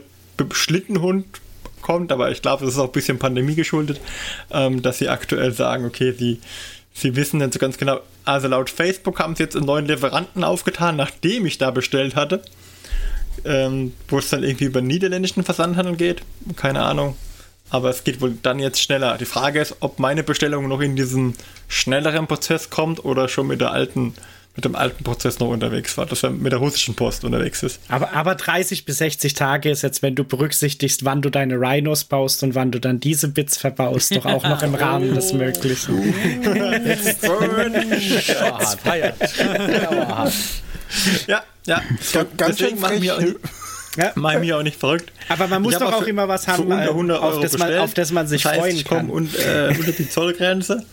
Schlittenhund 0.53 1.41
kommt, 1.83 2.13
aber 2.13 2.31
ich 2.31 2.43
glaube, 2.43 2.65
das 2.65 2.75
ist 2.75 2.81
auch 2.81 2.87
ein 2.87 2.93
bisschen 2.93 3.19
Pandemie 3.19 3.55
geschuldet, 3.55 4.01
ähm, 4.51 4.83
dass 4.83 4.99
sie 4.99 5.09
aktuell 5.09 5.53
sagen, 5.53 5.85
okay, 5.85 6.13
sie, 6.13 6.41
sie 6.95 7.17
wissen 7.17 7.41
so 7.53 7.59
ganz 7.59 7.79
genau. 7.79 8.01
Also 8.25 8.49
laut 8.49 8.71
Facebook 8.71 9.19
haben 9.19 9.37
sie 9.37 9.45
jetzt 9.45 9.57
einen 9.57 9.67
neuen 9.67 9.87
Lieferanten 9.87 10.45
aufgetan, 10.45 10.97
nachdem 10.97 11.47
ich 11.47 11.59
da 11.59 11.71
bestellt 11.71 12.17
hatte, 12.17 12.43
ähm, 13.45 13.95
wo 14.09 14.19
es 14.19 14.29
dann 14.29 14.43
irgendwie 14.43 14.67
über 14.67 14.81
niederländischen 14.81 15.43
Versandhandel 15.43 15.97
geht. 15.97 16.23
Keine 16.57 16.83
Ahnung. 16.83 17.17
Aber 17.71 17.89
es 17.89 18.03
geht 18.03 18.21
wohl 18.21 18.37
dann 18.43 18.59
jetzt 18.59 18.83
schneller. 18.83 19.17
Die 19.17 19.25
Frage 19.25 19.61
ist, 19.61 19.77
ob 19.81 20.01
meine 20.01 20.25
Bestellung 20.25 20.67
noch 20.69 20.81
in 20.81 20.97
diesen 20.97 21.35
schnelleren 21.69 22.27
Prozess 22.27 22.69
kommt 22.69 23.05
oder 23.05 23.29
schon 23.29 23.47
mit 23.47 23.61
der 23.61 23.71
alten 23.71 24.15
mit 24.57 24.65
dem 24.65 24.75
alten 24.75 25.05
Prozess 25.05 25.39
noch 25.39 25.49
unterwegs 25.49 25.97
war, 25.97 26.07
dass 26.07 26.23
er 26.23 26.31
mit 26.31 26.53
der 26.53 26.59
russischen 26.59 26.95
Post 26.95 27.25
unterwegs 27.25 27.63
ist. 27.63 27.81
Aber, 27.89 28.13
aber 28.13 28.35
30 28.35 28.85
bis 28.85 28.99
60 28.99 29.35
Tage 29.35 29.71
ist 29.71 29.83
jetzt, 29.83 30.03
wenn 30.03 30.15
du 30.17 30.25
berücksichtigst, 30.25 31.05
wann 31.05 31.23
du 31.23 31.31
deine 31.31 31.55
Rhinos 31.55 32.05
baust 32.05 32.43
und 32.43 32.55
wann 32.55 32.73
du 32.73 32.81
dann 32.81 33.01
diese 33.01 33.29
Bits 33.29 33.57
verbaust, 33.57 34.15
doch 34.17 34.27
auch 34.27 34.43
noch 34.43 34.63
im 34.63 34.75
Rahmen 34.75 35.15
des 35.15 35.33
Möglichen. 35.33 36.13
jetzt. 38.97 39.39
ja, 41.27 41.43
ja. 41.67 41.83
Ganz 42.37 42.59
schön 42.59 42.81
machen 42.81 43.01
wir 43.01 43.37
ja. 43.97 44.13
Mach 44.15 44.39
mich 44.39 44.53
auch 44.53 44.63
nicht 44.63 44.79
verrückt. 44.79 45.13
Aber 45.29 45.49
man 45.49 45.63
muss 45.63 45.79
doch 45.79 45.93
auch 45.93 46.07
immer 46.07 46.29
was 46.29 46.47
haben, 46.47 46.71
auf 46.73 47.41
das, 47.41 47.59
man, 47.59 47.79
auf 47.79 47.95
das 47.95 48.13
man 48.13 48.27
sich 48.27 48.43
das 48.43 48.53
heißt, 48.53 48.61
freuen 48.61 48.77
ich 48.77 48.85
kann. 48.85 49.11
Und, 49.11 49.37
äh, 49.37 49.75
unter 49.77 49.93
die 49.93 50.09
Zollgrenze. 50.09 50.85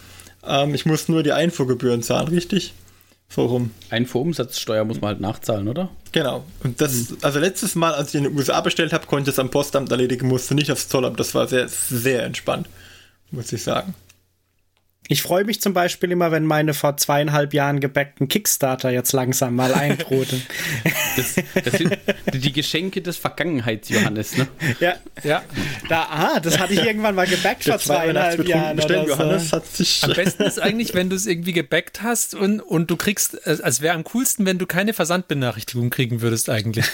Ähm, 0.45 0.73
ich 0.73 0.85
muss 0.85 1.07
nur 1.07 1.23
die 1.23 1.31
Einfuhrgebühren 1.31 2.01
zahlen, 2.01 2.27
richtig? 2.29 2.73
So 3.29 3.45
rum. 3.45 3.71
Einfuhrumsatzsteuer 3.89 4.85
muss 4.85 5.01
man 5.01 5.09
halt 5.09 5.19
nachzahlen, 5.19 5.67
oder? 5.67 5.89
Genau. 6.11 6.45
Und 6.63 6.79
das, 6.79 7.11
mhm. 7.11 7.17
also 7.21 7.39
letztes 7.39 7.75
Mal, 7.75 7.93
als 7.93 8.09
ich 8.09 8.15
in 8.15 8.23
den 8.23 8.37
USA 8.37 8.61
bestellt 8.61 8.93
habe, 8.93 9.05
konnte 9.05 9.29
ich 9.29 9.35
es 9.35 9.39
am 9.39 9.49
Postamt 9.49 9.91
erledigen, 9.91 10.27
musste 10.27 10.55
nicht 10.55 10.71
aufs 10.71 10.87
Zollamt. 10.87 11.19
Das 11.19 11.35
war 11.35 11.47
sehr, 11.47 11.67
sehr 11.67 12.23
entspannt, 12.23 12.67
muss 13.31 13.51
ich 13.51 13.63
sagen. 13.63 13.93
Ich 15.09 15.21
freue 15.21 15.45
mich 15.45 15.61
zum 15.61 15.73
Beispiel 15.73 16.11
immer, 16.11 16.31
wenn 16.31 16.45
meine 16.45 16.73
vor 16.73 16.97
zweieinhalb 16.97 17.53
Jahren 17.53 17.79
gebackten 17.79 18.27
Kickstarter 18.27 18.89
jetzt 18.89 19.13
langsam 19.13 19.55
mal 19.55 19.73
eintrudeln. 19.73 20.41
das, 21.15 21.35
das 21.63 21.73
sind 21.77 21.97
die 22.33 22.51
Geschenke 22.51 23.01
des 23.01 23.17
Vergangenheits-Johannes, 23.17 24.37
ne? 24.37 24.47
Ja, 24.79 24.95
ja. 25.23 25.43
Da, 25.87 26.03
ah, 26.03 26.39
das 26.41 26.59
hatte 26.59 26.73
ich 26.73 26.83
irgendwann 26.83 27.15
mal 27.15 27.25
gebackt 27.25 27.63
vor 27.63 27.79
zweieinhalb 27.79 28.45
Jahren. 28.45 28.79
Oder 28.79 29.03
so. 29.03 29.09
Johannes 29.09 29.53
hat 29.53 29.65
sich 29.67 30.03
Am 30.03 30.13
besten 30.13 30.43
ist 30.43 30.61
eigentlich, 30.61 30.93
wenn 30.93 31.09
du 31.09 31.15
es 31.15 31.25
irgendwie 31.25 31.53
gebackt 31.53 32.01
hast 32.03 32.35
und, 32.35 32.59
und 32.59 32.91
du 32.91 32.97
kriegst, 32.97 33.35
es 33.47 33.81
wäre 33.81 33.95
am 33.95 34.03
coolsten, 34.03 34.45
wenn 34.45 34.57
du 34.57 34.65
keine 34.65 34.93
Versandbenachrichtigung 34.93 35.89
kriegen 35.89 36.21
würdest 36.21 36.49
eigentlich. 36.49 36.85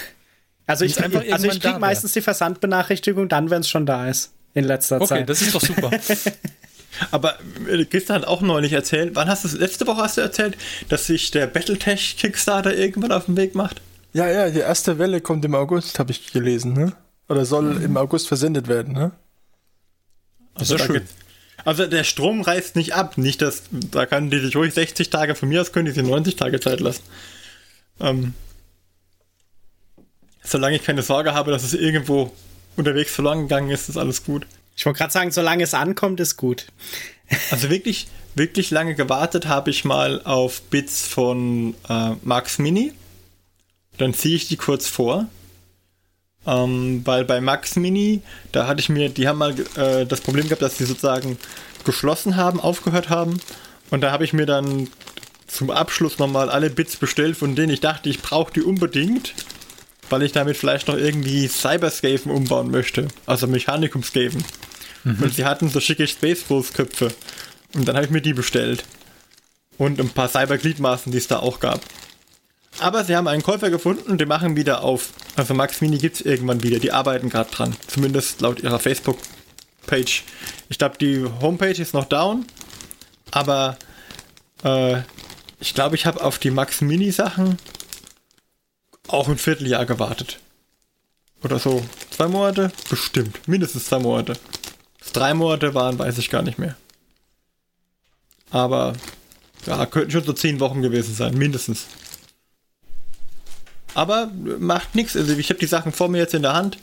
Also 0.68 0.86
ich, 0.86 1.04
einfach 1.04 1.24
also 1.32 1.48
ich 1.48 1.60
kriege 1.60 1.80
meistens 1.80 2.14
die 2.14 2.22
Versandbenachrichtigung 2.22 3.28
dann, 3.28 3.50
wenn 3.50 3.62
es 3.62 3.70
schon 3.70 3.86
da 3.86 4.08
ist. 4.08 4.34
In 4.54 4.66
letzter 4.66 4.98
okay, 4.98 5.08
Zeit. 5.08 5.18
Okay, 5.18 5.26
das 5.26 5.42
ist 5.42 5.56
doch 5.56 5.62
super. 5.62 5.90
Aber 7.12 7.40
äh, 7.70 7.86
Christian 7.86 8.22
hat 8.22 8.28
auch 8.28 8.42
neulich 8.42 8.74
erzählt, 8.74 9.16
wann 9.16 9.28
hast 9.28 9.44
du 9.44 9.48
es, 9.48 9.54
letzte 9.54 9.88
Woche 9.88 10.02
hast 10.02 10.18
du 10.18 10.22
erzählt, 10.22 10.58
dass 10.90 11.08
sich 11.08 11.32
der 11.32 11.48
Battletech 11.48 12.18
Kickstarter 12.18 12.76
irgendwann 12.76 13.12
auf 13.12 13.26
den 13.26 13.38
Weg 13.38 13.56
macht? 13.56 13.82
Ja, 14.14 14.30
ja, 14.30 14.50
die 14.50 14.60
erste 14.60 15.00
Welle 15.00 15.22
kommt 15.22 15.44
im 15.46 15.56
August, 15.56 15.98
habe 16.00 16.12
ich 16.12 16.32
gelesen, 16.32 16.74
ne? 16.74 16.94
Oder 17.30 17.46
soll 17.46 17.76
mhm. 17.76 17.86
im 17.86 17.98
August 17.98 18.28
versendet 18.28 18.68
werden, 18.68 18.94
ne? 18.94 19.12
Also, 20.56 20.78
schön. 20.78 21.02
also 21.66 21.88
der 21.88 22.04
Strom 22.04 22.42
reißt 22.42 22.76
nicht 22.76 22.94
ab, 22.94 23.18
nicht 23.18 23.42
dass, 23.42 23.64
da 23.72 24.06
kann 24.06 24.30
die 24.30 24.40
sich 24.40 24.56
ruhig 24.56 24.74
60 24.74 25.10
Tage 25.10 25.34
von 25.34 25.50
mir 25.50 25.62
aus, 25.62 25.72
können 25.72 25.88
die 25.88 25.92
sich 25.92 26.04
90 26.04 26.36
Tage 26.36 26.60
Zeit 26.60 26.80
lassen. 26.80 27.02
Ähm, 28.00 28.34
solange 30.44 30.76
ich 30.76 30.84
keine 30.84 31.02
Sorge 31.02 31.34
habe, 31.34 31.52
dass 31.52 31.64
es 31.64 31.74
irgendwo 31.74 32.32
unterwegs 32.76 33.14
verloren 33.14 33.44
gegangen 33.44 33.72
ist, 33.72 33.90
ist 33.90 33.98
alles 33.98 34.24
gut. 34.24 34.46
Ich 34.76 34.86
wollte 34.86 34.98
gerade 35.00 35.14
sagen, 35.14 35.32
solange 35.32 35.64
es 35.64 35.74
ankommt, 35.74 36.20
ist 36.20 36.38
gut. 36.38 36.68
Also 37.52 37.70
wirklich, 37.70 38.08
wirklich 38.36 38.72
lange 38.72 38.96
gewartet 38.96 39.48
habe 39.48 39.70
ich 39.70 39.86
mal 39.86 40.22
auf 40.24 40.62
Bits 40.64 41.08
von 41.08 41.76
äh, 41.90 42.12
Max 42.24 42.60
Mini. 42.60 42.94
Dann 43.98 44.14
ziehe 44.14 44.36
ich 44.36 44.48
die 44.48 44.58
kurz 44.58 44.88
vor. 44.88 45.28
Ähm, 46.46 47.02
weil 47.06 47.24
bei 47.24 47.40
Max 47.40 47.76
Mini, 47.76 48.22
da 48.52 48.68
hatte 48.68 48.82
ich 48.82 48.90
mir, 48.90 49.10
die 49.10 49.28
haben 49.28 49.38
mal 49.38 49.56
äh, 49.78 50.06
das 50.06 50.22
Problem 50.22 50.46
gehabt, 50.46 50.62
dass 50.62 50.78
sie 50.78 50.86
sozusagen 50.86 51.38
geschlossen 51.86 52.36
haben, 52.36 52.60
aufgehört 52.60 53.10
haben. 53.10 53.40
Und 53.92 54.02
da 54.02 54.12
habe 54.12 54.26
ich 54.26 54.34
mir 54.34 54.46
dann 54.46 54.90
zum 55.48 55.70
Abschluss 55.70 56.20
nochmal 56.20 56.50
alle 56.50 56.70
Bits 56.70 56.98
bestellt, 56.98 57.38
von 57.38 57.56
denen 57.56 57.72
ich 57.72 57.80
dachte, 57.80 58.10
ich 58.10 58.22
brauche 58.22 58.52
die 58.52 58.62
unbedingt, 58.62 59.34
weil 60.10 60.24
ich 60.24 60.32
damit 60.32 60.58
vielleicht 60.58 60.88
noch 60.88 60.98
irgendwie 60.98 61.48
Cyberscaven 61.48 62.32
umbauen 62.32 62.72
möchte. 62.72 63.08
Also 63.26 63.48
Mechanikumscaven. 63.48 64.44
Mhm. 65.04 65.24
Und 65.24 65.34
sie 65.36 65.46
hatten 65.46 65.70
so 65.70 65.80
schicke 65.80 66.08
Space 66.08 66.50
Wolf 66.50 66.74
Köpfe. 66.74 67.12
Und 67.74 67.88
dann 67.88 67.96
habe 67.96 68.06
ich 68.06 68.12
mir 68.12 68.22
die 68.22 68.34
bestellt. 68.34 68.84
Und 69.78 70.00
ein 70.00 70.10
paar 70.10 70.30
Cybergliedmaßen, 70.30 71.12
die 71.12 71.18
es 71.18 71.28
da 71.28 71.40
auch 71.40 71.60
gab. 71.60 71.82
Aber 72.80 73.04
sie 73.04 73.16
haben 73.16 73.28
einen 73.28 73.44
Käufer 73.44 73.70
gefunden, 73.70 74.18
die 74.18 74.26
machen 74.26 74.56
wieder 74.56 74.84
auf. 74.84 75.10
Also 75.36 75.54
Max 75.54 75.82
Mini 75.82 75.98
gibt 75.98 76.16
es 76.16 76.22
irgendwann 76.22 76.64
wieder. 76.64 76.80
Die 76.80 76.92
arbeiten 76.92 77.30
gerade 77.30 77.52
dran. 77.52 77.76
Zumindest 77.88 78.42
laut 78.42 78.62
ihrer 78.62 78.80
Facebook-Page. 78.80 80.24
Ich 80.70 80.78
glaube, 80.78 80.98
die 81.00 81.26
Homepage 81.42 81.80
ist 81.80 81.94
noch 81.94 82.06
down. 82.06 82.46
Aber 83.32 83.78
äh, 84.64 85.02
ich 85.60 85.74
glaube, 85.74 85.96
ich 85.96 86.06
habe 86.06 86.24
auf 86.24 86.40
die 86.40 86.52
Max 86.52 86.82
Mini 86.82 87.12
Sachen 87.12 87.58
auch 89.08 89.28
ein 89.28 89.38
Vierteljahr 89.38 89.86
gewartet. 89.86 90.40
Oder 91.44 91.60
so. 91.60 91.84
Zwei 92.10 92.28
Monate? 92.28 92.72
Bestimmt. 92.90 93.48
Mindestens 93.48 93.86
zwei 93.86 94.00
Monate 94.00 94.38
drei 95.14 95.34
Monate 95.34 95.74
waren, 95.74 95.98
weiß 95.98 96.18
ich 96.18 96.30
gar 96.30 96.42
nicht 96.42 96.60
mehr. 96.60 96.76
Aber 98.50 98.94
ja, 99.66 99.86
könnten 99.86 100.12
schon 100.12 100.24
so 100.24 100.34
zehn 100.34 100.60
Wochen 100.60 100.82
gewesen 100.82 101.16
sein, 101.16 101.38
mindestens. 101.38 101.88
Aber 103.94 104.32
macht 104.60 104.96
nichts. 104.96 105.16
Also 105.16 105.34
ich 105.34 105.50
habe 105.50 105.60
die 105.60 105.68
Sachen 105.68 105.92
vor 105.92 106.10
mir 106.10 106.18
jetzt 106.18 106.34
in 106.34 106.42
der 106.42 106.54
Hand. 106.54 106.78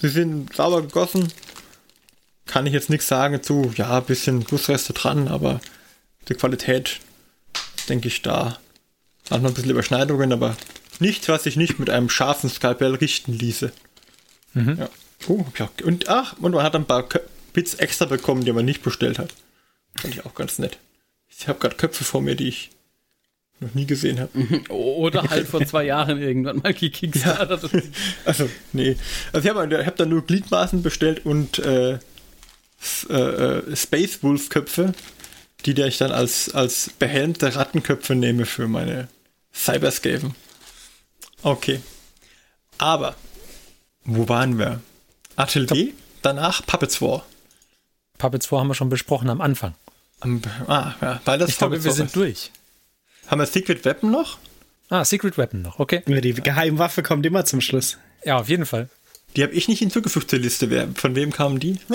Sie 0.00 0.08
sind 0.08 0.54
sauber 0.54 0.82
gegossen. 0.82 1.32
Kann 2.46 2.66
ich 2.66 2.72
jetzt 2.72 2.90
nichts 2.90 3.08
sagen 3.08 3.42
zu, 3.42 3.72
ja, 3.76 4.00
bisschen 4.00 4.44
Gussreste 4.44 4.92
dran, 4.92 5.28
aber 5.28 5.60
die 6.28 6.34
Qualität, 6.34 7.00
denke 7.88 8.08
ich, 8.08 8.22
da. 8.22 8.58
Hat 9.30 9.42
noch 9.42 9.50
ein 9.50 9.54
bisschen 9.54 9.70
Überschneidungen, 9.70 10.32
aber 10.32 10.56
nichts, 11.00 11.28
was 11.28 11.46
ich 11.46 11.56
nicht 11.56 11.78
mit 11.78 11.90
einem 11.90 12.08
scharfen 12.08 12.50
Skalpell 12.50 12.94
richten 12.94 13.32
ließe. 13.32 13.72
Mhm. 14.54 14.78
Ja. 14.78 14.88
Oh, 15.28 15.44
ja. 15.58 15.70
Und 15.84 16.08
ach, 16.08 16.36
und 16.38 16.52
man 16.52 16.62
hat 16.62 16.74
ein 16.74 16.86
paar 16.86 17.08
Bits 17.52 17.74
extra 17.74 18.04
bekommen, 18.04 18.44
die 18.44 18.52
man 18.52 18.64
nicht 18.64 18.82
bestellt 18.82 19.18
hat. 19.18 19.30
Fand 19.96 20.14
ich 20.14 20.24
auch 20.24 20.34
ganz 20.34 20.58
nett. 20.58 20.78
Ich 21.28 21.48
habe 21.48 21.58
gerade 21.58 21.76
Köpfe 21.76 22.04
vor 22.04 22.20
mir, 22.20 22.34
die 22.34 22.48
ich 22.48 22.70
noch 23.60 23.74
nie 23.74 23.86
gesehen 23.86 24.20
habe. 24.20 24.38
Mhm. 24.38 24.64
Oder 24.68 25.22
halt 25.30 25.48
vor 25.48 25.64
zwei 25.64 25.84
Jahren 25.84 26.20
irgendwann 26.20 26.58
mal 26.58 26.74
gekickstartet. 26.74 27.72
Ja. 27.72 27.80
Also, 28.24 28.48
nee. 28.72 28.96
Also 29.32 29.48
ich 29.48 29.54
habe 29.54 29.86
hab 29.86 29.96
dann 29.96 30.08
nur 30.08 30.26
Gliedmaßen 30.26 30.82
bestellt 30.82 31.24
und 31.24 31.58
äh, 31.58 31.98
äh, 33.08 33.14
äh, 33.14 33.76
Space 33.76 34.22
Wolf 34.22 34.48
Köpfe, 34.48 34.92
die 35.64 35.80
ich 35.80 35.98
dann 35.98 36.12
als, 36.12 36.54
als 36.54 36.90
behelmte 36.98 37.54
Rattenköpfe 37.54 38.14
nehme 38.14 38.46
für 38.46 38.68
meine 38.68 39.08
Cyberscaven. 39.54 40.34
Okay. 41.42 41.80
Aber, 42.78 43.14
wo 44.04 44.28
waren 44.28 44.58
wir? 44.58 44.80
Atelier, 45.36 45.92
danach 46.22 46.64
Puppets 46.66 47.00
War. 47.00 47.24
Puppets 48.18 48.46
4 48.46 48.58
haben 48.58 48.68
wir 48.68 48.74
schon 48.74 48.88
besprochen 48.88 49.28
am 49.28 49.40
Anfang. 49.40 49.74
Um, 50.22 50.40
ah, 50.66 50.94
ja, 51.00 51.20
weil 51.24 51.38
das 51.38 51.50
ich 51.50 51.58
glaube, 51.58 51.82
wir 51.82 51.92
sind 51.92 52.14
durch. 52.16 52.50
Haben 53.26 53.40
wir 53.40 53.46
Secret 53.46 53.84
Weapon 53.84 54.10
noch? 54.10 54.38
Ah, 54.88 55.04
Secret 55.04 55.36
Weapon 55.36 55.62
noch, 55.62 55.78
okay. 55.78 56.02
Die 56.06 56.34
Geheimwaffe 56.34 57.02
kommt 57.02 57.26
immer 57.26 57.44
zum 57.44 57.60
Schluss. 57.60 57.98
Ja, 58.24 58.38
auf 58.38 58.48
jeden 58.48 58.66
Fall. 58.66 58.88
Die 59.34 59.42
habe 59.42 59.52
ich 59.52 59.68
nicht 59.68 59.80
hinzugefügt 59.80 60.30
zur 60.30 60.38
Liste. 60.38 60.88
Von 60.94 61.14
wem 61.14 61.32
kamen 61.32 61.60
die? 61.60 61.78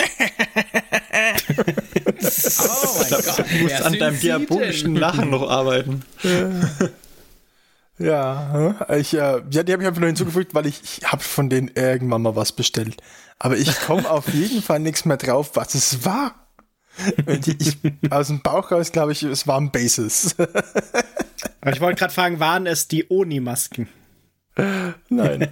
oh 1.52 3.00
mein 3.00 3.10
Gott. 3.10 3.46
Du 3.50 3.56
musst 3.64 3.82
an 3.82 3.94
deinem 3.94 4.20
diabolischen 4.20 4.96
Lachen 4.96 5.30
noch 5.30 5.50
arbeiten. 5.50 6.04
Ja, 6.24 6.50
ich, 7.98 9.14
äh, 9.14 9.18
ja 9.18 9.40
die 9.42 9.72
habe 9.72 9.84
ich 9.84 9.88
einfach 9.88 10.00
nur 10.00 10.08
hinzugefügt, 10.08 10.54
weil 10.54 10.66
ich, 10.66 10.82
ich 10.84 11.12
habe 11.12 11.24
von 11.24 11.50
denen 11.50 11.70
irgendwann 11.76 12.22
mal 12.22 12.36
was 12.36 12.52
bestellt. 12.52 12.98
Aber 13.40 13.58
ich 13.58 13.80
komme 13.82 14.10
auf 14.10 14.34
jeden 14.34 14.62
Fall 14.62 14.80
nichts 14.80 15.06
mehr 15.06 15.18
drauf, 15.18 15.52
was 15.56 15.76
es 15.76 16.06
war. 16.06 16.36
Und 17.26 17.48
ich, 17.48 17.78
aus 18.10 18.28
dem 18.28 18.42
Bauch 18.42 18.72
raus 18.72 18.92
glaube 18.92 19.14
ich, 19.14 19.24
es 19.24 19.48
waren 19.48 19.72
Bases. 19.72 20.36
Aber 21.62 21.74
ich 21.74 21.82
wollte 21.82 22.00
gerade 22.00 22.14
fragen, 22.14 22.40
waren 22.40 22.68
es 22.68 22.88
die 22.88 23.10
Oni-Masken? 23.10 23.88
Nein. 25.10 25.50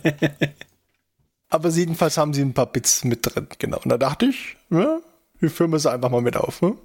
Aber 1.50 1.70
jedenfalls 1.70 2.18
haben 2.18 2.34
sie 2.34 2.42
ein 2.42 2.54
paar 2.54 2.72
Bits 2.72 3.04
mit 3.04 3.26
drin, 3.26 3.48
genau. 3.58 3.80
Und 3.80 3.90
da 3.90 3.98
dachte 3.98 4.28
ich, 4.28 4.58
ja, 4.70 5.00
wir 5.40 5.50
führen 5.50 5.74
es 5.74 5.86
einfach 5.86 6.10
mal 6.10 6.22
mit 6.22 6.36
auf. 6.38 6.62
Ne? 6.62 6.76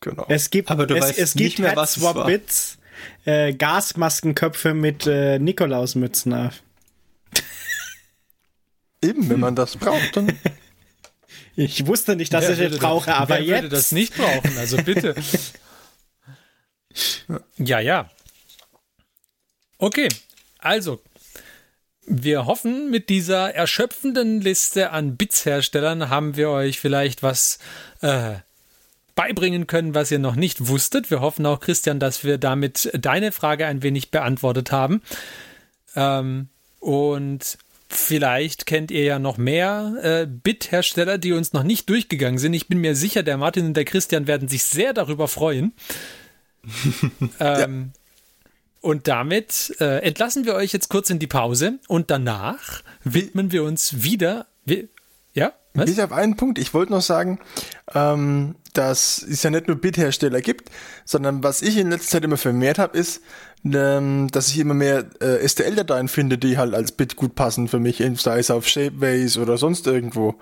Genau. 0.00 0.24
Es 0.28 0.50
gibt, 0.50 0.70
Aber 0.70 0.86
du 0.86 0.94
es, 0.94 1.02
weißt 1.02 1.18
es 1.18 1.32
gibt 1.34 1.44
nicht 1.44 1.58
mehr, 1.58 1.76
was 1.76 1.96
es 1.96 2.02
Swap 2.02 2.16
war. 2.16 2.26
Bits, 2.26 2.78
äh, 3.24 3.52
Gasmaskenköpfe 3.52 4.74
mit 4.74 5.06
äh, 5.06 5.38
Nikolausmützen 5.38 6.32
auf. 6.32 6.62
Eben, 9.02 9.28
wenn 9.28 9.40
man 9.40 9.54
das 9.54 9.76
braucht, 9.76 10.16
dann. 10.16 10.38
Ich 11.58 11.86
wusste 11.86 12.16
nicht, 12.16 12.34
dass 12.34 12.50
ich 12.50 12.58
würde 12.58 12.72
das 12.72 12.80
brauche, 12.80 13.06
das, 13.06 13.18
aber 13.18 13.36
wer 13.36 13.40
jetzt. 13.40 13.62
würde 13.62 13.68
das 13.70 13.90
nicht 13.90 14.14
brauchen, 14.14 14.58
also 14.58 14.76
bitte. 14.76 15.14
ja, 17.56 17.80
ja. 17.80 18.10
Okay, 19.78 20.08
also 20.58 21.00
wir 22.06 22.46
hoffen, 22.46 22.90
mit 22.90 23.08
dieser 23.08 23.54
erschöpfenden 23.54 24.42
Liste 24.42 24.90
an 24.90 25.16
Bits-Herstellern 25.16 26.10
haben 26.10 26.36
wir 26.36 26.50
euch 26.50 26.78
vielleicht 26.78 27.22
was 27.22 27.58
äh, 28.02 28.34
beibringen 29.16 29.66
können, 29.66 29.94
was 29.94 30.12
ihr 30.12 30.20
noch 30.20 30.36
nicht 30.36 30.68
wusstet. 30.68 31.10
Wir 31.10 31.20
hoffen 31.20 31.44
auch, 31.46 31.58
Christian, 31.58 31.98
dass 31.98 32.22
wir 32.22 32.38
damit 32.38 32.90
deine 32.96 33.32
Frage 33.32 33.66
ein 33.66 33.82
wenig 33.82 34.12
beantwortet 34.12 34.70
haben. 34.70 35.02
Ähm, 35.96 36.48
und 36.78 37.58
vielleicht 37.88 38.66
kennt 38.66 38.92
ihr 38.92 39.02
ja 39.02 39.18
noch 39.18 39.38
mehr 39.38 39.94
äh, 40.02 40.26
Bit-Hersteller, 40.26 41.18
die 41.18 41.32
uns 41.32 41.52
noch 41.52 41.64
nicht 41.64 41.90
durchgegangen 41.90 42.38
sind. 42.38 42.54
Ich 42.54 42.68
bin 42.68 42.80
mir 42.80 42.94
sicher, 42.94 43.24
der 43.24 43.38
Martin 43.38 43.66
und 43.66 43.74
der 43.74 43.84
Christian 43.84 44.28
werden 44.28 44.46
sich 44.46 44.62
sehr 44.62 44.92
darüber 44.92 45.26
freuen. 45.26 45.72
ähm, 47.40 47.92
Und 48.86 49.08
damit 49.08 49.74
äh, 49.80 49.98
entlassen 50.02 50.44
wir 50.44 50.54
euch 50.54 50.72
jetzt 50.72 50.90
kurz 50.90 51.10
in 51.10 51.18
die 51.18 51.26
Pause 51.26 51.80
und 51.88 52.08
danach 52.10 52.82
widmen 53.02 53.50
wir 53.50 53.64
uns 53.64 54.04
wieder. 54.04 54.46
Wir, 54.64 54.84
ja? 54.84 54.84
Was? 55.76 55.86
Bis 55.86 55.98
auf 56.00 56.12
einen 56.12 56.36
Punkt. 56.36 56.58
Ich 56.58 56.74
wollte 56.74 56.92
noch 56.92 57.02
sagen, 57.02 57.38
ähm, 57.94 58.56
dass 58.72 59.22
es 59.22 59.42
ja 59.42 59.50
nicht 59.50 59.68
nur 59.68 59.76
Bit-Hersteller 59.76 60.40
gibt, 60.40 60.70
sondern 61.04 61.42
was 61.42 61.62
ich 61.62 61.76
in 61.76 61.90
letzter 61.90 62.12
Zeit 62.12 62.24
immer 62.24 62.36
vermehrt 62.36 62.78
habe, 62.78 62.96
ist, 62.96 63.22
ähm, 63.64 64.28
dass 64.30 64.48
ich 64.48 64.58
immer 64.58 64.74
mehr 64.74 65.04
äh, 65.20 65.46
STL-Dateien 65.46 66.08
finde, 66.08 66.38
die 66.38 66.58
halt 66.58 66.74
als 66.74 66.92
Bit 66.92 67.16
gut 67.16 67.34
passen 67.34 67.68
für 67.68 67.80
mich, 67.80 68.02
sei 68.16 68.38
es 68.38 68.50
auf 68.50 68.66
Shapeways 68.68 69.38
oder 69.38 69.58
sonst 69.58 69.86
irgendwo. 69.86 70.36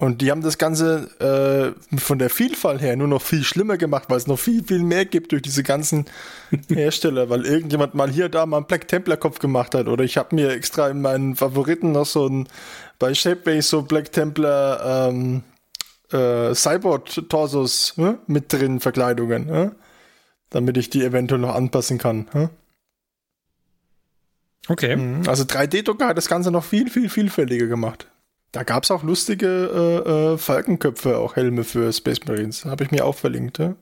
Und 0.00 0.22
die 0.22 0.30
haben 0.30 0.42
das 0.42 0.58
Ganze 0.58 1.74
äh, 1.90 1.98
von 1.98 2.20
der 2.20 2.30
Vielfalt 2.30 2.80
her 2.80 2.94
nur 2.94 3.08
noch 3.08 3.20
viel 3.20 3.42
schlimmer 3.42 3.76
gemacht, 3.76 4.04
weil 4.06 4.18
es 4.18 4.28
noch 4.28 4.38
viel, 4.38 4.62
viel 4.62 4.78
mehr 4.78 5.04
gibt 5.04 5.32
durch 5.32 5.42
diese 5.42 5.64
ganzen 5.64 6.06
Hersteller, 6.68 7.30
weil 7.30 7.44
irgendjemand 7.44 7.94
mal 7.94 8.08
hier 8.08 8.28
da 8.28 8.46
mal 8.46 8.58
einen 8.58 8.66
Black 8.66 8.86
Templar 8.86 9.16
Kopf 9.16 9.40
gemacht 9.40 9.74
hat. 9.74 9.88
Oder 9.88 10.04
ich 10.04 10.16
habe 10.16 10.36
mir 10.36 10.50
extra 10.50 10.88
in 10.88 11.00
meinen 11.00 11.34
Favoriten 11.34 11.90
noch 11.90 12.06
so 12.06 12.28
ein, 12.28 12.48
bei 12.98 13.14
Shapeways 13.14 13.68
so 13.68 13.82
Black 13.82 14.12
Templar 14.12 15.08
ähm, 15.08 15.42
äh, 16.12 16.54
Cyborg-Torsos 16.54 17.94
äh, 17.98 18.14
mit 18.26 18.52
drin, 18.52 18.80
Verkleidungen, 18.80 19.48
äh, 19.48 19.70
damit 20.50 20.76
ich 20.76 20.90
die 20.90 21.04
eventuell 21.04 21.40
noch 21.40 21.54
anpassen 21.54 21.98
kann. 21.98 22.28
Äh. 22.34 22.48
Okay. 24.68 24.96
Mhm. 24.96 25.28
Also 25.28 25.44
3D-Drucker 25.44 26.08
hat 26.08 26.16
das 26.16 26.28
Ganze 26.28 26.50
noch 26.50 26.64
viel, 26.64 26.90
viel 26.90 27.08
vielfältiger 27.08 27.66
gemacht. 27.66 28.08
Da 28.52 28.62
gab 28.62 28.84
es 28.84 28.90
auch 28.90 29.02
lustige 29.02 29.46
äh, 30.06 30.10
äh, 30.10 30.38
Falkenköpfe, 30.38 31.18
auch 31.18 31.36
Helme 31.36 31.64
für 31.64 31.92
Space 31.92 32.24
Marines. 32.26 32.64
Habe 32.64 32.84
ich 32.84 32.90
mir 32.90 33.04
auch 33.04 33.14
verlinkt. 33.14 33.58
Ja? 33.58 33.76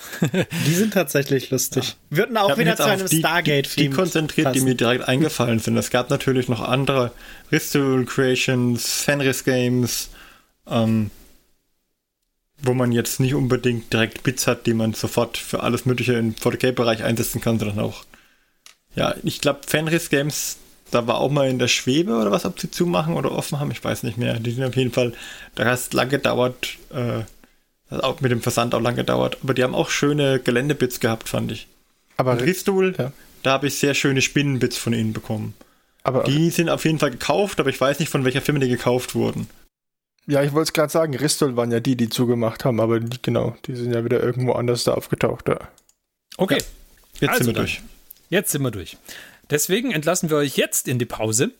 Die 0.66 0.74
sind 0.74 0.94
tatsächlich 0.94 1.50
lustig. 1.50 1.96
Würden 2.10 2.36
Ich 2.36 2.42
auch 2.42 2.58
wieder 2.58 2.76
zu 2.76 2.84
einem 2.84 3.06
die, 3.06 3.22
die, 3.22 3.62
die 3.62 3.90
konzentriert, 3.90 4.54
die 4.54 4.60
mir 4.60 4.74
direkt 4.74 5.06
eingefallen 5.06 5.58
sind. 5.58 5.76
Es 5.76 5.90
gab 5.90 6.10
natürlich 6.10 6.48
noch 6.48 6.60
andere 6.60 7.12
Ritual 7.50 8.04
Creations, 8.04 9.02
Fenris 9.02 9.44
Games, 9.44 10.10
ähm, 10.66 11.10
wo 12.62 12.74
man 12.74 12.92
jetzt 12.92 13.20
nicht 13.20 13.34
unbedingt 13.34 13.92
direkt 13.92 14.22
Bits 14.22 14.46
hat, 14.46 14.66
die 14.66 14.74
man 14.74 14.94
sofort 14.94 15.36
für 15.36 15.62
alles 15.62 15.84
Mögliche 15.84 16.14
im 16.14 16.34
40k-Bereich 16.34 17.02
einsetzen 17.02 17.40
kann, 17.40 17.58
sondern 17.58 17.80
auch, 17.80 18.04
ja, 18.94 19.14
ich 19.22 19.40
glaube, 19.40 19.60
Fenris 19.66 20.10
Games, 20.10 20.58
da 20.90 21.06
war 21.06 21.18
auch 21.18 21.30
mal 21.30 21.48
in 21.48 21.58
der 21.58 21.68
Schwebe 21.68 22.16
oder 22.16 22.30
was, 22.30 22.44
ob 22.44 22.60
sie 22.60 22.70
zumachen 22.70 23.14
oder 23.14 23.32
offen 23.32 23.58
haben, 23.58 23.70
ich 23.70 23.82
weiß 23.82 24.04
nicht 24.04 24.18
mehr. 24.18 24.38
Die 24.38 24.52
sind 24.52 24.64
auf 24.64 24.76
jeden 24.76 24.92
Fall, 24.92 25.12
da 25.54 25.64
hat 25.64 25.78
es 25.78 25.92
lange 25.92 26.10
gedauert, 26.10 26.76
äh, 26.90 27.22
hat 27.92 28.02
auch 28.04 28.20
mit 28.20 28.30
dem 28.30 28.42
Versand 28.42 28.74
auch 28.74 28.80
lange 28.80 28.96
gedauert, 28.98 29.38
aber 29.42 29.54
die 29.54 29.62
haben 29.62 29.74
auch 29.74 29.90
schöne 29.90 30.38
Geländebits 30.40 31.00
gehabt, 31.00 31.28
fand 31.28 31.52
ich. 31.52 31.68
Aber, 32.16 32.40
Ristul, 32.40 32.94
ja. 32.98 33.12
da 33.42 33.52
habe 33.52 33.66
ich 33.68 33.78
sehr 33.78 33.94
schöne 33.94 34.22
Spinnenbits 34.22 34.76
von 34.76 34.92
ihnen 34.92 35.12
bekommen. 35.12 35.54
aber 36.04 36.24
Die 36.24 36.50
sind 36.50 36.68
auf 36.68 36.84
jeden 36.84 36.98
Fall 36.98 37.10
gekauft, 37.10 37.58
aber 37.60 37.70
ich 37.70 37.80
weiß 37.80 37.98
nicht, 38.00 38.08
von 38.10 38.24
welcher 38.24 38.40
Firma 38.42 38.60
die 38.60 38.68
gekauft 38.68 39.14
wurden. 39.14 39.48
ja, 40.26 40.42
ich 40.42 40.52
wollte 40.52 40.68
es 40.68 40.72
gerade 40.72 40.92
sagen, 40.92 41.16
Ristol 41.16 41.56
waren 41.56 41.70
ja 41.72 41.80
die, 41.80 41.96
die 41.96 42.08
zugemacht 42.08 42.64
haben, 42.64 42.80
aber 42.80 43.00
die, 43.00 43.18
genau, 43.20 43.56
die 43.66 43.74
sind 43.74 43.92
ja 43.92 44.04
wieder 44.04 44.22
irgendwo 44.22 44.52
anders 44.52 44.84
da 44.84 44.94
aufgetaucht. 44.94 45.48
Ja. 45.48 45.58
Okay. 46.36 46.58
Jetzt 47.20 47.30
Also 47.30 47.44
sind 47.44 47.46
wir 47.48 47.52
dann. 47.54 47.62
durch. 47.64 47.82
Jetzt 48.30 48.52
sind 48.52 48.62
wir 48.62 48.70
durch. 48.70 48.96
Deswegen 49.50 49.90
entlassen 49.90 50.30
wir 50.30 50.36
euch 50.38 50.56
jetzt 50.56 50.86
in 50.88 50.98
die 50.98 51.04
Pause 51.06 51.50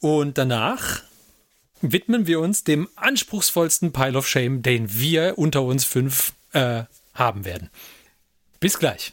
und 0.00 0.38
danach 0.38 1.02
widmen 1.80 2.26
wir 2.26 2.40
uns 2.40 2.64
dem 2.64 2.88
anspruchsvollsten 2.96 3.92
Pile 3.92 4.18
of 4.18 4.28
Shame, 4.28 4.62
den 4.62 4.92
wir 4.92 5.34
unter 5.36 5.62
uns 5.62 5.84
fünf 5.84 6.32
äh, 6.52 6.84
haben 7.14 7.44
werden. 7.44 7.70
Bis 8.60 8.78
gleich. 8.78 9.12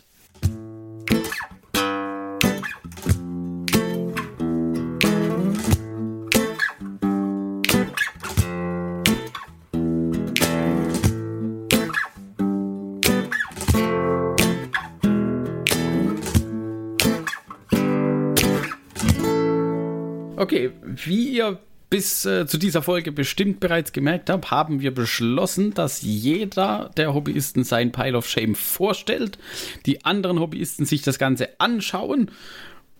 Okay, 20.36 20.72
wie 20.84 21.30
ihr 21.30 21.58
bis 21.94 22.26
äh, 22.26 22.48
zu 22.48 22.58
dieser 22.58 22.82
Folge 22.82 23.12
bestimmt 23.12 23.60
bereits 23.60 23.92
gemerkt 23.92 24.32
habt, 24.32 24.50
haben 24.50 24.82
wir 24.82 24.92
beschlossen, 24.92 25.76
dass 25.76 26.02
jeder 26.02 26.90
der 26.98 27.14
Hobbyisten 27.14 27.64
sein 27.64 27.92
Pile 27.92 28.18
of 28.18 28.28
Shame 28.28 28.56
vorstellt, 28.56 29.38
die 29.86 30.04
anderen 30.04 30.40
Hobbyisten 30.40 30.88
sich 30.88 31.04
das 31.04 31.20
Ganze 31.20 31.60
anschauen 31.60 32.32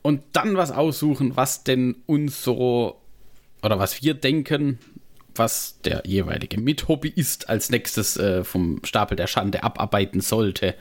und 0.04 0.22
dann 0.34 0.58
was 0.58 0.70
aussuchen, 0.70 1.36
was 1.36 1.64
denn 1.64 2.04
uns 2.06 2.44
so 2.44 3.02
oder 3.64 3.80
was 3.80 4.04
wir 4.04 4.14
denken, 4.14 4.78
was 5.34 5.80
der 5.84 6.04
jeweilige 6.06 6.62
Mithobbyist 6.62 7.50
als 7.50 7.72
nächstes 7.72 8.16
äh, 8.18 8.44
vom 8.44 8.80
Stapel 8.84 9.18
der 9.18 9.26
Schande 9.26 9.64
abarbeiten 9.64 10.22
sollte. 10.22 10.76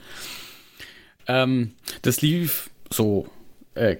Ähm, 1.25 1.71
das 2.03 2.21
lief 2.21 2.69
so 2.91 3.27
äh, 3.73 3.97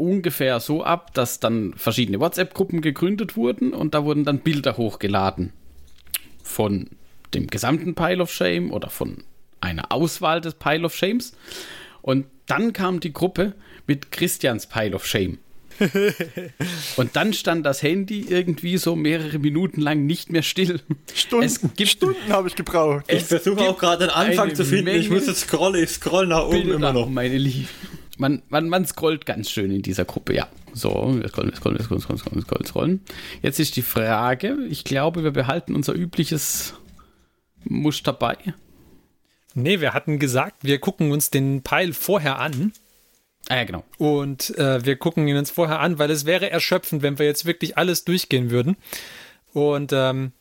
ungefähr 0.00 0.58
so 0.60 0.82
ab, 0.82 1.14
dass 1.14 1.38
dann 1.40 1.74
verschiedene 1.76 2.18
WhatsApp-Gruppen 2.20 2.80
gegründet 2.80 3.36
wurden 3.36 3.72
und 3.72 3.94
da 3.94 4.04
wurden 4.04 4.24
dann 4.24 4.40
Bilder 4.40 4.76
hochgeladen 4.76 5.52
von 6.42 6.88
dem 7.34 7.46
gesamten 7.46 7.94
Pile 7.94 8.22
of 8.22 8.32
Shame 8.32 8.72
oder 8.72 8.90
von 8.90 9.22
einer 9.60 9.92
Auswahl 9.92 10.40
des 10.40 10.54
Pile 10.54 10.84
of 10.84 10.94
Shames. 10.96 11.32
Und 12.02 12.26
dann 12.46 12.72
kam 12.72 12.98
die 13.00 13.12
Gruppe 13.12 13.54
mit 13.86 14.10
Christians 14.10 14.66
Pile 14.66 14.94
of 14.96 15.06
Shame. 15.06 15.38
und 16.96 17.16
dann 17.16 17.32
stand 17.32 17.64
das 17.64 17.82
Handy 17.82 18.26
irgendwie 18.28 18.76
so 18.76 18.96
mehrere 18.96 19.38
Minuten 19.38 19.80
lang 19.80 20.04
nicht 20.04 20.30
mehr 20.30 20.42
still. 20.42 20.80
Stunden, 21.14 21.44
Es 21.46 21.60
gibt- 21.60 21.88
Stunden 21.90 22.30
habe 22.32 22.48
ich 22.48 22.56
gebraucht. 22.56 23.04
Ich 23.08 23.22
versuche 23.24 23.60
auch 23.62 23.78
gerade 23.78 24.06
den 24.06 24.10
Anfang 24.14 24.54
zu 24.54 24.64
finden. 24.64 24.88
ich 24.88 25.08
Menge 25.08 25.20
muss 25.20 25.26
jetzt 25.26 25.40
scrollen. 25.40 25.82
Ich 25.82 25.90
scroll 25.90 26.26
nach 26.26 26.44
oben 26.44 26.52
Bilder, 26.62 26.74
immer 26.74 26.92
noch. 26.92 27.08
meine 27.08 27.38
Liebe. 27.38 27.68
Man, 28.20 28.42
man, 28.50 28.68
man 28.68 28.84
scrollt 28.84 29.24
ganz 29.24 29.50
schön 29.50 29.70
in 29.70 29.80
dieser 29.80 30.04
Gruppe, 30.04 30.34
ja. 30.34 30.46
So, 30.74 30.90
wir 30.90 31.26
scrollen, 31.30 31.50
wir 31.50 31.56
scrollen, 31.56 31.78
wir 31.78 31.84
scrollen, 31.86 32.02
scrollen, 32.02 32.18
scrollen, 32.18 32.42
scrollen, 32.42 32.66
scrollen. 32.66 33.00
Jetzt 33.40 33.58
ist 33.58 33.76
die 33.76 33.82
Frage, 33.82 34.58
ich 34.68 34.84
glaube, 34.84 35.24
wir 35.24 35.30
behalten 35.30 35.74
unser 35.74 35.94
übliches 35.94 36.74
Muster 37.64 38.12
bei. 38.12 38.36
Nee, 39.54 39.80
wir 39.80 39.94
hatten 39.94 40.18
gesagt, 40.18 40.64
wir 40.64 40.78
gucken 40.80 41.12
uns 41.12 41.30
den 41.30 41.62
Pile 41.62 41.94
vorher 41.94 42.38
an. 42.38 42.72
Ah 43.48 43.56
ja, 43.56 43.64
genau. 43.64 43.84
Und 43.96 44.54
äh, 44.58 44.84
wir 44.84 44.96
gucken 44.96 45.26
ihn 45.26 45.38
uns 45.38 45.50
vorher 45.50 45.80
an, 45.80 45.98
weil 45.98 46.10
es 46.10 46.26
wäre 46.26 46.50
erschöpfend, 46.50 47.00
wenn 47.00 47.18
wir 47.18 47.24
jetzt 47.24 47.46
wirklich 47.46 47.78
alles 47.78 48.04
durchgehen 48.04 48.50
würden. 48.50 48.76
Und 49.54 49.94
ähm, 49.94 50.32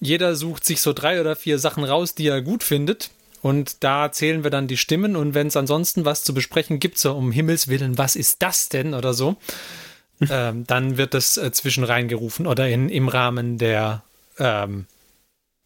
jeder 0.00 0.34
sucht 0.34 0.64
sich 0.64 0.80
so 0.80 0.92
drei 0.92 1.20
oder 1.20 1.36
vier 1.36 1.60
Sachen 1.60 1.84
raus, 1.84 2.16
die 2.16 2.26
er 2.26 2.42
gut 2.42 2.64
findet. 2.64 3.10
Und 3.42 3.82
da 3.82 4.12
zählen 4.12 4.44
wir 4.44 4.50
dann 4.50 4.68
die 4.68 4.76
Stimmen. 4.76 5.16
Und 5.16 5.34
wenn 5.34 5.48
es 5.48 5.56
ansonsten 5.56 6.04
was 6.04 6.24
zu 6.24 6.32
besprechen 6.32 6.78
gibt, 6.78 6.96
so 6.96 7.12
um 7.12 7.32
Himmels 7.32 7.68
Willen, 7.68 7.98
was 7.98 8.16
ist 8.16 8.40
das 8.42 8.68
denn 8.68 8.94
oder 8.94 9.12
so, 9.12 9.36
ähm, 10.30 10.64
dann 10.66 10.96
wird 10.96 11.14
das 11.14 11.36
äh, 11.36 11.50
zwischen 11.52 11.84
reingerufen 11.84 12.46
oder 12.46 12.68
in, 12.68 12.88
im 12.88 13.08
Rahmen 13.08 13.58
der 13.58 14.02
ähm, 14.38 14.86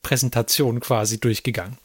Präsentation 0.03 0.81
quasi 0.81 1.21
durchgegangen. 1.21 1.77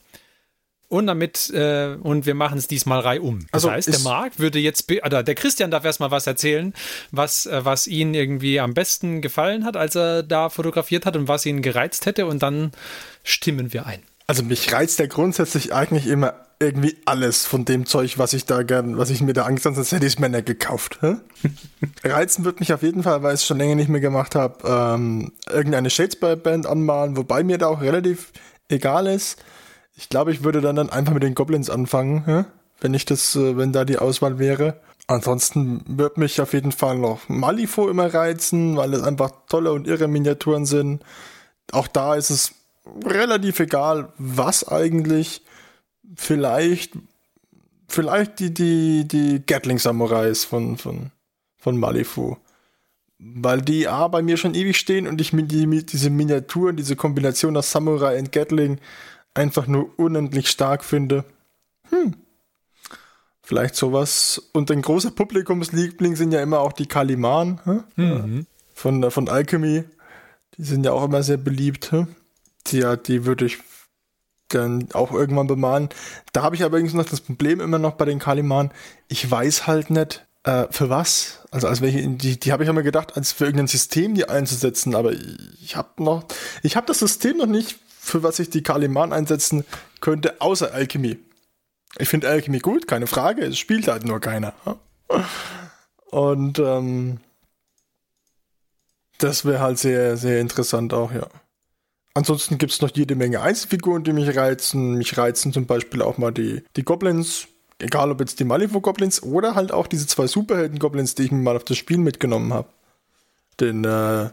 und 0.88 1.08
damit 1.08 1.50
äh, 1.50 1.98
und 2.02 2.26
wir 2.26 2.36
machen 2.36 2.58
es 2.58 2.68
diesmal 2.68 3.00
reihum. 3.00 3.48
Das 3.52 3.64
Also 3.64 3.72
heißt, 3.72 3.92
der 3.92 4.00
Marc 4.00 4.40
würde 4.40 4.60
jetzt, 4.60 4.90
oder 4.92 5.24
der 5.24 5.36
Christian 5.36 5.72
darf 5.72 5.84
erstmal 5.84 6.12
was 6.12 6.28
erzählen, 6.28 6.74
was, 7.12 7.46
äh, 7.46 7.66
was 7.66 7.88
ihn 7.88 8.14
irgendwie 8.14 8.60
am 8.60 8.74
besten 8.74 9.22
gefallen 9.22 9.66
hat, 9.66 9.76
als 9.76 9.96
er 9.96 10.24
da 10.24 10.50
fotografiert 10.50 11.06
hat 11.06 11.16
und 11.18 11.28
was 11.28 11.46
ihn 11.46 11.62
gereizt 11.62 12.06
hätte 12.06 12.26
und 12.26 12.42
dann 12.44 12.72
stimmen 13.24 13.74
wir 13.74 13.86
ein. 13.86 14.04
Also 14.32 14.44
mich 14.44 14.72
reizt 14.72 14.98
ja 14.98 15.08
grundsätzlich 15.08 15.74
eigentlich 15.74 16.08
immer 16.08 16.36
irgendwie 16.58 16.96
alles 17.04 17.46
von 17.46 17.66
dem 17.66 17.86
Zeug, 17.86 18.18
was 18.18 18.32
ich 18.32 18.46
da 18.46 18.64
gern, 18.64 18.98
was 18.98 19.10
ich 19.10 19.20
mir 19.20 19.34
da 19.34 19.44
angetan 19.44 19.76
habe, 19.76 19.86
hätte 19.86 20.06
ich 20.06 20.14
es 20.14 20.20
mir 20.20 20.30
nicht 20.30 20.46
gekauft. 20.46 21.00
Hä? 21.02 21.16
Reizen 22.06 22.46
wird 22.46 22.62
mich 22.62 22.72
auf 22.72 22.82
jeden 22.82 23.04
Fall, 23.04 23.24
weil 23.24 23.34
ich 23.34 23.42
es 23.42 23.46
schon 23.46 23.58
länger 23.58 23.76
nicht 23.76 23.90
mehr 23.90 24.00
gemacht 24.00 24.36
habe, 24.36 24.66
ähm, 24.66 25.34
irgendeine 25.50 25.90
Shadespire-Band 25.90 26.66
anmalen, 26.66 27.18
wobei 27.18 27.44
mir 27.44 27.58
da 27.58 27.68
auch 27.68 27.82
relativ 27.82 28.32
egal 28.70 29.08
ist. 29.08 29.44
Ich 29.98 30.08
glaube, 30.08 30.32
ich 30.32 30.46
würde 30.46 30.62
dann, 30.62 30.78
dann 30.78 30.90
einfach 30.90 31.14
mit 31.14 31.24
den 31.24 31.36
Goblins 31.36 31.70
anfangen, 31.70 32.24
hä? 32.26 32.46
wenn 32.80 32.94
ich 32.94 33.04
das, 33.04 33.36
äh, 33.36 33.58
wenn 33.58 33.74
da 33.74 33.84
die 33.84 33.98
Auswahl 33.98 34.40
wäre. 34.40 34.80
Ansonsten 35.08 35.84
wird 35.86 36.18
mich 36.18 36.40
auf 36.40 36.54
jeden 36.54 36.72
Fall 36.72 36.98
noch 36.98 37.28
Malifaux 37.28 37.90
immer 37.90 38.14
reizen, 38.14 38.78
weil 38.78 38.94
es 38.94 39.04
einfach 39.04 39.32
tolle 39.50 39.74
und 39.74 39.88
irre 39.88 40.08
Miniaturen 40.08 40.66
sind. 40.66 41.04
Auch 41.74 41.90
da 41.90 42.16
ist 42.16 42.30
es 42.30 42.61
relativ 43.06 43.60
egal, 43.60 44.12
was 44.18 44.68
eigentlich. 44.68 45.42
Vielleicht, 46.16 46.94
vielleicht 47.88 48.40
die, 48.40 48.54
die, 48.54 49.08
die 49.08 49.44
Gatling 49.46 49.80
Samurais 49.80 50.44
von, 50.44 50.78
von, 50.78 51.12
von 51.58 51.78
Malifu. 51.78 52.38
Weil 53.18 53.62
die 53.62 53.88
A 53.88 54.08
bei 54.08 54.22
mir 54.22 54.38
schon 54.38 54.56
ewig 54.56 54.78
stehen 54.78 55.08
und 55.08 55.22
ich 55.22 55.32
mir 55.32 55.44
die, 55.44 55.86
diese 55.86 56.10
Miniaturen, 56.10 56.76
diese 56.76 56.96
Kombination 56.96 57.56
aus 57.56 57.72
Samurai 57.72 58.18
und 58.18 58.32
Gatling 58.32 58.80
einfach 59.34 59.68
nur 59.68 59.98
unendlich 59.98 60.50
stark 60.50 60.84
finde. 60.84 61.24
Hm. 61.90 62.16
Vielleicht 63.42 63.76
sowas. 63.76 64.50
Und 64.54 64.72
ein 64.72 64.82
großer 64.82 65.12
Publikumsliebling 65.12 66.16
sind 66.16 66.32
ja 66.32 66.42
immer 66.42 66.60
auch 66.60 66.74
die 66.74 66.88
Kaliman 66.88 67.60
hä? 67.66 68.44
von, 68.74 69.12
von 69.12 69.30
Alchemy. 69.30 69.84
Die 70.58 70.64
sind 70.64 70.86
ja 70.86 70.94
auch 70.94 71.04
immer 71.04 71.22
sehr 71.24 71.38
beliebt. 71.38 71.92
hä? 71.92 72.08
Ja, 72.70 72.96
die 72.96 73.26
würde 73.26 73.46
ich 73.46 73.60
dann 74.50 74.90
auch 74.94 75.12
irgendwann 75.12 75.48
bemalen. 75.48 75.90
Da 76.34 76.44
habe 76.44 76.56
ich 76.56 76.64
allerdings 76.64 76.94
noch 76.94 77.06
das 77.06 77.22
Problem 77.22 77.60
immer 77.60 77.80
noch 77.80 77.94
bei 77.94 78.06
den 78.06 78.20
Kaliman. 78.20 78.72
Ich 79.08 79.30
weiß 79.30 79.68
halt 79.68 79.90
nicht, 79.90 80.26
äh, 80.44 80.68
für 80.70 80.90
was. 80.90 81.40
Also 81.52 81.68
als 81.68 81.82
welche, 81.82 82.08
die, 82.08 82.40
die 82.40 82.52
habe 82.52 82.64
ich 82.64 82.70
immer 82.70 82.84
gedacht, 82.84 83.16
als 83.16 83.32
für 83.32 83.46
irgendein 83.46 83.68
System 83.68 84.16
die 84.16 84.28
einzusetzen, 84.28 84.96
aber 84.96 85.14
ich 85.62 85.76
habe 85.76 86.04
noch, 86.04 86.26
ich 86.64 86.76
habe 86.76 86.88
das 86.88 87.00
System 87.00 87.38
noch 87.38 87.46
nicht, 87.46 87.78
für 88.00 88.24
was 88.24 88.40
ich 88.40 88.50
die 88.50 88.64
Kaliman 88.64 89.14
einsetzen 89.14 89.64
könnte, 90.00 90.42
außer 90.42 90.74
Alchemy. 90.74 91.20
Ich 92.00 92.10
finde 92.10 92.30
Alchemy 92.30 92.60
gut, 92.60 92.88
keine 92.88 93.06
Frage, 93.06 93.44
es 93.44 93.60
spielt 93.60 93.88
halt 93.88 94.06
nur 94.06 94.20
keiner. 94.20 94.54
Und 96.10 96.58
ähm, 96.60 97.20
das 99.20 99.46
wäre 99.46 99.60
halt 99.60 99.78
sehr, 99.78 100.18
sehr 100.18 100.40
interessant 100.40 100.94
auch, 100.94 101.12
ja. 101.12 101.28
Ansonsten 102.14 102.58
gibt 102.58 102.74
es 102.74 102.82
noch 102.82 102.92
jede 102.94 103.16
Menge 103.16 103.42
Einzelfiguren, 103.42 104.04
die 104.04 104.14
mich 104.14 104.36
reizen. 104.36 104.96
Mich 104.96 105.18
reizen 105.18 105.54
zum 105.54 105.66
Beispiel 105.66 106.02
auch 106.02 106.18
mal 106.18 106.32
die, 106.32 106.64
die 106.76 106.84
Goblins, 106.84 107.48
egal 107.80 108.12
ob 108.12 108.20
jetzt 108.20 108.40
die 108.40 108.44
Malibu-Goblins 108.44 109.24
oder 109.24 109.56
halt 109.56 109.72
auch 109.72 109.88
diese 109.88 110.08
zwei 110.08 110.28
Superhelden-Goblins, 110.28 111.16
die 111.16 111.24
ich 111.24 111.32
mir 111.32 111.42
mal 111.42 111.56
auf 111.56 111.64
das 111.64 111.78
Spiel 111.78 111.98
mitgenommen 111.98 112.54
habe. 112.54 112.68
Den 113.60 113.86
äh, 113.86 114.30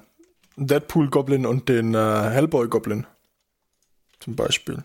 Deadpool-Goblin 0.57 1.47
und 1.47 1.69
den 1.69 1.95
äh, 1.95 2.31
Hellboy-Goblin. 2.31 3.07
Zum 4.19 4.35
Beispiel. 4.35 4.83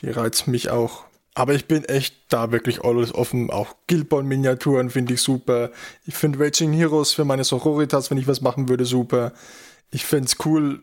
Die 0.00 0.10
reizen 0.10 0.52
mich 0.52 0.70
auch. 0.70 1.04
Aber 1.34 1.54
ich 1.54 1.66
bin 1.66 1.84
echt 1.84 2.14
da 2.28 2.52
wirklich 2.52 2.84
alles 2.84 3.14
offen. 3.14 3.50
Auch 3.50 3.74
Guildborn-Miniaturen 3.88 4.90
finde 4.90 5.14
ich 5.14 5.22
super. 5.22 5.70
Ich 6.06 6.14
finde 6.14 6.40
Raging 6.40 6.72
Heroes 6.72 7.12
für 7.12 7.24
meine 7.24 7.44
Sororitas, 7.44 8.10
wenn 8.10 8.18
ich 8.18 8.28
was 8.28 8.40
machen 8.40 8.68
würde, 8.68 8.84
super. 8.84 9.32
Ich 9.90 10.04
finde 10.04 10.26
es 10.26 10.44
cool. 10.44 10.82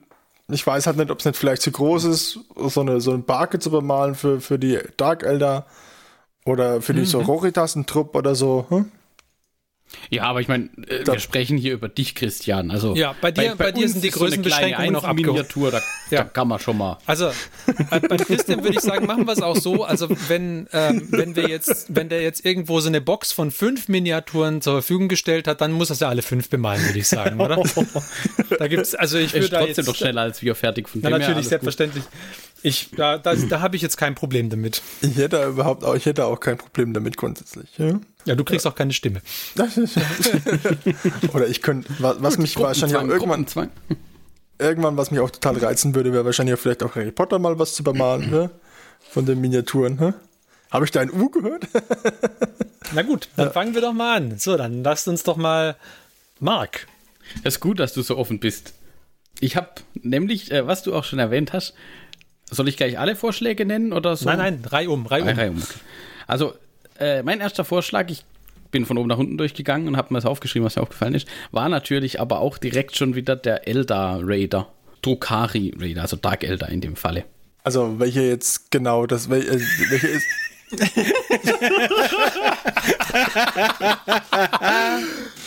Ich 0.49 0.65
weiß 0.65 0.87
halt 0.87 0.97
nicht, 0.97 1.11
ob 1.11 1.19
es 1.19 1.25
nicht 1.25 1.37
vielleicht 1.37 1.61
zu 1.61 1.71
groß 1.71 2.05
ist, 2.05 2.39
so 2.55 2.81
eine, 2.81 3.01
so 3.01 3.11
eine 3.11 3.19
Barke 3.19 3.59
zu 3.59 3.69
bemalen 3.69 4.15
für, 4.15 4.39
für 4.39 4.57
die 4.57 4.79
Dark 4.95 5.23
Elder 5.23 5.65
oder 6.45 6.81
für 6.81 6.93
die 6.93 7.03
Sororitas, 7.05 7.75
ein 7.75 7.85
Trupp 7.85 8.15
oder 8.15 8.33
so. 8.33 8.65
Hm? 8.69 8.91
Ja, 10.09 10.23
aber 10.23 10.41
ich 10.41 10.47
meine, 10.47 10.65
äh, 10.87 11.05
wir 11.05 11.19
sprechen 11.19 11.57
hier 11.57 11.73
über 11.73 11.87
dich, 11.89 12.13
Christian. 12.15 12.71
Also 12.71 12.95
Ja, 12.95 13.15
bei 13.21 13.31
dir- 13.31 13.55
bei 13.57 13.71
dir 13.71 13.83
uns 13.83 13.93
sind 13.93 14.03
die 14.03 14.09
ist 14.09 14.15
so 14.17 14.25
noch. 14.25 15.13
Miniatur, 15.13 15.71
da, 15.71 15.81
Ja. 16.09 16.23
da 16.23 16.29
kann 16.29 16.47
man 16.47 16.59
schon 16.59 16.77
mal. 16.77 16.97
Also 17.05 17.27
äh, 17.27 17.99
bei 18.07 18.17
Christian 18.17 18.63
würde 18.63 18.75
ich 18.75 18.81
sagen, 18.81 19.05
machen 19.05 19.25
wir 19.25 19.33
es 19.33 19.41
auch 19.41 19.55
so. 19.55 19.83
Also 19.85 20.07
wenn, 20.27 20.67
ähm, 20.73 21.07
wenn 21.09 21.35
wir 21.35 21.47
jetzt, 21.49 21.95
wenn 21.95 22.09
der 22.09 22.21
jetzt 22.21 22.45
irgendwo 22.45 22.79
so 22.79 22.87
eine 22.89 23.01
Box 23.01 23.31
von 23.31 23.51
fünf 23.51 23.87
Miniaturen 23.87 24.61
zur 24.61 24.73
Verfügung 24.73 25.07
gestellt 25.07 25.47
hat, 25.47 25.61
dann 25.61 25.71
muss 25.71 25.89
er 25.89 25.95
ja 25.97 26.09
alle 26.09 26.21
fünf 26.21 26.49
bemalen, 26.49 26.83
würde 26.85 26.99
ich 26.99 27.07
sagen, 27.07 27.39
oder? 27.41 27.61
Da 28.59 28.67
gibt's, 28.67 28.93
also 28.95 29.17
ich 29.17 29.33
würde 29.33 29.49
da 29.49 29.59
trotzdem 29.59 29.75
jetzt, 29.83 29.87
doch 29.87 29.95
schneller 29.95 30.21
als 30.21 30.41
wir 30.41 30.53
fertig 30.55 30.89
von 30.89 31.01
Ja, 31.01 31.09
dem 31.09 31.13
natürlich, 31.13 31.27
alles 31.35 31.45
gut. 31.45 31.49
selbstverständlich. 31.49 32.03
Ich, 32.63 32.89
da, 32.95 33.17
da, 33.17 33.35
da 33.35 33.61
habe 33.61 33.75
ich 33.75 33.81
jetzt 33.81 33.97
kein 33.97 34.15
Problem 34.15 34.49
damit. 34.49 34.81
Ich 35.01 35.15
hätte 35.17 35.43
überhaupt 35.45 35.83
auch, 35.83 35.95
ich 35.95 36.05
hätte 36.05 36.25
auch 36.25 36.39
kein 36.39 36.57
Problem 36.57 36.93
damit 36.93 37.15
grundsätzlich. 37.17 37.69
Ja? 37.77 37.99
Ja, 38.27 38.35
du 38.35 38.43
kriegst 38.43 38.67
auch 38.67 38.75
keine 38.75 38.91
Stimme. 38.91 39.21
Oder 41.33 41.47
ich 41.47 41.61
könnte, 41.61 41.89
was, 41.99 42.21
was 42.21 42.37
mich 42.37 42.59
wahrscheinlich 42.59 42.97
auch 42.97 43.07
irgendwann, 43.07 43.45
irgendwann, 44.59 44.97
was 44.97 45.11
mich 45.11 45.21
auch 45.21 45.31
total 45.31 45.57
reizen 45.57 45.95
würde, 45.95 46.11
wäre 46.11 46.25
wahrscheinlich 46.25 46.55
auch 46.55 46.59
vielleicht 46.59 46.83
auch 46.83 46.95
Harry 46.95 47.11
Potter 47.11 47.39
mal 47.39 47.57
was 47.57 47.73
zu 47.73 47.83
bemalen, 47.83 48.29
ne? 48.29 48.49
Von 49.09 49.25
den 49.25 49.39
Miniaturen, 49.39 49.95
ne? 49.95 50.13
Habe 50.71 50.83
ich 50.83 50.91
da 50.91 50.99
ein 50.99 51.09
U 51.09 51.29
gehört? 51.29 51.67
Na 52.93 53.01
gut, 53.03 53.29
dann 53.37 53.53
fangen 53.53 53.73
wir 53.73 53.81
doch 53.81 53.93
mal 53.93 54.17
an. 54.17 54.37
So, 54.37 54.57
dann 54.57 54.83
lasst 54.83 55.07
uns 55.07 55.23
doch 55.23 55.37
mal 55.37 55.77
Marc. 56.41 56.87
Es 57.43 57.55
ist 57.55 57.59
gut, 57.61 57.79
dass 57.79 57.93
du 57.93 58.01
so 58.01 58.17
offen 58.17 58.41
bist. 58.41 58.73
Ich 59.39 59.55
habe 59.55 59.69
nämlich, 59.93 60.51
äh, 60.51 60.67
was 60.67 60.83
du 60.83 60.93
auch 60.93 61.05
schon 61.05 61.19
erwähnt 61.19 61.53
hast, 61.53 61.75
soll 62.49 62.67
ich 62.67 62.75
gleich 62.75 62.99
alle 62.99 63.15
Vorschläge 63.15 63.65
nennen 63.65 63.93
oder 63.93 64.17
so? 64.17 64.25
Nein, 64.25 64.37
nein, 64.37 64.65
Reihe 64.65 64.89
um, 64.89 65.05
Reihe 65.05 65.23
um. 65.23 65.29
Reihe 65.29 65.51
um. 65.51 65.57
okay. 65.61 65.79
Also, 66.27 66.55
äh, 66.99 67.23
mein 67.23 67.39
erster 67.39 67.63
Vorschlag, 67.65 68.09
ich 68.09 68.23
bin 68.71 68.85
von 68.85 68.97
oben 68.97 69.07
nach 69.07 69.17
unten 69.17 69.37
durchgegangen 69.37 69.87
und 69.87 69.97
habe 69.97 70.13
mir 70.13 70.17
das 70.17 70.25
aufgeschrieben, 70.25 70.65
was 70.65 70.75
mir 70.75 70.81
aufgefallen 70.81 71.13
ist, 71.15 71.27
war 71.51 71.69
natürlich 71.69 72.19
aber 72.19 72.39
auch 72.39 72.57
direkt 72.57 72.95
schon 72.97 73.15
wieder 73.15 73.35
der 73.35 73.67
Eldar 73.67 74.19
Raider. 74.23 74.67
Drukari 75.01 75.73
Raider, 75.79 76.01
also 76.01 76.17
Dark 76.17 76.43
Eldar 76.43 76.69
in 76.69 76.81
dem 76.81 76.95
Falle. 76.95 77.23
Also 77.63 77.99
welche 77.99 78.21
jetzt 78.21 78.71
genau, 78.71 79.05
das 79.05 79.29
wel- 79.29 79.47
äh, 79.47 79.59
welche 79.89 80.07
ist. 80.07 80.25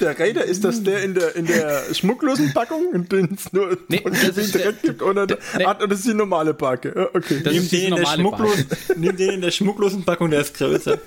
Der 0.00 0.18
Raider 0.18 0.44
ist 0.44 0.64
das 0.64 0.82
der 0.82 1.02
in 1.02 1.14
der 1.14 1.36
in 1.36 1.46
der 1.46 1.82
schmucklosen 1.94 2.52
Packung, 2.52 3.06
den 3.08 3.34
es 3.36 3.52
nur 3.52 3.76
Nee, 3.88 4.02
das 4.04 4.36
ist 4.36 4.54
der- 4.54 4.62
direkt 4.62 4.82
gibt, 4.82 5.02
oder? 5.02 5.26
nee. 5.26 5.64
Ah, 5.64 5.74
das 5.74 6.00
ist 6.00 6.08
die 6.08 6.14
normale 6.14 6.54
Packe. 6.54 7.10
Okay. 7.14 7.40
Das 7.42 7.52
Nimm 7.52 7.68
den, 7.68 7.80
in 7.80 7.90
der 7.94 7.98
normale 8.00 8.16
schmucklosen, 8.18 8.66
nimm 8.96 9.16
den 9.16 9.30
in 9.30 9.40
der 9.40 9.50
schmucklosen 9.50 10.04
Packung, 10.04 10.30
der 10.30 10.40
ist 10.40 10.54
größer. 10.56 10.98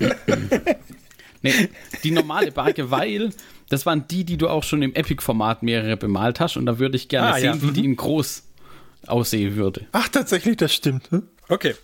Nee, 1.42 1.70
die 2.04 2.12
normale 2.12 2.52
Barke, 2.52 2.90
weil 2.90 3.32
das 3.70 3.86
waren 3.86 4.08
die, 4.08 4.24
die 4.24 4.38
du 4.38 4.48
auch 4.48 4.64
schon 4.64 4.82
im 4.82 4.94
Epic-Format 4.96 5.62
mehrere 5.64 5.98
bemalt 5.98 6.40
hast 6.40 6.56
und 6.58 6.66
da 6.66 6.80
würde 6.80 6.96
ich 6.96 7.10
gerne 7.10 7.34
Ah, 7.34 7.40
sehen, 7.40 7.46
ja. 7.56 7.62
wie 7.62 7.72
die 7.72 7.84
in 7.86 7.96
groß 7.98 8.44
aussehen 9.08 9.56
würde. 9.58 9.86
Ach, 9.92 10.08
tatsächlich, 10.08 10.56
das 10.58 10.74
stimmt. 10.74 11.12
hm? 11.12 11.24
Okay. 11.50 11.76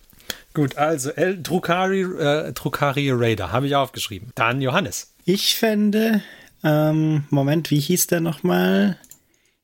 Gut, 0.53 0.78
also 0.78 1.09
El 1.11 1.41
Drukari, 1.43 2.01
äh, 2.01 2.53
Drukari 2.53 3.11
Raider 3.11 3.51
habe 3.51 3.67
ich 3.67 3.76
aufgeschrieben. 3.76 4.30
Dann 4.36 4.61
Johannes. 4.61 5.13
Ich 5.26 5.55
fände, 5.55 6.22
ähm, 6.64 7.24
Moment, 7.30 7.72
wie 7.72 7.80
hieß 7.80 8.07
der 8.07 8.22
nochmal? 8.22 8.97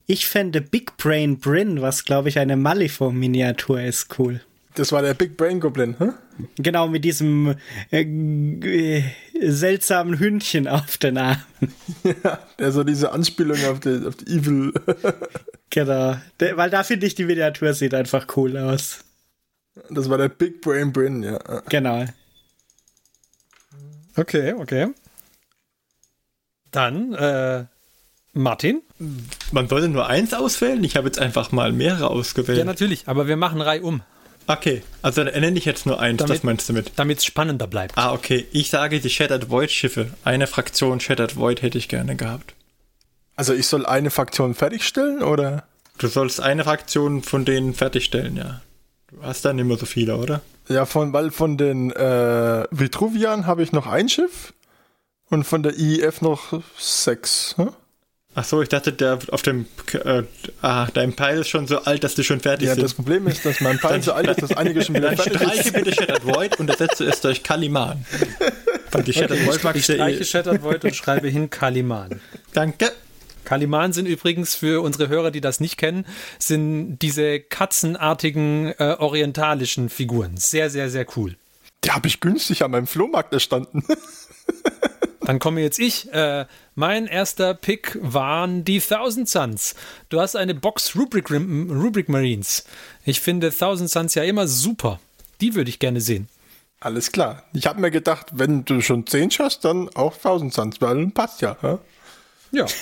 Ich 0.08 0.28
fände 0.28 0.62
Big 0.62 0.98
Brain 0.98 1.40
Bryn, 1.40 1.82
was 1.82 2.06
glaube 2.06 2.30
ich 2.30 2.40
eine 2.40 2.56
Malifaux-Miniatur 2.56 3.82
ist, 3.82 4.20
cool. 4.20 4.42
Das 4.76 4.92
war 4.92 5.02
der 5.02 5.14
Big 5.14 5.38
Brain 5.38 5.60
Goblin, 5.60 5.98
hm? 5.98 6.14
Genau, 6.58 6.90
mit 6.90 7.06
diesem 7.06 7.56
äh, 7.92 8.02
äh, 8.02 9.04
seltsamen 9.42 10.20
Hündchen 10.20 10.68
auf 10.68 10.98
den 10.98 11.18
Armen. 11.18 11.44
Ja, 12.04 12.40
der 12.60 12.72
so 12.74 12.84
diese 12.84 13.12
Anspielung 13.14 13.58
auf 13.66 13.80
die, 13.80 14.06
auf 14.06 14.16
die 14.16 14.38
Evil. 14.38 14.74
Genau. 15.72 16.16
Der, 16.40 16.56
weil 16.56 16.70
da 16.70 16.84
finde 16.84 17.06
ich, 17.06 17.16
die 17.16 17.26
Miniatur 17.26 17.74
sieht 17.74 17.94
einfach 17.94 18.28
cool 18.38 18.56
aus. 18.56 19.04
Das 19.90 20.10
war 20.10 20.18
der 20.18 20.30
Big 20.30 20.62
Brain 20.62 20.94
Brin, 20.94 21.22
ja. 21.22 21.38
Genau. 21.68 22.06
Okay, 24.16 24.54
okay. 24.54 24.94
Dann 26.76 27.14
äh, 27.14 27.66
Martin. 28.34 28.82
Man 29.52 29.68
sollte 29.68 29.88
nur 29.88 30.08
eins 30.08 30.34
auswählen. 30.34 30.84
Ich 30.84 30.96
habe 30.98 31.08
jetzt 31.08 31.20
einfach 31.20 31.52
mal 31.52 31.72
mehrere 31.72 32.10
ausgewählt. 32.10 32.58
Ja, 32.58 32.66
natürlich, 32.66 33.08
aber 33.08 33.28
wir 33.28 33.38
machen 33.38 33.62
Reihe 33.62 33.82
um, 33.82 34.02
okay, 34.48 34.84
also 35.02 35.24
dann 35.24 35.40
nenne 35.40 35.58
ich 35.58 35.66
jetzt 35.66 35.86
nur 35.86 36.00
eins. 36.00 36.20
Damit- 36.20 36.38
das 36.38 36.44
meinst 36.44 36.70
du 36.70 36.74
mit? 36.74 36.92
damit 36.98 37.20
es 37.20 37.26
spannender 37.26 37.68
bleibt. 37.68 37.98
Ah, 37.98 38.14
okay. 38.14 38.46
Ich 38.52 38.70
sage 38.70 39.00
die 39.00 39.10
Shattered 39.10 39.50
Void 39.50 39.72
Schiffe. 39.72 40.12
Eine 40.24 40.48
Fraktion 40.48 41.00
Shattered 41.00 41.38
Void 41.38 41.62
hätte 41.62 41.78
ich 41.78 41.88
gerne 41.88 42.16
gehabt. 42.16 42.54
Also 43.36 43.54
ich 43.54 43.68
soll 43.68 43.86
eine 43.86 44.12
Faktion 44.12 44.54
fertigstellen 44.54 45.22
oder? 45.24 45.64
Du 45.98 46.08
sollst 46.08 46.42
eine 46.42 46.64
Fraktion 46.66 47.24
von 47.24 47.46
denen 47.46 47.74
fertigstellen, 47.74 48.36
ja. 48.36 48.62
Du 49.08 49.22
hast 49.22 49.46
dann 49.46 49.60
immer 49.60 49.78
so 49.78 49.86
viele, 49.86 50.18
oder? 50.18 50.42
Ja, 50.68 50.86
von, 50.86 51.14
weil 51.14 51.32
von 51.32 51.58
den 51.58 51.92
äh, 51.92 52.66
Vitruvian 52.72 53.46
habe 53.46 53.64
ich 53.64 53.72
noch 53.72 53.88
ein 53.88 54.10
Schiff 54.10 54.54
und 55.30 55.44
von 55.44 55.64
der 55.64 55.78
IEF 55.78 56.22
noch 56.22 56.62
sechs. 56.78 57.56
Hm? 57.58 57.72
Ach 58.38 58.44
so, 58.44 58.62
ich 58.62 58.68
dachte, 58.68 58.92
der 58.92 59.20
auf 59.32 59.42
dem, 59.44 59.66
äh, 59.94 60.24
ah, 60.62 60.88
dein 60.94 61.14
Pfeil 61.14 61.40
ist 61.40 61.48
schon 61.50 61.68
so 61.68 61.80
alt, 61.84 62.04
dass 62.04 62.16
du 62.16 62.24
schon 62.24 62.42
fertig 62.42 62.68
Ja, 62.68 62.74
sind. 62.74 62.84
das 62.84 62.94
Problem 62.94 63.28
ist, 63.28 63.46
dass 63.46 63.62
mein 63.62 63.80
Pfeil 63.80 64.04
so 64.04 64.12
alt 64.12 64.28
ist, 64.28 64.42
dass 64.42 64.52
einige 64.58 64.84
schon 64.84 64.96
wieder 64.96 65.08
Dann 65.08 65.18
fertig 65.18 65.42
streiche 65.42 65.60
ist. 65.62 65.74
bitte 65.74 65.94
Shattered 65.94 66.26
Void 66.26 66.60
und 66.60 66.70
ersetze 66.70 67.06
es 67.06 67.22
durch 67.22 67.44
Kaliman. 67.44 68.06
Fand 68.90 69.08
die 69.08 69.14
Shattered 69.14 69.46
Void 69.48 69.64
mag 69.64 69.76
Ich 69.76 69.80
ich 69.82 69.86
sehr 69.86 69.96
streiche 69.96 70.20
eh. 70.22 70.26
Shattered 70.26 70.64
Void 70.64 70.84
und 70.84 70.96
schreibe 70.96 71.30
hin 71.30 71.50
Kaliman. 71.50 72.20
Danke. 72.52 72.92
Kaliman 73.46 73.94
sind 73.94 74.06
übrigens 74.08 74.54
für 74.56 74.82
unsere 74.82 75.08
Hörer, 75.08 75.32
die 75.32 75.40
das 75.40 75.62
nicht 75.62 75.78
kennen, 75.78 76.06
sind 76.38 76.98
diese 77.00 77.40
katzenartigen 77.40 78.74
äh, 78.80 78.96
orientalischen 79.00 79.88
Figuren. 79.90 80.36
Sehr, 80.36 80.70
sehr, 80.70 80.90
sehr 80.90 81.06
cool. 81.16 81.38
Die 81.86 81.92
habe 81.92 82.08
ich 82.08 82.20
günstig 82.20 82.64
an 82.64 82.72
meinem 82.72 82.88
Flohmarkt 82.88 83.32
erstanden. 83.32 83.86
Dann 85.26 85.40
komme 85.40 85.62
jetzt 85.62 85.80
ich. 85.80 86.12
Äh, 86.14 86.46
mein 86.76 87.08
erster 87.08 87.54
Pick 87.54 87.98
waren 88.02 88.64
die 88.64 88.80
Thousand 88.80 89.28
Suns. 89.28 89.76
Du 90.10 90.20
hast 90.22 90.36
eine 90.36 90.54
Box 90.56 90.96
Rubric, 90.96 91.30
Rim- 91.32 91.70
Rubric 91.72 92.10
Marines. 92.10 92.64
Ich 93.06 93.20
finde 93.22 93.52
Thousand 93.52 93.90
Suns 93.90 94.16
ja 94.16 94.24
immer 94.24 94.48
super. 94.48 95.00
Die 95.42 95.56
würde 95.56 95.70
ich 95.70 95.80
gerne 95.80 96.00
sehen. 96.02 96.28
Alles 96.80 97.12
klar. 97.12 97.44
Ich 97.54 97.66
habe 97.66 97.82
mir 97.82 97.90
gedacht, 97.92 98.28
wenn 98.34 98.64
du 98.66 98.82
schon 98.82 99.08
10 99.08 99.32
schaffst, 99.32 99.66
dann 99.66 99.90
auch 99.96 100.14
1000 100.16 100.54
Suns, 100.54 100.82
weil 100.82 101.08
passt 101.08 101.42
ja. 101.42 101.58
hä? 101.62 101.78
Ja. 102.52 102.66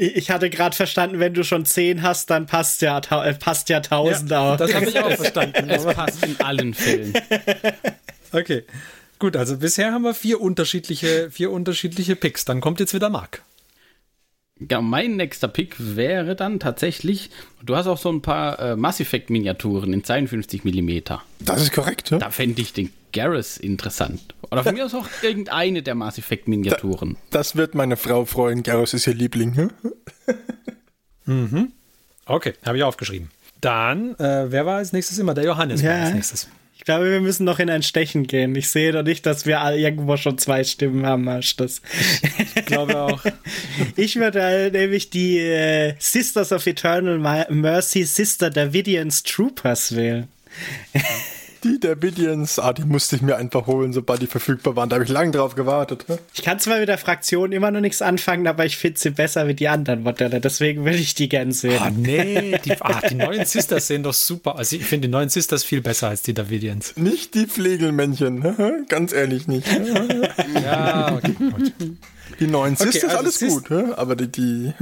Ich 0.00 0.32
hatte 0.32 0.50
gerade 0.50 0.74
verstanden, 0.74 1.20
wenn 1.20 1.32
du 1.32 1.44
schon 1.44 1.64
10 1.64 2.02
hast, 2.02 2.28
dann 2.30 2.46
passt 2.46 2.82
ja, 2.82 2.98
äh, 2.98 3.34
passt 3.34 3.68
ja 3.68 3.76
1000 3.76 4.32
auch. 4.32 4.56
Das 4.56 4.74
habe 4.74 4.86
ich 4.86 4.98
auch 4.98 5.12
verstanden. 5.16 5.70
Es 5.70 5.82
aber- 5.84 5.94
passt 5.94 6.24
in 6.24 6.40
allen 6.40 6.74
Fällen. 6.74 7.12
Okay. 8.32 8.62
Gut, 9.20 9.36
also 9.36 9.58
bisher 9.58 9.92
haben 9.92 10.02
wir 10.02 10.14
vier 10.14 10.40
unterschiedliche, 10.40 11.30
vier 11.30 11.52
unterschiedliche 11.52 12.16
Picks. 12.16 12.44
Dann 12.44 12.60
kommt 12.60 12.80
jetzt 12.80 12.94
wieder 12.94 13.08
Marc. 13.10 13.42
Ja, 14.70 14.80
mein 14.80 15.16
nächster 15.16 15.46
Pick 15.48 15.76
wäre 15.78 16.34
dann 16.36 16.58
tatsächlich, 16.60 17.30
du 17.62 17.76
hast 17.76 17.86
auch 17.86 17.96
so 17.98 18.10
ein 18.10 18.20
paar 18.20 18.58
äh, 18.58 18.76
Mass 18.76 18.98
Effect 19.00 19.30
Miniaturen 19.30 19.92
in 19.94 20.04
52 20.04 20.64
mm. 20.64 20.98
Das 21.40 21.62
ist 21.62 21.72
korrekt. 21.72 22.10
hä? 22.10 22.18
Da 22.18 22.30
fände 22.30 22.60
ich 22.60 22.72
den 22.74 22.90
Garrus 23.12 23.56
interessant. 23.56 24.34
Oder 24.50 24.62
von 24.64 24.74
mir 24.74 24.84
aus 24.84 24.94
auch 24.94 25.06
irgendeine 25.22 25.82
der 25.82 25.94
Mass 25.94 26.18
Effect 26.18 26.48
Miniaturen. 26.48 27.16
Das 27.30 27.56
wird 27.56 27.74
meine 27.74 27.96
Frau 27.96 28.24
freuen. 28.26 28.62
Garrus 28.62 28.92
ist 28.92 29.06
ihr 29.06 29.14
Liebling. 29.14 29.54
hä? 29.54 29.68
Okay, 32.26 32.54
habe 32.64 32.76
ich 32.76 32.82
aufgeschrieben. 32.84 33.30
Dann, 33.60 34.14
äh, 34.18 34.50
wer 34.50 34.66
war 34.66 34.76
als 34.78 34.92
nächstes 34.92 35.18
immer? 35.18 35.34
Der 35.34 35.44
Johannes 35.44 35.82
war 35.82 35.90
Ja. 35.90 36.04
als 36.04 36.14
nächstes. 36.14 36.48
Ich 36.80 36.84
glaube, 36.86 37.10
wir 37.10 37.20
müssen 37.20 37.44
noch 37.44 37.58
in 37.58 37.68
ein 37.68 37.82
Stechen 37.82 38.26
gehen. 38.26 38.56
Ich 38.56 38.70
sehe 38.70 38.90
doch 38.92 39.02
nicht, 39.02 39.26
dass 39.26 39.44
wir 39.44 39.60
irgendwo 39.76 40.16
schon 40.16 40.38
zwei 40.38 40.64
Stimmen 40.64 41.04
haben. 41.04 41.24
Marsch, 41.24 41.54
das. 41.56 41.82
Ich 42.54 42.64
glaube 42.64 42.98
auch. 42.98 43.22
Ich 43.96 44.16
würde 44.16 44.70
nämlich 44.72 45.10
die 45.10 45.38
äh, 45.40 45.94
Sisters 45.98 46.52
of 46.52 46.66
Eternal 46.66 47.18
Mercy 47.50 48.04
Sister 48.04 48.48
Davidians 48.48 49.22
Troopers 49.22 49.94
wählen. 49.94 50.28
Die 51.62 51.78
der 51.78 51.94
Bidians, 51.94 52.58
ah, 52.58 52.72
die 52.72 52.84
musste 52.84 53.16
ich 53.16 53.22
mir 53.22 53.36
einfach 53.36 53.66
holen, 53.66 53.92
sobald 53.92 54.22
die 54.22 54.26
verfügbar 54.26 54.76
waren. 54.76 54.88
Da 54.88 54.94
habe 54.94 55.04
ich 55.04 55.10
lange 55.10 55.30
drauf 55.32 55.54
gewartet. 55.54 56.04
hä? 56.08 56.16
Ich 56.32 56.42
kann 56.42 56.58
zwar 56.58 56.78
mit 56.78 56.88
der 56.88 56.96
Fraktion 56.96 57.52
immer 57.52 57.70
noch 57.70 57.80
nichts 57.82 58.00
anfangen, 58.00 58.46
aber 58.46 58.64
ich 58.64 58.78
finde 58.78 58.98
sie 58.98 59.10
besser 59.10 59.46
wie 59.46 59.52
die 59.54 59.68
anderen 59.68 60.02
Modelle. 60.02 60.40
Deswegen 60.40 60.84
würde 60.86 60.96
ich 60.98 61.14
die 61.14 61.28
gern 61.28 61.52
sehen. 61.52 61.78
Ah, 61.78 61.90
nee, 61.90 62.58
die, 62.64 62.80
ah, 62.80 63.00
die 63.08 63.14
neuen 63.14 63.44
Sisters 63.44 63.86
sehen 63.88 64.02
doch 64.02 64.14
super. 64.14 64.56
Also 64.56 64.76
ich 64.76 64.84
finde 64.86 65.08
die 65.08 65.12
neuen 65.12 65.28
Sisters 65.28 65.62
viel 65.62 65.82
besser 65.82 66.08
als 66.08 66.22
die 66.22 66.32
Davidians. 66.32 66.96
Nicht 66.96 67.34
die 67.34 67.46
Flegelmännchen. 67.46 68.86
Ganz 68.88 69.12
ehrlich 69.12 69.46
nicht. 69.46 69.66
Ja, 70.64 71.14
okay, 71.14 71.32
gut. 71.38 71.72
Die 72.40 72.46
neuen 72.46 72.74
Okay, 72.74 72.84
Sisters, 72.90 73.10
also 73.10 73.18
alles 73.18 73.38
Sis- 73.38 73.62
gut. 73.68 73.70
Aber 73.98 74.16
die, 74.16 74.28
die? 74.28 74.72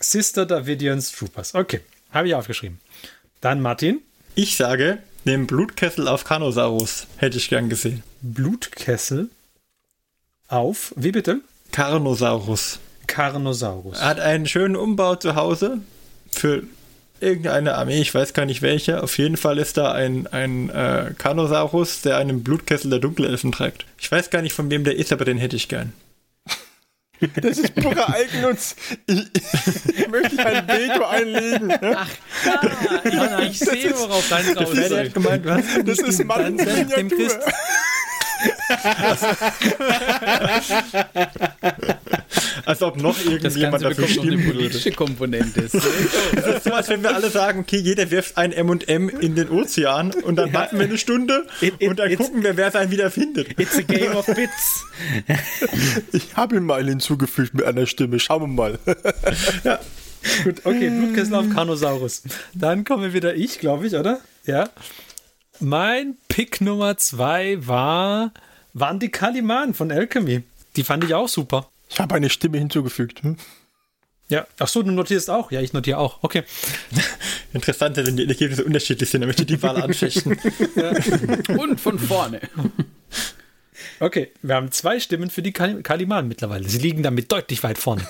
Sister 0.00 0.46
Davidians 0.46 1.12
Troopers. 1.12 1.54
Okay, 1.54 1.80
habe 2.10 2.28
ich 2.28 2.34
aufgeschrieben. 2.34 2.78
Dann 3.40 3.60
Martin. 3.60 4.00
Ich 4.34 4.56
sage, 4.56 4.98
den 5.24 5.46
Blutkessel 5.46 6.08
auf 6.08 6.24
Carnosaurus 6.24 7.06
hätte 7.16 7.38
ich 7.38 7.48
gern 7.48 7.68
gesehen. 7.68 8.02
Blutkessel 8.22 9.28
auf, 10.48 10.92
wie 10.96 11.12
bitte? 11.12 11.40
Carnosaurus. 11.72 12.78
Carnosaurus. 13.06 13.98
Er 13.98 14.06
hat 14.06 14.20
einen 14.20 14.46
schönen 14.46 14.76
Umbau 14.76 15.16
zu 15.16 15.34
Hause 15.34 15.80
für 16.30 16.62
irgendeine 17.20 17.74
Armee, 17.74 18.00
ich 18.00 18.14
weiß 18.14 18.32
gar 18.32 18.46
nicht 18.46 18.62
welche. 18.62 19.02
Auf 19.02 19.18
jeden 19.18 19.36
Fall 19.36 19.58
ist 19.58 19.76
da 19.76 19.92
ein, 19.92 20.26
ein 20.28 20.70
äh, 20.70 21.12
Carnosaurus, 21.16 22.02
der 22.02 22.16
einen 22.16 22.42
Blutkessel 22.44 22.90
der 22.90 23.00
Dunkelelfen 23.00 23.52
trägt. 23.52 23.86
Ich 23.98 24.10
weiß 24.10 24.30
gar 24.30 24.42
nicht, 24.42 24.52
von 24.52 24.70
wem 24.70 24.84
der 24.84 24.96
ist, 24.96 25.12
aber 25.12 25.24
den 25.24 25.38
hätte 25.38 25.56
ich 25.56 25.68
gern. 25.68 25.92
Das 27.42 27.58
ist 27.58 27.74
purer 27.74 28.14
Eigennutz. 28.14 28.76
Ich, 29.06 29.26
ich 29.96 30.08
möchte 30.08 30.44
ein 30.44 30.68
Veto 30.68 31.04
einlegen. 31.04 31.70
hä? 31.70 31.96
Ja, 33.12 33.40
ich 33.40 33.58
sehe, 33.58 33.92
worauf 33.98 34.28
dein 34.28 34.56
raus 34.56 34.76
hat 34.76 35.14
gemeint, 35.14 35.44
was? 35.44 35.64
Das 35.84 35.98
ist 35.98 36.24
Mann 36.24 36.56
dem 36.56 37.08
Christ. 37.08 37.38
Als 42.64 42.82
ob 42.82 43.00
noch 43.00 43.16
Das 43.16 43.24
irgendjemand 43.24 43.82
Ganze 43.82 43.88
dafür 43.88 44.06
bekommt 44.06 44.16
noch 44.16 44.22
eine 44.22 44.32
stimmen 44.32 44.44
würde. 44.44 44.58
politische 44.58 44.90
Komponente. 44.92 45.68
Das 46.34 46.56
ist 46.56 46.64
so, 46.64 46.72
als 46.72 46.88
wenn 46.88 47.02
wir 47.02 47.14
alle 47.14 47.30
sagen, 47.30 47.60
okay, 47.60 47.78
jeder 47.78 48.10
wirft 48.10 48.36
ein 48.36 48.52
M&M 48.52 49.08
in 49.08 49.34
den 49.34 49.48
Ozean 49.50 50.12
und 50.12 50.36
dann 50.36 50.52
warten 50.52 50.78
wir 50.78 50.86
eine 50.86 50.98
Stunde 50.98 51.46
It- 51.60 51.74
it- 51.78 51.88
und 51.88 51.98
dann 51.98 52.14
gucken 52.16 52.42
wir, 52.42 52.56
wer 52.56 52.70
seinen 52.70 52.90
wieder 52.90 53.10
findet. 53.10 53.58
It's 53.58 53.76
a 53.78 53.82
game 53.82 54.14
of 54.14 54.26
bits. 54.26 54.84
Ich 56.12 56.36
habe 56.36 56.56
ihn 56.56 56.64
mal 56.64 56.84
hinzugefügt 56.84 57.54
mit 57.54 57.64
einer 57.64 57.86
Stimme. 57.86 58.18
Schauen 58.20 58.42
wir 58.42 58.46
mal. 58.48 58.78
Gut, 60.44 60.60
okay, 60.64 60.90
Blutkessel 60.90 61.34
auf 61.34 61.46
Carnosaurus. 61.54 62.22
Dann 62.54 62.84
komme 62.84 63.12
wieder 63.12 63.34
ich, 63.34 63.58
glaube 63.60 63.86
ich, 63.86 63.94
oder? 63.94 64.20
Ja. 64.44 64.68
Mein 65.60 66.16
Pick 66.28 66.60
Nummer 66.60 66.96
zwei 66.96 67.58
war, 67.66 68.32
waren 68.80 68.98
die 68.98 69.10
Kaliman 69.10 69.74
von 69.74 69.90
Alchemy. 69.90 70.42
Die 70.76 70.84
fand 70.84 71.04
ich 71.04 71.14
auch 71.14 71.28
super. 71.28 71.68
Ich 71.88 72.00
habe 72.00 72.14
eine 72.14 72.30
Stimme 72.30 72.58
hinzugefügt. 72.58 73.22
hm? 73.22 73.36
Ja. 74.30 74.46
Ach 74.58 74.68
so, 74.68 74.82
du 74.82 74.90
notierst 74.90 75.30
auch? 75.30 75.50
Ja, 75.50 75.62
ich 75.62 75.72
notiere 75.72 75.98
auch. 75.98 76.18
Okay. 76.22 76.42
Interessant, 77.54 77.96
wenn 77.96 78.16
die 78.16 78.28
Ergebnisse 78.28 78.62
unterschiedlich 78.64 79.08
sind, 79.08 79.22
damit 79.22 79.38
die 79.38 79.46
die 79.46 79.62
Wahl 79.62 79.76
anfechten. 79.82 80.38
Und 81.58 81.80
von 81.80 81.98
vorne. 81.98 82.40
Okay, 84.00 84.30
wir 84.42 84.54
haben 84.54 84.70
zwei 84.70 85.00
Stimmen 85.00 85.28
für 85.28 85.42
die 85.42 85.52
Kal 85.52 85.82
Kaliman 85.82 86.28
mittlerweile. 86.28 86.68
Sie 86.68 86.78
liegen 86.78 87.02
damit 87.02 87.32
deutlich 87.32 87.64
weit 87.64 87.78
vorne. 87.78 88.06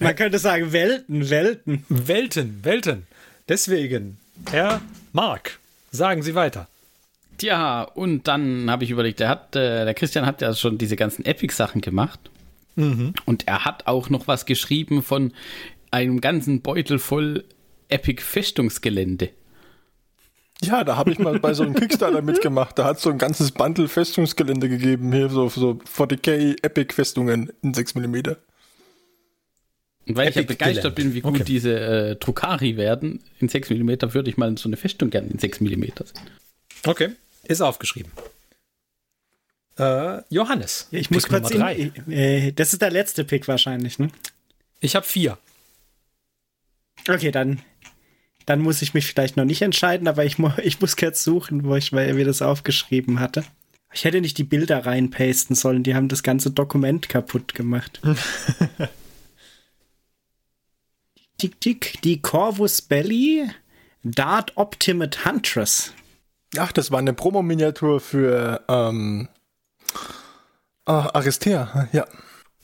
Man 0.00 0.16
könnte 0.16 0.38
sagen, 0.38 0.72
Welten, 0.72 1.30
Welten. 1.30 1.86
Welten, 1.88 2.60
Welten. 2.62 3.06
Deswegen, 3.48 4.18
Herr 4.50 4.82
Mark, 5.12 5.58
sagen 5.92 6.22
Sie 6.22 6.34
weiter. 6.34 6.68
Tja, 7.38 7.82
und 7.82 8.28
dann 8.28 8.70
habe 8.70 8.84
ich 8.84 8.90
überlegt, 8.90 9.20
der 9.20 9.28
hat, 9.28 9.56
äh, 9.56 9.84
der 9.84 9.94
Christian 9.94 10.26
hat 10.26 10.42
ja 10.42 10.54
schon 10.54 10.78
diese 10.78 10.96
ganzen 10.96 11.24
Epic-Sachen 11.24 11.80
gemacht. 11.80 12.30
Und 12.74 13.46
er 13.46 13.66
hat 13.66 13.86
auch 13.86 14.08
noch 14.08 14.28
was 14.28 14.46
geschrieben 14.46 15.02
von 15.02 15.32
einem 15.90 16.22
ganzen 16.22 16.62
Beutel 16.62 16.98
voll 16.98 17.44
Epic-Festungsgelände. 17.90 19.28
Ja, 20.62 20.82
da 20.84 20.96
habe 20.96 21.10
ich 21.12 21.18
mal 21.18 21.38
bei 21.38 21.52
so 21.54 21.64
einem 21.64 21.74
Kickstarter 21.74 22.22
mitgemacht. 22.22 22.78
Da 22.78 22.84
hat 22.84 22.98
so 23.00 23.10
ein 23.10 23.18
ganzes 23.18 23.50
Bundle 23.50 23.88
Festungsgelände 23.88 24.68
gegeben. 24.68 25.12
Hier 25.12 25.28
so, 25.28 25.48
so 25.48 25.80
40k 25.94 26.64
Epic 26.64 26.94
Festungen 26.94 27.52
in 27.62 27.74
6 27.74 27.94
mm. 27.96 28.14
Und 30.06 30.16
weil 30.16 30.30
ich 30.30 30.34
ja 30.36 30.42
Epic 30.42 30.54
begeistert 30.54 30.96
Gelände. 30.96 31.02
bin, 31.02 31.14
wie 31.14 31.20
gut 31.20 31.34
Okay. 31.34 31.44
diese 31.44 31.78
äh, 31.78 32.16
Drukari 32.16 32.76
werden 32.76 33.22
in 33.38 33.48
6 33.48 33.70
mm, 33.70 33.90
würde 34.14 34.30
ich 34.30 34.36
mal 34.36 34.56
so 34.56 34.68
eine 34.68 34.76
Festung 34.76 35.10
gerne 35.10 35.28
in 35.28 35.38
6 35.38 35.60
mm 35.60 35.82
sehen. 35.82 36.20
Okay, 36.84 37.10
ist 37.44 37.60
aufgeschrieben. 37.60 38.12
Äh, 39.78 40.22
Johannes. 40.28 40.88
Ich 40.90 41.10
muss 41.10 41.22
Pick 41.24 41.32
kurz 41.32 41.50
Nummer 41.50 41.72
in, 41.72 41.92
drei. 42.06 42.12
äh, 42.12 42.52
Das 42.52 42.72
ist 42.72 42.82
der 42.82 42.90
letzte 42.90 43.24
Pick 43.24 43.48
wahrscheinlich, 43.48 43.98
ne? 43.98 44.10
Ich 44.80 44.94
habe 44.96 45.06
vier. 45.06 45.38
Okay, 47.08 47.30
dann, 47.30 47.62
dann 48.46 48.60
muss 48.60 48.82
ich 48.82 48.94
mich 48.94 49.06
vielleicht 49.06 49.36
noch 49.36 49.44
nicht 49.44 49.62
entscheiden, 49.62 50.08
aber 50.08 50.24
ich, 50.24 50.36
ich 50.62 50.80
muss 50.80 50.96
kurz 50.96 51.24
suchen, 51.24 51.64
wo 51.64 51.74
ich 51.76 51.92
mir 51.92 52.24
das 52.24 52.42
aufgeschrieben 52.42 53.20
hatte. 53.20 53.44
Ich 53.94 54.04
hätte 54.04 54.20
nicht 54.20 54.38
die 54.38 54.44
Bilder 54.44 54.86
reinpasten 54.86 55.54
sollen, 55.54 55.82
die 55.82 55.94
haben 55.94 56.08
das 56.08 56.22
ganze 56.22 56.50
Dokument 56.50 57.08
kaputt 57.08 57.54
gemacht. 57.54 58.00
Tick, 61.38 61.60
tick, 61.60 62.00
die 62.02 62.22
Corvus 62.22 62.80
Belly 62.82 63.50
Dart 64.04 64.56
Optimate 64.56 65.24
Huntress. 65.24 65.92
Ach, 66.58 66.72
das 66.72 66.90
war 66.90 66.98
eine 66.98 67.14
Promo-Miniatur 67.14 68.00
für 68.00 68.60
ähm, 68.68 69.28
ah, 70.84 71.08
Aristea. 71.14 71.88
Ja. 71.92 72.06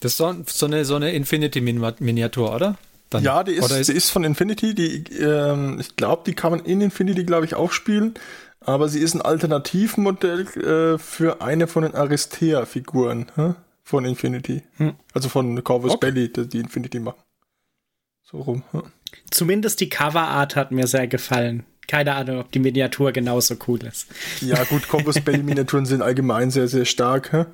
Das 0.00 0.12
ist 0.12 0.18
so, 0.18 0.34
so 0.46 0.66
eine, 0.66 0.84
so 0.84 0.96
eine 0.96 1.12
Infinity-Miniatur, 1.12 2.54
oder? 2.54 2.76
Dann, 3.10 3.24
Ja, 3.24 3.42
die 3.42 3.52
ist, 3.52 3.64
oder 3.64 3.80
die 3.80 3.92
ist 3.92 4.10
von 4.10 4.24
Infinity. 4.24 4.74
Die, 4.74 5.04
ähm, 5.18 5.80
ich 5.80 5.96
glaube, 5.96 6.22
die 6.26 6.34
kann 6.34 6.50
man 6.52 6.60
in 6.60 6.80
Infinity, 6.80 7.24
glaube 7.24 7.46
ich, 7.46 7.54
auch 7.54 7.72
spielen. 7.72 8.14
Aber 8.60 8.88
sie 8.88 9.00
ist 9.00 9.14
ein 9.14 9.22
Alternativmodell 9.22 10.46
äh, 10.58 10.98
für 10.98 11.40
eine 11.40 11.66
von 11.66 11.84
den 11.84 11.94
Aristea-Figuren 11.94 13.26
hä? 13.36 13.54
von 13.82 14.04
Infinity. 14.04 14.62
Also 15.14 15.28
von 15.28 15.62
Corvus 15.64 15.98
Belly, 15.98 16.30
die, 16.30 16.48
die 16.48 16.58
Infinity 16.58 17.00
machen. 17.00 17.22
So 18.22 18.38
rum. 18.42 18.62
hä? 18.72 18.80
Zumindest 19.30 19.80
die 19.80 19.88
Coverart 19.88 20.54
hat 20.54 20.70
mir 20.70 20.86
sehr 20.86 21.06
gefallen. 21.06 21.64
Keine 21.88 22.14
Ahnung, 22.14 22.38
ob 22.38 22.52
die 22.52 22.60
Miniatur 22.60 23.10
genauso 23.12 23.56
cool 23.66 23.80
ist. 23.82 24.06
Ja, 24.40 24.62
gut, 24.64 24.86
Corvus 24.88 25.20
Belly 25.20 25.42
Miniaturen 25.42 25.86
sind 25.86 26.02
allgemein 26.02 26.50
sehr, 26.52 26.68
sehr 26.68 26.84
stark. 26.84 27.46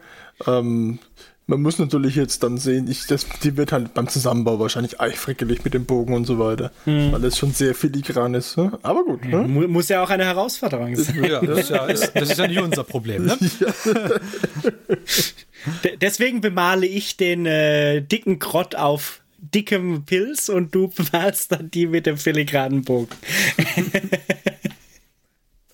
Ähm, 0.47 0.99
man 1.47 1.61
muss 1.61 1.79
natürlich 1.79 2.17
jetzt 2.17 2.43
dann 2.43 2.57
sehen, 2.59 2.89
ich, 2.89 3.07
das, 3.07 3.27
die 3.43 3.57
wird 3.59 3.71
halt 3.71 3.93
beim 3.95 4.09
Zusammenbau 4.09 4.59
wahrscheinlich 4.59 4.99
eifrickelig 5.01 5.63
mit 5.63 5.75
dem 5.75 5.85
Bogen 5.85 6.15
und 6.15 6.25
so 6.25 6.39
weiter. 6.39 6.73
Weil 6.87 7.23
es 7.25 7.37
schon 7.39 7.53
sehr 7.53 7.75
filigran 7.75 8.33
ist. 8.35 8.59
Aber 8.83 9.05
gut. 9.05 9.25
Mu 9.27 9.69
muss 9.69 9.89
ja 9.91 10.03
auch 10.03 10.09
eine 10.11 10.25
Herausforderung 10.25 10.97
sein. 10.97 11.23
Ja, 11.23 11.41
das, 11.41 11.59
ist 11.61 11.71
ja, 11.71 11.85
ist, 11.87 12.13
das 12.15 12.31
ist 12.31 12.39
ja 12.39 12.47
nicht 12.49 12.61
unser 12.61 12.83
Problem. 12.83 13.27
Ne? 13.27 13.37
De- 15.85 15.97
Deswegen 15.97 16.41
bemale 16.41 16.87
ich 16.87 17.17
den 17.17 17.47
äh, 17.47 18.01
dicken 18.03 18.39
Grott 18.39 18.75
auf 18.75 19.21
dickem 19.53 20.05
Pilz 20.05 20.49
und 20.49 20.75
du 20.75 20.89
bemalst 20.97 21.53
dann 21.53 21.71
die 21.71 21.87
mit 21.87 22.07
dem 22.07 22.19
filigranen 22.19 22.83
Bogen. 22.83 23.17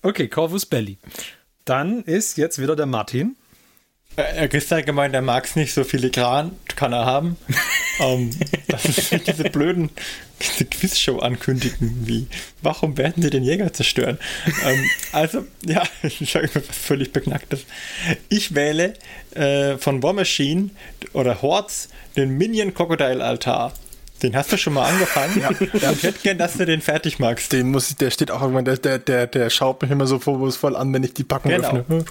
Okay, 0.03 0.27
Corvus 0.27 0.65
Belly. 0.65 0.97
Dann 1.63 2.03
ist 2.03 2.37
jetzt 2.37 2.59
wieder 2.59 2.75
der 2.75 2.87
Martin. 2.87 3.35
Äh, 4.15 4.47
Christa 4.47 4.77
hat 4.77 4.87
gemeint, 4.87 5.13
er 5.13 5.21
mag 5.21 5.45
es 5.45 5.55
nicht 5.55 5.73
so 5.73 5.83
filigran, 5.83 6.53
kann 6.75 6.91
er 6.91 7.05
haben. 7.05 7.37
ähm, 7.99 8.31
das 8.71 8.85
ist 8.85 9.11
wie 9.11 9.19
diese 9.19 9.43
blöden 9.45 9.89
diese 10.41 10.65
Quizshow 10.65 11.19
ankündigen, 11.19 12.07
wie, 12.07 12.27
warum 12.61 12.97
werden 12.97 13.21
sie 13.21 13.29
den 13.29 13.43
Jäger 13.43 13.71
zerstören? 13.73 14.17
ähm, 14.65 14.89
also, 15.11 15.45
ja, 15.65 15.83
ich 16.03 16.31
sage 16.31 16.49
was 16.53 16.63
völlig 16.75 17.13
Beknacktes. 17.13 17.65
Ich 18.29 18.55
wähle 18.55 18.93
äh, 19.35 19.77
von 19.77 20.01
War 20.01 20.13
Machine 20.13 20.69
oder 21.13 21.41
Hordes 21.41 21.89
den 22.17 22.37
Minion 22.37 22.73
Crocodile 22.73 23.23
Altar. 23.23 23.73
Den 24.23 24.35
hast 24.35 24.51
du 24.51 24.57
schon 24.57 24.73
mal 24.73 24.85
angefangen. 24.87 25.41
ja. 25.41 25.49
Ich 25.91 26.03
hätte 26.03 26.19
gern, 26.21 26.37
dass 26.37 26.53
du 26.53 26.65
den 26.65 26.81
fertig 26.81 27.17
magst. 27.19 27.51
Den 27.53 27.71
muss 27.71 27.89
ich, 27.89 27.95
der 27.97 28.11
steht 28.11 28.29
auch 28.29 28.41
irgendwann, 28.41 28.65
der, 28.65 28.77
der, 28.77 28.99
der, 28.99 29.25
der 29.27 29.49
schaut 29.49 29.81
mich 29.81 29.89
immer 29.89 30.05
so 30.05 30.19
vorwurfsvoll 30.19 30.75
an, 30.75 30.93
wenn 30.93 31.03
ich 31.03 31.13
die 31.15 31.23
Packung 31.23 31.51
Genau. 31.51 31.69
öffne. 31.77 32.05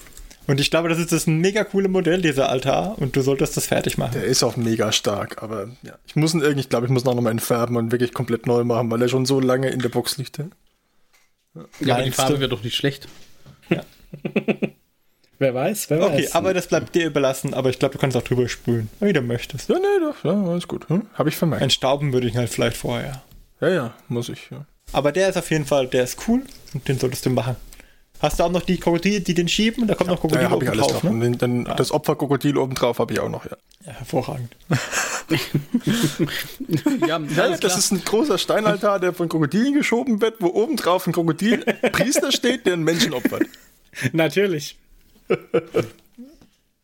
Und 0.46 0.58
ich 0.60 0.70
glaube, 0.70 0.88
das 0.88 0.98
ist 0.98 1.12
das 1.12 1.26
mega 1.26 1.64
coole 1.64 1.88
Modell, 1.88 2.22
dieser 2.22 2.48
Altar, 2.48 2.98
und 2.98 3.14
du 3.14 3.20
solltest 3.22 3.56
das 3.56 3.66
fertig 3.66 3.98
machen. 3.98 4.12
Der 4.14 4.24
ist 4.24 4.42
auch 4.42 4.56
mega 4.56 4.90
stark, 4.90 5.42
aber 5.42 5.68
ja. 5.82 5.94
Ich 6.06 6.16
muss 6.16 6.34
ihn 6.34 6.40
irgendwie, 6.40 6.60
ich 6.60 6.68
glaube, 6.68 6.86
ich 6.86 6.92
muss 6.92 7.04
ihn 7.04 7.08
auch 7.08 7.14
nochmal 7.14 7.32
entfärben 7.32 7.76
und 7.76 7.92
wirklich 7.92 8.12
komplett 8.12 8.46
neu 8.46 8.64
machen, 8.64 8.90
weil 8.90 9.00
er 9.02 9.08
schon 9.08 9.26
so 9.26 9.38
lange 9.38 9.68
in 9.70 9.80
der 9.80 9.90
Box 9.90 10.16
liegt. 10.18 10.38
Ja. 10.38 10.46
Ja, 11.80 11.94
aber 11.96 12.04
die 12.04 12.10
Farbe 12.10 12.40
wäre 12.40 12.48
doch 12.48 12.62
nicht 12.62 12.76
schlecht. 12.76 13.08
Wer 15.38 15.54
weiß, 15.54 15.88
wer 15.88 16.02
Okay, 16.02 16.24
weiß. 16.24 16.34
aber 16.34 16.52
das 16.52 16.66
bleibt 16.66 16.94
dir 16.94 17.06
überlassen, 17.06 17.54
aber 17.54 17.70
ich 17.70 17.78
glaube, 17.78 17.94
du 17.94 17.98
kannst 17.98 18.14
auch 18.14 18.22
drüber 18.22 18.46
sprühen, 18.46 18.90
wie 19.00 19.14
du 19.14 19.22
möchtest. 19.22 19.70
Ja, 19.70 19.76
nee, 19.78 19.98
doch, 19.98 20.22
ja, 20.22 20.32
alles 20.32 20.68
gut. 20.68 20.86
Hm? 20.90 21.06
Habe 21.14 21.30
ich 21.30 21.36
vermerkt. 21.36 21.62
Entstauben 21.62 22.12
würde 22.12 22.26
ich 22.26 22.34
ihn 22.34 22.38
halt 22.38 22.50
vielleicht 22.50 22.76
vorher. 22.76 23.22
Ja, 23.62 23.68
ja, 23.70 23.94
muss 24.08 24.28
ich, 24.28 24.50
ja. 24.50 24.66
Aber 24.92 25.12
der 25.12 25.30
ist 25.30 25.38
auf 25.38 25.50
jeden 25.50 25.64
Fall, 25.64 25.86
der 25.86 26.04
ist 26.04 26.18
cool 26.28 26.42
und 26.74 26.86
den 26.86 26.98
solltest 26.98 27.24
du 27.24 27.30
machen. 27.30 27.56
Hast 28.20 28.38
du 28.38 28.44
auch 28.44 28.50
noch 28.50 28.62
die 28.62 28.78
Krokodile, 28.78 29.20
die 29.22 29.34
den 29.34 29.48
schieben? 29.48 29.86
Da 29.86 29.94
kommt 29.94 30.10
noch 30.10 30.20
Krokodil 30.20 30.44
habe 30.44 30.56
oben 30.56 30.64
ich 30.66 30.70
alles 30.70 30.86
drauf, 30.88 31.00
drauf. 31.00 31.10
ne? 31.10 31.20
Den, 31.20 31.38
dann 31.38 31.64
das 31.76 31.90
Opferkrokodil 31.90 32.56
oben 32.58 32.74
drauf 32.74 32.98
habe 32.98 33.12
ich 33.14 33.20
auch 33.20 33.28
noch, 33.30 33.44
ja. 33.46 33.56
Ja, 33.86 33.92
hervorragend. 33.92 34.54
Ja, 37.06 37.18
Ja, 37.18 37.48
das 37.48 37.60
klar. 37.60 37.78
ist 37.78 37.92
ein 37.92 38.04
großer 38.04 38.36
Steinaltar, 38.38 38.98
der 39.00 39.12
von 39.14 39.28
Krokodilen 39.28 39.74
geschoben 39.74 40.20
wird, 40.20 40.36
wo 40.40 40.48
oben 40.48 40.76
drauf 40.76 41.06
ein 41.06 41.12
Krokodilpriester 41.12 42.32
steht, 42.36 42.66
der 42.66 42.74
einen 42.74 42.84
Menschen 42.84 43.14
opfert. 43.14 43.44
Natürlich. 44.12 44.76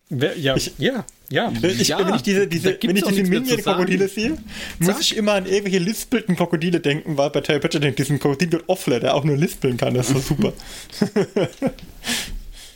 Wer, 0.09 0.39
ja, 0.39 0.55
ja, 0.79 1.05
ja. 1.31 1.53
Ich, 1.63 1.89
Ja, 1.89 1.99
wenn 2.07 2.15
ich 2.15 2.23
diese, 2.23 2.47
diese, 2.47 2.79
wenn 2.81 2.97
ich 2.97 3.05
diese 3.05 3.23
Minion-Krokodile 3.25 4.09
sehe, 4.09 4.37
muss 4.79 5.01
ich 5.01 5.17
immer 5.17 5.33
an 5.33 5.47
irgendwelche 5.47 5.79
lispelten 5.79 6.37
Krokodile 6.37 6.79
denken, 6.81 7.17
weil 7.17 7.31
bei 7.31 7.41
Terry 7.41 7.59
Pratchett 7.59 7.99
diesen 7.99 8.21
Krokodil 8.21 8.53
wird 8.53 8.69
Offler, 8.69 9.01
der 9.01 9.15
auch 9.15 9.25
nur 9.25 9.37
lispeln 9.37 9.77
kann. 9.77 9.95
Das 9.95 10.09
ist 10.09 10.15
so 10.15 10.21
super. 10.35 10.53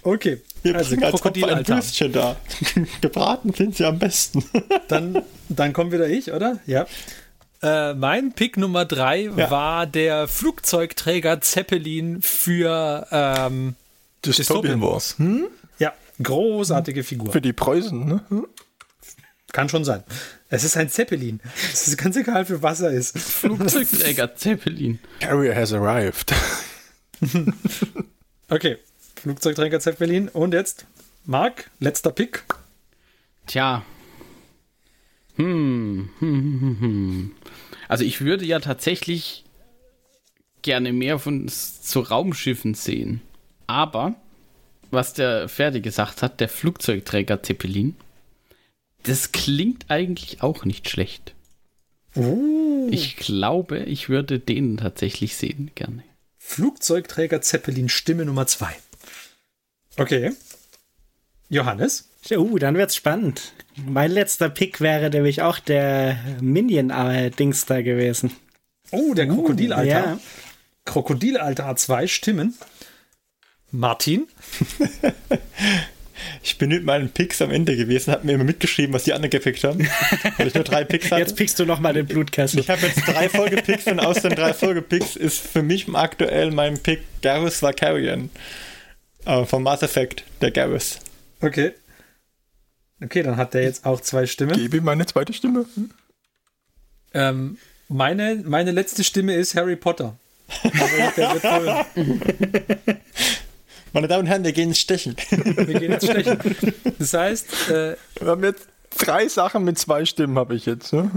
Okay, 0.02 0.40
Wir 0.62 0.76
also 0.76 0.90
bringen 0.90 1.04
als 1.04 1.14
Opfer 1.14 1.56
ein. 1.56 1.68
Würstchen 1.68 2.12
da. 2.12 2.36
Gebraten 3.02 3.52
sind 3.52 3.76
sie 3.76 3.84
am 3.84 3.98
besten. 3.98 4.42
Dann, 4.88 5.22
dann 5.48 5.72
kommt 5.72 5.92
wieder 5.92 6.08
ich, 6.08 6.32
oder? 6.32 6.58
Ja. 6.66 6.86
Äh, 7.62 7.94
mein 7.94 8.32
Pick 8.32 8.56
Nummer 8.56 8.86
drei 8.86 9.24
Ja. 9.36 9.50
war 9.50 9.86
der 9.86 10.26
Flugzeugträger 10.26 11.42
Zeppelin 11.42 12.22
für 12.22 13.06
ähm, 13.10 13.74
Dystopian 14.24 14.80
Wars. 14.80 15.18
Hm? 15.18 15.48
Großartige 16.22 17.04
Figur. 17.04 17.32
Für 17.32 17.40
die 17.40 17.52
Preußen, 17.52 18.06
ne? 18.06 18.24
Hm? 18.28 18.46
Kann 19.52 19.68
schon 19.68 19.84
sein. 19.84 20.04
Es 20.48 20.62
ist 20.62 20.76
ein 20.76 20.88
Zeppelin. 20.88 21.40
Es 21.72 21.88
ist 21.88 21.96
ganz 21.96 22.16
egal, 22.16 22.44
für 22.44 22.62
was 22.62 22.80
er 22.80 22.90
ist. 22.90 23.18
Flugzeugträger 23.18 24.36
Zeppelin. 24.36 25.00
Carrier 25.20 25.54
has 25.54 25.72
arrived. 25.72 26.32
Okay, 28.52 28.78
Flugzeugträger 29.14 29.78
Zeppelin. 29.78 30.28
Und 30.28 30.54
jetzt, 30.54 30.84
Marc, 31.24 31.70
letzter 31.78 32.10
Pick. 32.10 32.42
Tja. 33.46 33.84
Hm. 35.36 36.10
Hm, 36.18 36.60
hm, 36.60 36.80
hm. 36.80 37.30
Also 37.86 38.02
ich 38.02 38.22
würde 38.22 38.44
ja 38.44 38.58
tatsächlich 38.58 39.44
gerne 40.62 40.92
mehr 40.92 41.20
von 41.20 41.46
zu 41.48 42.00
Raumschiffen 42.00 42.74
sehen. 42.74 43.22
Aber, 43.68 44.16
was 44.90 45.14
der 45.14 45.48
Ferdi 45.48 45.80
gesagt 45.80 46.22
hat, 46.22 46.40
der 46.40 46.48
Flugzeugträger 46.48 47.42
Zeppelin, 47.42 47.96
das 49.04 49.32
klingt 49.32 49.86
eigentlich 49.88 50.42
auch 50.42 50.64
nicht 50.64 50.88
schlecht. 50.88 51.34
Ich 52.90 53.16
glaube, 53.16 53.78
ich 53.80 54.08
würde 54.08 54.40
den 54.40 54.76
tatsächlich 54.76 55.36
sehen, 55.36 55.70
gerne. 55.74 56.02
Flugzeugträger 56.38 57.40
Zeppelin, 57.40 57.88
Stimme 57.88 58.24
Nummer 58.24 58.46
zwei. 58.46 58.74
Okay. 59.96 60.32
Johannes. 61.48 62.08
Uh, 62.30 62.58
dann 62.58 62.76
wird's 62.76 62.96
spannend. 62.96 63.52
Mein 63.86 64.10
letzter 64.10 64.50
Pick 64.50 64.80
wäre 64.80 65.10
nämlich 65.10 65.42
auch 65.42 65.58
der 65.58 66.18
Minion-Dings 66.40 67.66
da 67.66 67.82
gewesen. 67.82 68.32
Oh, 68.90 69.14
der 69.14 69.28
Krokodilaltar. 69.28 69.86
ja. 69.86 70.20
Krokodilaltar 70.84 71.66
hat 71.66 71.78
zwei 71.78 72.06
Stimmen. 72.06 72.56
Martin. 73.72 74.26
Ich 76.42 76.58
bin 76.58 76.68
mit 76.68 76.84
meinen 76.84 77.10
Picks 77.10 77.40
am 77.42 77.50
Ende 77.50 77.76
gewesen, 77.76 78.12
habe 78.12 78.26
mir 78.26 78.32
immer 78.34 78.44
mitgeschrieben, 78.44 78.92
was 78.92 79.04
die 79.04 79.12
anderen 79.12 79.30
gepickt 79.30 79.64
haben. 79.64 79.86
Weil 80.36 80.48
ich 80.48 80.54
nur 80.54 80.64
drei 80.64 80.84
Picks 80.84 81.10
hatte. 81.10 81.22
Jetzt 81.22 81.36
pickst 81.36 81.58
du 81.58 81.64
noch 81.64 81.80
mal 81.80 81.92
den 81.92 82.06
Blutkessel. 82.06 82.60
Ich 82.60 82.70
habe 82.70 82.86
jetzt 82.86 83.06
drei 83.06 83.28
Folgepicks 83.28 83.86
und 83.86 84.00
aus 84.00 84.20
den 84.22 84.32
drei 84.32 84.52
Folgepicks 84.52 85.16
ist 85.16 85.38
für 85.40 85.62
mich 85.62 85.88
aktuell 85.94 86.50
mein 86.50 86.78
Pick 86.78 87.02
Garrus 87.22 87.62
Valkyrian. 87.62 88.30
Äh, 89.24 89.44
vom 89.44 89.62
Mass 89.62 89.82
Effect, 89.82 90.24
der 90.40 90.50
Garrus. 90.50 90.98
Okay. 91.40 91.72
Okay, 93.02 93.22
dann 93.22 93.36
hat 93.36 93.54
der 93.54 93.62
jetzt 93.62 93.86
auch 93.86 94.00
zwei 94.00 94.26
Stimmen. 94.26 94.56
Gebe 94.56 94.78
ihm 94.78 94.84
meine 94.84 95.06
zweite 95.06 95.32
Stimme. 95.32 95.66
Hm? 95.74 95.90
Ähm, 97.14 97.58
meine, 97.88 98.42
meine 98.44 98.70
letzte 98.70 99.04
Stimme 99.04 99.34
ist 99.34 99.54
Harry 99.54 99.76
Potter. 99.76 100.16
Aber 100.62 101.12
der 101.16 101.86
wird 101.96 103.00
Meine 103.92 104.08
Damen 104.08 104.20
und 104.20 104.26
Herren, 104.26 104.44
wir 104.44 104.52
gehen 104.52 104.68
ins 104.68 104.78
Stechen. 104.78 105.16
wir 105.30 105.78
gehen 105.80 105.90
jetzt 105.92 106.06
stechen. 106.06 106.38
Das 106.98 107.12
heißt, 107.14 107.70
äh, 107.70 107.96
Wir 108.20 108.28
haben 108.28 108.44
jetzt 108.44 108.66
drei 108.98 109.28
Sachen 109.28 109.64
mit 109.64 109.78
zwei 109.78 110.04
Stimmen, 110.04 110.38
habe 110.38 110.54
ich 110.54 110.66
jetzt. 110.66 110.92
Ne? 110.92 111.10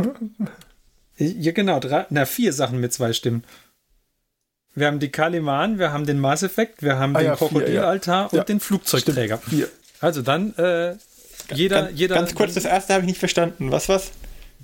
ja 1.18 1.52
genau, 1.52 1.80
drei, 1.80 2.06
na, 2.10 2.26
vier 2.26 2.54
Sachen 2.54 2.80
mit 2.80 2.94
zwei 2.94 3.14
Stimmen. 3.14 3.44
Wir 4.76 4.88
haben 4.88 5.00
die 5.00 5.10
Kaliman, 5.10 5.78
wir 5.78 5.92
haben 5.94 6.06
den 6.08 6.20
Mass 6.20 6.42
Effect, 6.42 6.82
wir 6.82 6.98
haben 6.98 7.16
Ah 7.16 7.20
den 7.20 7.28
ja, 7.28 7.36
Krokodilaltar 7.36 8.22
ja. 8.24 8.30
und 8.30 8.38
Ja, 8.38 8.44
den 8.44 8.60
Flugzeugträger. 8.60 9.40
Stimmt. 9.46 9.70
Also 10.02 10.22
dann, 10.24 10.56
äh, 10.58 10.96
jeder, 11.54 11.84
ganz, 11.84 12.00
jeder. 12.00 12.16
ganz 12.16 12.34
kurz, 12.34 12.56
das 12.56 12.66
erste 12.66 12.94
habe 12.94 13.04
ich 13.04 13.08
nicht 13.08 13.20
verstanden. 13.20 13.72
Was, 13.72 13.88
was? 13.88 14.10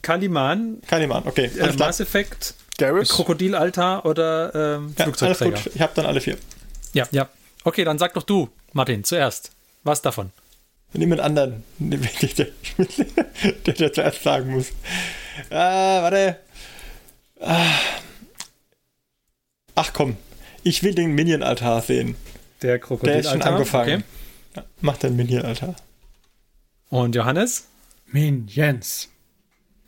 Kaliman, 0.01 0.81
Kaliman, 0.87 1.23
okay. 1.27 1.51
äh, 1.57 1.61
Alles. 1.61 1.77
Mass 1.77 1.99
Effect, 1.99 2.55
Garrus. 2.79 3.09
Krokodilaltar 3.09 4.05
oder 4.05 4.55
ähm, 4.55 4.95
Ja, 4.97 5.05
alles 5.05 5.17
Flugzeugträger. 5.19 5.57
gut. 5.61 5.71
Ich 5.75 5.81
habe 5.81 5.91
dann 5.95 6.05
alle 6.07 6.21
vier. 6.21 6.37
Ja, 6.93 7.07
ja. 7.11 7.29
Okay, 7.69 7.83
dann 7.83 7.99
sag 7.99 8.15
doch 8.15 8.23
du, 8.23 8.49
Martin, 8.73 9.03
zuerst. 9.03 9.51
Was 9.83 10.01
davon? 10.01 10.31
Niemand 10.93 11.21
anderen, 11.21 11.63
der, 11.77 11.99
der, 11.99 12.47
der, 13.63 13.73
der 13.75 13.93
zuerst 13.93 14.23
sagen 14.23 14.49
muss. 14.49 14.69
Äh, 15.51 15.53
warte. 15.53 16.39
Ah. 17.39 17.75
Ach 19.75 19.93
komm, 19.93 20.17
ich 20.63 20.81
will 20.81 20.95
den 20.95 21.13
Minion-Altar 21.13 21.83
sehen. 21.83 22.15
Der 22.63 22.71
Der 22.71 22.79
Krokodilaltar. 22.79 23.35
ist 23.35 23.39
schon 23.43 23.53
angefangen. 23.53 23.99
Okay. 23.99 24.03
Ja, 24.55 24.65
mach 24.81 24.97
den 24.97 25.15
Minion-Altar. 25.15 25.75
Und 26.89 27.13
Johannes? 27.13 27.67
Minions. 28.07 29.09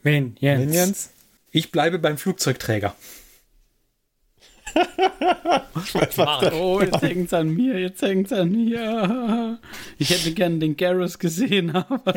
Minions. 0.03 0.39
Minions? 0.59 1.09
Ich 1.49 1.71
bleibe 1.71 1.97
beim 1.97 2.19
Flugzeugträger. 2.19 2.95
Oh, 6.53 6.81
jetzt 6.81 7.01
hängt's 7.01 7.33
an 7.33 7.49
mir, 7.49 7.79
jetzt 7.79 8.01
hängt's 8.01 8.31
an 8.33 8.51
mir. 8.51 9.59
Ich 9.97 10.09
hätte 10.09 10.31
gern 10.33 10.59
den 10.59 10.75
Garrus 10.77 11.17
gesehen, 11.19 11.69
aber. 11.75 12.13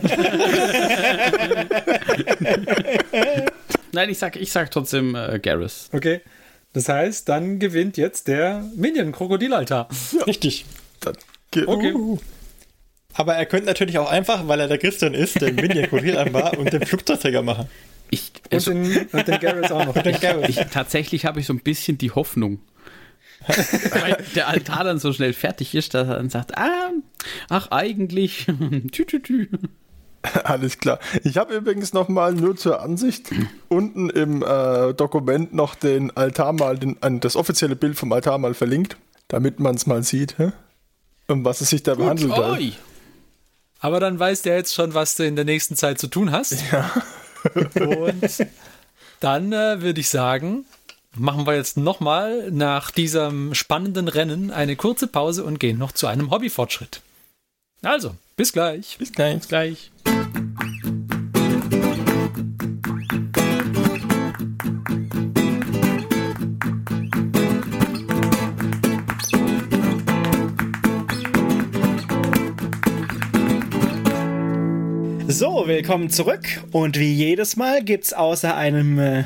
Nein, 3.92 4.10
ich 4.10 4.18
sag, 4.18 4.36
ich 4.36 4.50
sag 4.50 4.70
trotzdem 4.70 5.14
äh, 5.14 5.38
Garrus. 5.38 5.88
Okay. 5.92 6.20
Das 6.72 6.88
heißt, 6.88 7.28
dann 7.28 7.58
gewinnt 7.60 7.96
jetzt 7.96 8.26
der 8.26 8.64
Minion-Krokodilaltar. 8.74 9.88
Richtig. 10.26 10.64
Dann 11.00 11.14
ge- 11.52 11.64
Okay. 11.66 11.92
Uh, 11.92 12.18
Aber 13.12 13.34
er 13.36 13.46
könnte 13.46 13.66
natürlich 13.66 13.98
auch 13.98 14.10
einfach, 14.10 14.48
weil 14.48 14.58
er 14.58 14.66
der 14.66 14.78
Christian 14.78 15.14
ist, 15.14 15.40
den 15.40 15.54
Minion 15.54 15.88
Kuriranbar 15.88 16.58
und 16.58 16.72
den 16.72 16.84
Flugzeugträger 16.84 17.42
machen. 17.42 17.68
Ich, 18.10 18.32
Und 18.44 18.52
also, 18.52 18.72
den, 18.72 19.06
und 19.12 19.28
den 19.28 19.40
Garrus 19.40 19.70
auch 19.70 19.86
noch. 19.86 19.94
Garrus. 20.20 20.48
ich, 20.48 20.56
tatsächlich 20.70 21.24
habe 21.26 21.40
ich 21.40 21.46
so 21.46 21.52
ein 21.52 21.60
bisschen 21.60 21.98
die 21.98 22.10
Hoffnung. 22.10 22.60
Weil 23.46 24.24
der 24.34 24.48
Altar 24.48 24.84
dann 24.84 24.98
so 24.98 25.12
schnell 25.12 25.32
fertig 25.32 25.74
ist, 25.74 25.94
dass 25.94 26.08
er 26.08 26.16
dann 26.16 26.30
sagt, 26.30 26.56
ah, 26.56 26.90
ach 27.48 27.70
eigentlich, 27.70 28.46
tü, 28.92 29.04
tü, 29.04 29.20
tü. 29.20 29.48
alles 30.44 30.78
klar. 30.78 30.98
Ich 31.24 31.36
habe 31.36 31.54
übrigens 31.54 31.92
noch 31.92 32.08
mal 32.08 32.32
nur 32.32 32.56
zur 32.56 32.80
Ansicht 32.80 33.30
unten 33.68 34.08
im 34.08 34.42
äh, 34.42 34.94
Dokument 34.94 35.52
noch 35.52 35.74
den 35.74 36.16
Altar 36.16 36.54
mal, 36.54 36.78
den, 36.78 36.96
das 37.20 37.36
offizielle 37.36 37.76
Bild 37.76 37.98
vom 37.98 38.12
Altar 38.12 38.38
mal 38.38 38.54
verlinkt, 38.54 38.96
damit 39.28 39.60
man 39.60 39.74
es 39.74 39.86
mal 39.86 40.02
sieht, 40.02 40.38
hä? 40.38 40.52
um 41.28 41.44
was 41.44 41.60
es 41.60 41.70
sich 41.70 41.82
da 41.82 41.94
behandelt. 41.94 42.32
hat. 42.32 42.58
Oi. 42.58 42.72
Aber 43.80 44.00
dann 44.00 44.18
weißt 44.18 44.46
du 44.46 44.50
ja 44.50 44.56
jetzt 44.56 44.74
schon, 44.74 44.94
was 44.94 45.14
du 45.16 45.26
in 45.26 45.36
der 45.36 45.44
nächsten 45.44 45.76
Zeit 45.76 45.98
zu 45.98 46.06
tun 46.06 46.30
hast. 46.30 46.56
Ja. 46.72 46.90
Und 47.54 48.46
dann 49.20 49.52
äh, 49.52 49.80
würde 49.80 50.00
ich 50.00 50.08
sagen, 50.08 50.66
machen 51.16 51.46
wir 51.46 51.54
jetzt 51.54 51.76
nochmal 51.76 52.50
nach 52.50 52.90
diesem 52.90 53.54
spannenden 53.54 54.08
Rennen 54.08 54.50
eine 54.50 54.76
kurze 54.76 55.06
Pause 55.06 55.44
und 55.44 55.60
gehen 55.60 55.78
noch 55.78 55.92
zu 55.92 56.06
einem 56.06 56.30
Hobbyfortschritt. 56.30 57.00
Also, 57.82 58.16
bis 58.36 58.52
gleich. 58.52 58.96
Bis 58.98 59.12
gleich. 59.12 59.48
Gleich. 59.48 59.90
So, 75.36 75.66
willkommen 75.66 76.10
zurück. 76.10 76.44
Und 76.70 76.96
wie 76.96 77.12
jedes 77.12 77.56
Mal 77.56 77.82
gibt's 77.82 78.12
außer 78.12 78.56
einem 78.56 78.98
äh, 79.00 79.24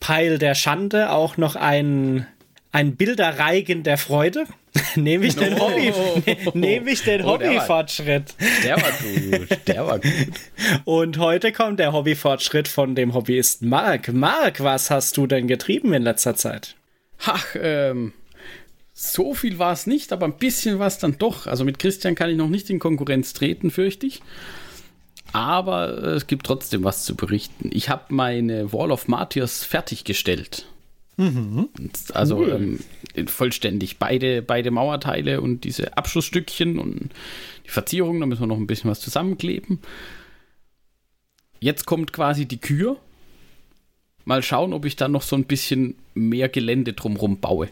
Peil 0.00 0.38
der 0.38 0.56
Schande 0.56 1.10
auch 1.10 1.36
noch 1.36 1.54
ein, 1.54 2.26
ein 2.72 2.96
Bilderreigen 2.96 3.84
der 3.84 3.98
Freude. 3.98 4.46
Nämlich 4.96 5.36
den 5.36 5.54
Oh. 5.54 5.70
Hobby, 5.70 5.92
ne, 6.26 6.36
nämlich 6.54 7.02
den 7.04 7.22
Oh, 7.24 7.36
der 7.36 7.50
war- 7.50 7.56
Hobbyfortschritt. 7.56 8.34
Der 8.64 8.76
war 8.76 8.90
gut, 8.90 9.58
der 9.68 9.86
war 9.86 9.98
gut. 10.00 10.12
Und 10.84 11.18
heute 11.18 11.52
kommt 11.52 11.78
der 11.78 11.92
Hobbyfortschritt 11.92 12.66
von 12.68 12.94
dem 12.96 13.14
Hobbyisten 13.14 13.68
Marc. 13.68 14.12
Marc, 14.12 14.62
was 14.62 14.90
hast 14.90 15.16
du 15.16 15.26
denn 15.28 15.46
getrieben 15.46 15.92
in 15.94 16.02
letzter 16.02 16.34
Zeit? 16.34 16.74
Ach, 17.24 17.46
ähm, 17.60 18.12
so 18.92 19.34
viel 19.34 19.58
war 19.58 19.72
es 19.72 19.86
nicht, 19.86 20.12
aber 20.12 20.26
ein 20.26 20.36
bisschen 20.36 20.78
war 20.80 20.88
es 20.88 20.98
dann 20.98 21.16
doch. 21.18 21.46
Also 21.46 21.64
mit 21.64 21.78
Christian 21.78 22.14
kann 22.16 22.28
ich 22.30 22.36
noch 22.36 22.48
nicht 22.48 22.70
in 22.70 22.78
Konkurrenz 22.80 23.32
treten, 23.34 23.70
fürchte 23.70 24.06
ich. 24.06 24.20
Aber 25.32 25.88
es 26.04 26.26
gibt 26.26 26.46
trotzdem 26.46 26.84
was 26.84 27.04
zu 27.04 27.14
berichten. 27.14 27.70
Ich 27.72 27.88
habe 27.88 28.04
meine 28.08 28.72
Wall 28.72 28.90
of 28.90 29.08
Martyrs 29.08 29.64
fertiggestellt. 29.64 30.66
Und 31.76 32.14
Also 32.14 32.46
ähm, 32.46 32.78
vollständig. 33.26 33.98
Beide, 33.98 34.40
beide 34.40 34.70
Mauerteile 34.70 35.40
und 35.40 35.64
diese 35.64 35.96
Abschlussstückchen 35.96 36.78
und 36.78 37.10
die 37.66 37.70
Verzierung, 37.70 38.20
da 38.20 38.26
müssen 38.26 38.42
wir 38.42 38.46
noch 38.46 38.56
ein 38.56 38.68
bisschen 38.68 38.90
was 38.90 39.00
zusammenkleben. 39.00 39.80
Jetzt 41.60 41.86
kommt 41.86 42.12
quasi 42.12 42.46
die 42.46 42.60
Kür. 42.60 42.96
Mal 44.24 44.42
schauen, 44.42 44.72
ob 44.72 44.84
ich 44.84 44.94
da 44.94 45.08
noch 45.08 45.22
so 45.22 45.34
ein 45.34 45.44
bisschen 45.44 45.96
mehr 46.14 46.48
Gelände 46.48 46.92
drumrum 46.92 47.40
baue. 47.40 47.68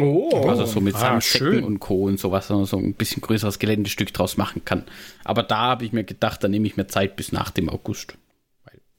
Oh, 0.00 0.46
Also 0.48 0.64
so 0.64 0.80
mit 0.80 0.94
ah, 0.94 0.98
Sandsäcken 0.98 1.46
schön. 1.52 1.64
und 1.64 1.78
Co. 1.80 2.04
und 2.04 2.18
sowas, 2.18 2.48
dass 2.48 2.56
man 2.56 2.64
so 2.64 2.78
ein 2.78 2.94
bisschen 2.94 3.20
größeres 3.20 3.58
Geländestück 3.58 4.12
draus 4.14 4.36
machen 4.38 4.62
kann. 4.64 4.84
Aber 5.24 5.42
da 5.42 5.58
habe 5.58 5.84
ich 5.84 5.92
mir 5.92 6.04
gedacht, 6.04 6.42
da 6.42 6.48
nehme 6.48 6.66
ich 6.66 6.76
mir 6.76 6.86
Zeit 6.86 7.16
bis 7.16 7.30
nach 7.32 7.50
dem 7.50 7.68
August. 7.68 8.14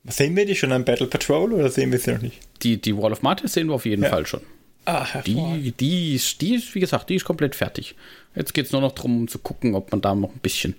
Sehen 0.05 0.35
wir 0.35 0.45
die 0.45 0.55
schon 0.55 0.71
am 0.73 0.83
Battle 0.85 1.07
Patrol 1.07 1.53
oder 1.53 1.69
sehen 1.69 1.91
wir 1.91 1.97
sie 1.99 2.11
noch 2.11 2.21
nicht? 2.21 2.39
Die, 2.61 2.79
die 2.79 2.95
Wall 2.97 3.11
of 3.13 3.21
Martyrs 3.21 3.53
sehen 3.53 3.67
wir 3.67 3.73
auf 3.75 3.85
jeden 3.85 4.03
Ja. 4.03 4.09
Fall 4.09 4.25
schon. 4.25 4.41
Ah, 4.85 5.07
Die, 5.25 5.71
die, 5.71 6.13
ist, 6.15 6.41
die 6.41 6.55
ist, 6.55 6.75
wie 6.75 6.81
gesagt, 6.81 7.09
die 7.09 7.15
ist 7.15 7.23
komplett 7.23 7.55
fertig. 7.55 7.95
Jetzt 8.35 8.53
geht 8.53 8.65
es 8.65 8.73
nur 8.73 8.81
noch 8.81 8.91
darum, 8.91 9.29
zu 9.29 9.39
gucken, 9.39 9.75
ob 9.75 9.91
man 9.93 10.01
da 10.01 10.13
noch 10.13 10.33
ein 10.35 10.39
bisschen, 10.39 10.75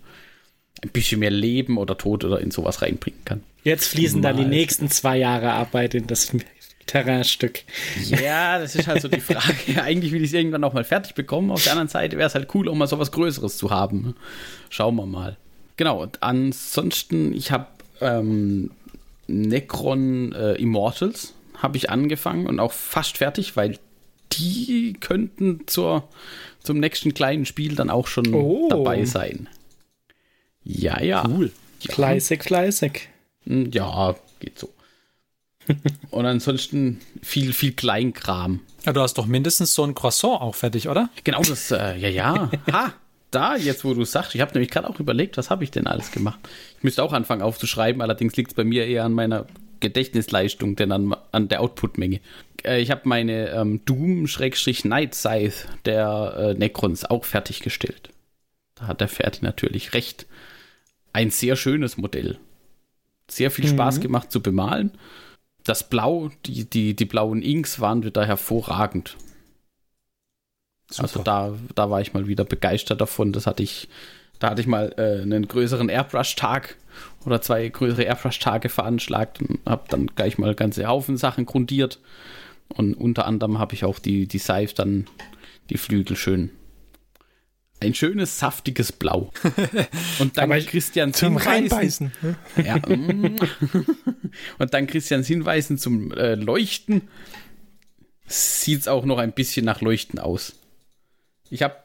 ein 0.83 0.91
bisschen 0.91 1.21
mehr 1.21 1.31
Leben 1.31 1.79
oder 1.79 1.97
Tod 1.97 2.23
oder 2.23 2.39
in 2.41 2.51
sowas 2.51 2.83
reinbringen 2.83 3.25
kann. 3.25 3.43
jetzt 3.65 3.87
fließen 3.89 4.21
dann 4.21 4.37
die 4.37 4.43
Mal. 4.43 4.51
nächsten 4.51 4.91
zwei 4.91 5.17
Jahre 5.17 5.53
Arbeit 5.53 5.95
in 5.95 6.07
das 6.07 6.35
Terrainstück. 6.87 7.63
Ja, 8.05 8.59
das 8.59 8.75
ist 8.77 8.87
halt 8.87 9.01
so 9.03 9.09
die 9.09 9.21
Frage. 9.21 9.83
Eigentlich 9.83 10.13
will 10.13 10.23
ich 10.23 10.29
es 10.31 10.35
irgendwann 10.35 10.65
auch 10.65 10.73
mal 10.73 10.85
fertig 10.85 11.15
bekommen. 11.15 11.51
Auf 11.51 11.63
der 11.65 11.73
anderen 11.73 11.89
Seite 11.89 12.17
wäre 12.17 12.27
es 12.29 12.35
halt 12.35 12.55
cool, 12.55 12.69
auch 12.69 12.75
mal 12.75 12.87
sowas 12.87 13.11
Größeres 13.13 13.57
zu 13.57 13.71
haben. 13.71 14.15
Schauen 14.71 14.97
wir 14.97 15.07
mal. 15.07 15.37
Genau, 15.77 16.03
und 16.03 16.23
ansonsten, 16.23 17.35
ich 17.35 17.51
habe 17.51 17.67
ähm, 18.01 18.71
Necron 19.27 20.33
äh, 20.33 20.55
Immortals 20.55 21.35
habe 21.59 21.77
ich 21.77 21.91
angefangen 21.91 22.47
und 22.47 22.61
auch 22.61 22.73
fast 22.73 23.17
fertig, 23.19 23.57
weil 23.57 23.79
die 24.33 24.95
könnten 25.01 25.61
zur, 25.67 26.09
zum 26.63 26.79
nächsten 26.79 27.15
kleinen 27.15 27.47
Spiel 27.47 27.75
dann 27.77 27.91
auch 27.91 28.07
schon 28.07 28.35
Oh. 28.35 28.69
dabei 28.69 29.05
sein. 29.05 29.49
Ja, 30.65 31.01
ja. 31.01 31.25
Cool. 31.29 31.53
Fleißig, 31.89 32.43
fleißig. 32.43 33.09
Hm, 33.47 33.71
Ja, 33.71 34.15
geht 34.41 34.59
so. 34.59 34.71
und 36.11 36.27
ansonsten 36.27 37.01
viel, 37.23 37.53
viel 37.53 37.73
Kleinkram. 37.73 38.61
Ja, 38.85 38.93
du 38.93 39.01
hast 39.01 39.15
doch 39.15 39.27
mindestens 39.27 39.75
so 39.75 39.85
ein 39.85 39.95
Croissant 39.95 40.41
auch 40.41 40.55
fertig, 40.55 40.89
oder? 40.89 41.09
Genau 41.25 41.43
das, 41.43 41.71
äh, 41.71 41.97
ja, 41.97 42.09
ja. 42.09 42.51
Ha, 42.73 42.93
da, 43.31 43.57
jetzt 43.57 43.85
wo 43.85 43.95
du 43.95 44.05
sagst, 44.05 44.35
ich 44.35 44.41
habe 44.41 44.53
nämlich 44.53 44.71
gerade 44.71 44.89
auch 44.89 45.01
überlegt, 45.01 45.37
was 45.37 45.51
habe 45.51 45.65
ich 45.65 45.71
denn 45.71 45.87
alles 45.87 46.13
gemacht. 46.13 46.39
Ich 46.79 46.85
müsste 46.85 47.03
auch 47.03 47.13
anfangen 47.13 47.43
aufzuschreiben, 47.43 48.01
allerdings 48.03 48.37
liegt 48.37 48.51
es 48.51 48.55
bei 48.55 48.65
mir 48.65 48.87
eher 48.87 49.05
an 49.05 49.13
meiner 49.13 49.47
Gedächtnisleistung, 49.81 50.77
denn 50.77 50.93
an, 50.93 51.15
an 51.33 51.49
der 51.49 51.61
Outputmenge. 51.61 52.21
Äh, 52.65 52.81
ich 52.81 52.91
habe 52.91 53.03
meine 53.05 53.51
ähm, 53.51 53.85
Doom-Night 53.85 55.15
Scythe 55.15 55.69
der 55.85 56.35
äh, 56.37 56.55
Necrons 56.55 57.05
auch 57.05 57.25
fertiggestellt. 57.25 58.11
Da 58.77 58.87
hat 58.87 59.01
der 59.01 59.09
Ferdi 59.09 59.39
natürlich 59.43 59.95
recht. 59.95 60.27
Ein 61.13 61.31
sehr 61.31 61.57
schönes 61.57 61.97
Modell. 61.97 62.39
Sehr 63.31 63.51
viel 63.51 63.67
Spaß 63.67 64.01
gemacht 64.01 64.33
zu 64.33 64.43
bemalen. 64.43 64.93
Das 65.65 65.89
Blau, 65.89 66.31
die, 66.45 66.69
die, 66.69 66.95
die 66.95 67.05
blauen 67.07 67.43
Inks 67.43 67.81
waren 67.81 68.05
wieder 68.05 68.27
hervorragend. 68.27 69.17
Also 70.99 71.23
da, 71.23 71.55
da 71.75 71.91
war 71.91 72.01
ich 72.01 72.13
mal 72.13 72.27
wieder 72.27 72.45
begeistert 72.45 73.01
davon. 73.01 73.33
Das 73.33 73.47
hatte 73.47 73.63
ich, 73.63 73.89
da 74.39 74.51
hatte 74.51 74.61
ich 74.61 74.67
mal 74.67 74.95
äh, 74.99 75.23
einen 75.23 75.49
größeren 75.49 75.89
Airbrush-Tag 75.89 76.77
oder 77.25 77.41
zwei 77.41 77.67
größere 77.69 78.03
Airbrush-Tage 78.03 78.69
veranschlagt 78.69 79.41
und 79.41 79.61
habe 79.67 79.85
dann 79.89 80.09
gleich 80.09 80.37
mal 80.37 80.55
ganze 80.55 80.87
Haufen 80.87 81.17
Sachen 81.17 81.47
grundiert. 81.47 81.99
Und 82.69 82.95
unter 82.95 83.27
anderem 83.27 83.59
habe 83.59 83.75
ich 83.75 83.85
auch 83.85 83.99
die, 83.99 84.27
die 84.27 84.39
Seife 84.39 84.75
dann 84.75 85.07
die 85.71 85.79
Flügel 85.79 86.17
schön. 86.17 86.51
Ein 87.85 87.95
schönes, 87.95 88.39
saftiges 88.39 88.93
Blau. 88.93 89.31
Und 90.19 90.37
dann 90.39 90.51
Christian 90.67 91.13
Zum 91.13 91.39
Hinweisen- 91.39 92.11
Reinbeißen. 92.13 92.13
hä? 92.57 92.63
ja. 92.67 92.77
mm. 92.79 93.37
Und 94.59 94.75
dann 94.75 94.87
Christians 94.87 95.27
Hinweisen 95.27 95.79
zum 95.79 96.13
äh, 96.13 96.35
Leuchten 96.35 97.03
sieht 98.27 98.81
es 98.81 98.89
auch 98.89 99.05
noch 99.05 99.19
ein 99.19 99.33
bisschen 99.33 99.65
nach 99.67 99.81
Leuchten 99.81 100.19
aus. 100.19 100.55
Ich 101.51 101.63
habe 101.63 101.77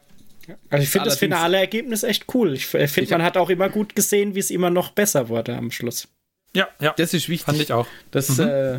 Also 0.70 0.82
ich 0.82 0.88
finde 0.90 1.08
das 1.10 1.18
finale 1.18 1.58
Ergebnis 1.58 2.02
echt 2.02 2.24
cool. 2.34 2.54
Ich 2.54 2.66
finde, 2.66 2.86
Ich 3.02 3.10
man 3.10 3.22
hat 3.22 3.36
auch 3.36 3.50
immer 3.50 3.68
gut 3.68 3.94
gesehen, 3.94 4.34
wie 4.34 4.40
es 4.40 4.50
immer 4.50 4.70
noch 4.70 4.90
besser 4.92 5.28
wurde 5.28 5.54
am 5.56 5.70
Schluss. 5.70 6.08
Ja, 6.56 6.68
ja. 6.80 6.94
Das 6.96 7.14
ist 7.14 7.28
wichtig. 7.28 7.44
Fand 7.46 7.60
ich 7.60 7.72
auch. 7.72 7.86
Das, 8.10 8.38
äh, 8.38 8.78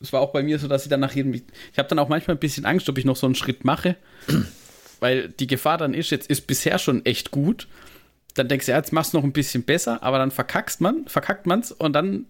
das 0.00 0.12
war 0.12 0.20
auch 0.20 0.32
bei 0.32 0.42
mir 0.42 0.58
so, 0.58 0.68
dass 0.68 0.82
ich 0.82 0.88
dann 0.90 1.00
nach 1.00 1.14
jedem. 1.14 1.32
Ich 1.32 1.78
habe 1.78 1.88
dann 1.88 1.98
auch 1.98 2.08
manchmal 2.08 2.36
ein 2.36 2.40
bisschen 2.40 2.66
Angst, 2.66 2.88
ob 2.88 2.98
ich 2.98 3.04
noch 3.04 3.16
so 3.16 3.26
einen 3.26 3.34
Schritt 3.36 3.64
mache. 3.64 3.96
Weil 5.04 5.28
die 5.28 5.46
Gefahr 5.46 5.76
dann 5.76 5.92
ist, 5.92 6.08
jetzt 6.08 6.30
ist 6.30 6.46
bisher 6.46 6.78
schon 6.78 7.04
echt 7.04 7.30
gut. 7.30 7.68
Dann 8.36 8.48
denkst 8.48 8.64
du, 8.64 8.72
ja, 8.72 8.78
jetzt 8.78 8.90
machst 8.90 9.12
du 9.12 9.18
noch 9.18 9.24
ein 9.24 9.34
bisschen 9.34 9.62
besser, 9.62 10.02
aber 10.02 10.16
dann 10.16 10.30
verkackst 10.30 10.80
man, 10.80 11.06
verkackt 11.08 11.46
man's 11.46 11.72
und 11.72 11.92
dann 11.92 12.24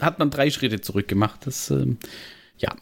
hat 0.00 0.18
man 0.18 0.30
drei 0.30 0.48
Schritte 0.48 0.80
zurückgemacht. 0.80 1.46
Das, 1.46 1.70
ähm, 1.70 1.98
ja. 2.56 2.74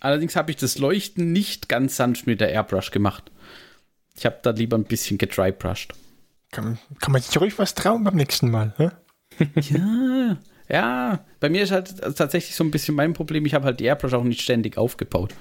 Allerdings 0.00 0.36
habe 0.36 0.50
ich 0.50 0.58
das 0.58 0.76
Leuchten 0.76 1.32
nicht 1.32 1.70
ganz 1.70 1.96
sanft 1.96 2.26
mit 2.26 2.42
der 2.42 2.50
Airbrush 2.50 2.90
gemacht. 2.90 3.32
Ich 4.18 4.26
habe 4.26 4.36
da 4.42 4.50
lieber 4.50 4.76
ein 4.76 4.84
bisschen 4.84 5.16
gedrybrushed. 5.16 5.94
Kann, 6.52 6.78
kann 7.00 7.12
man 7.12 7.22
sich 7.22 7.40
ruhig 7.40 7.58
was 7.58 7.74
trauen 7.74 8.04
beim 8.04 8.16
nächsten 8.16 8.50
Mal. 8.50 8.74
Hä? 8.76 8.90
Ja, 9.70 10.36
Ja, 10.68 11.24
bei 11.40 11.48
mir 11.48 11.62
ist 11.62 11.72
halt 11.72 11.98
tatsächlich 12.18 12.54
so 12.54 12.64
ein 12.64 12.70
bisschen 12.70 12.94
mein 12.94 13.14
Problem, 13.14 13.46
ich 13.46 13.54
habe 13.54 13.64
halt 13.64 13.80
die 13.80 13.86
Airbrush 13.86 14.12
auch 14.12 14.24
nicht 14.24 14.42
ständig 14.42 14.76
aufgebaut. 14.76 15.34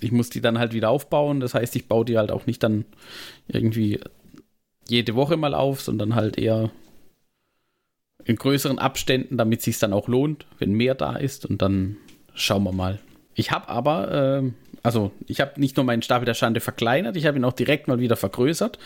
Ich 0.00 0.12
muss 0.12 0.30
die 0.30 0.40
dann 0.40 0.58
halt 0.58 0.72
wieder 0.72 0.90
aufbauen, 0.90 1.40
das 1.40 1.54
heißt, 1.54 1.74
ich 1.76 1.88
baue 1.88 2.04
die 2.04 2.18
halt 2.18 2.30
auch 2.30 2.46
nicht 2.46 2.62
dann 2.62 2.84
irgendwie 3.48 4.00
jede 4.88 5.14
Woche 5.14 5.36
mal 5.36 5.54
auf, 5.54 5.80
sondern 5.80 6.14
halt 6.14 6.38
eher 6.38 6.70
in 8.24 8.36
größeren 8.36 8.78
Abständen, 8.78 9.36
damit 9.36 9.60
es 9.60 9.64
sich 9.64 9.78
dann 9.78 9.92
auch 9.92 10.08
lohnt, 10.08 10.46
wenn 10.58 10.72
mehr 10.72 10.94
da 10.94 11.16
ist 11.16 11.46
und 11.46 11.62
dann 11.62 11.96
schauen 12.34 12.64
wir 12.64 12.72
mal. 12.72 12.98
Ich 13.34 13.50
habe 13.50 13.68
aber, 13.68 14.42
äh, 14.42 14.50
also 14.82 15.12
ich 15.26 15.40
habe 15.40 15.60
nicht 15.60 15.76
nur 15.76 15.84
meinen 15.84 16.02
Stapel 16.02 16.26
der 16.26 16.34
Schande 16.34 16.60
verkleinert, 16.60 17.16
ich 17.16 17.26
habe 17.26 17.38
ihn 17.38 17.44
auch 17.44 17.52
direkt 17.52 17.88
mal 17.88 18.00
wieder 18.00 18.16
vergrößert, 18.16 18.78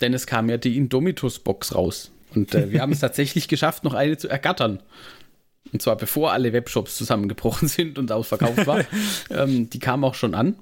denn 0.00 0.14
es 0.14 0.26
kam 0.26 0.48
ja 0.48 0.56
die 0.56 0.76
Indomitus-Box 0.76 1.74
raus. 1.74 2.12
Und 2.34 2.54
äh, 2.54 2.70
wir 2.70 2.80
haben 2.80 2.92
es 2.92 3.00
tatsächlich 3.00 3.48
geschafft, 3.48 3.84
noch 3.84 3.94
eine 3.94 4.16
zu 4.16 4.28
ergattern. 4.28 4.80
Und 5.72 5.82
zwar 5.82 5.96
bevor 5.96 6.32
alle 6.32 6.52
Webshops 6.52 6.96
zusammengebrochen 6.96 7.68
sind 7.68 7.98
und 7.98 8.10
ausverkauft 8.12 8.66
war. 8.66 8.84
ähm, 9.30 9.70
die 9.70 9.78
kam 9.78 10.04
auch 10.04 10.14
schon 10.14 10.34
an. 10.34 10.56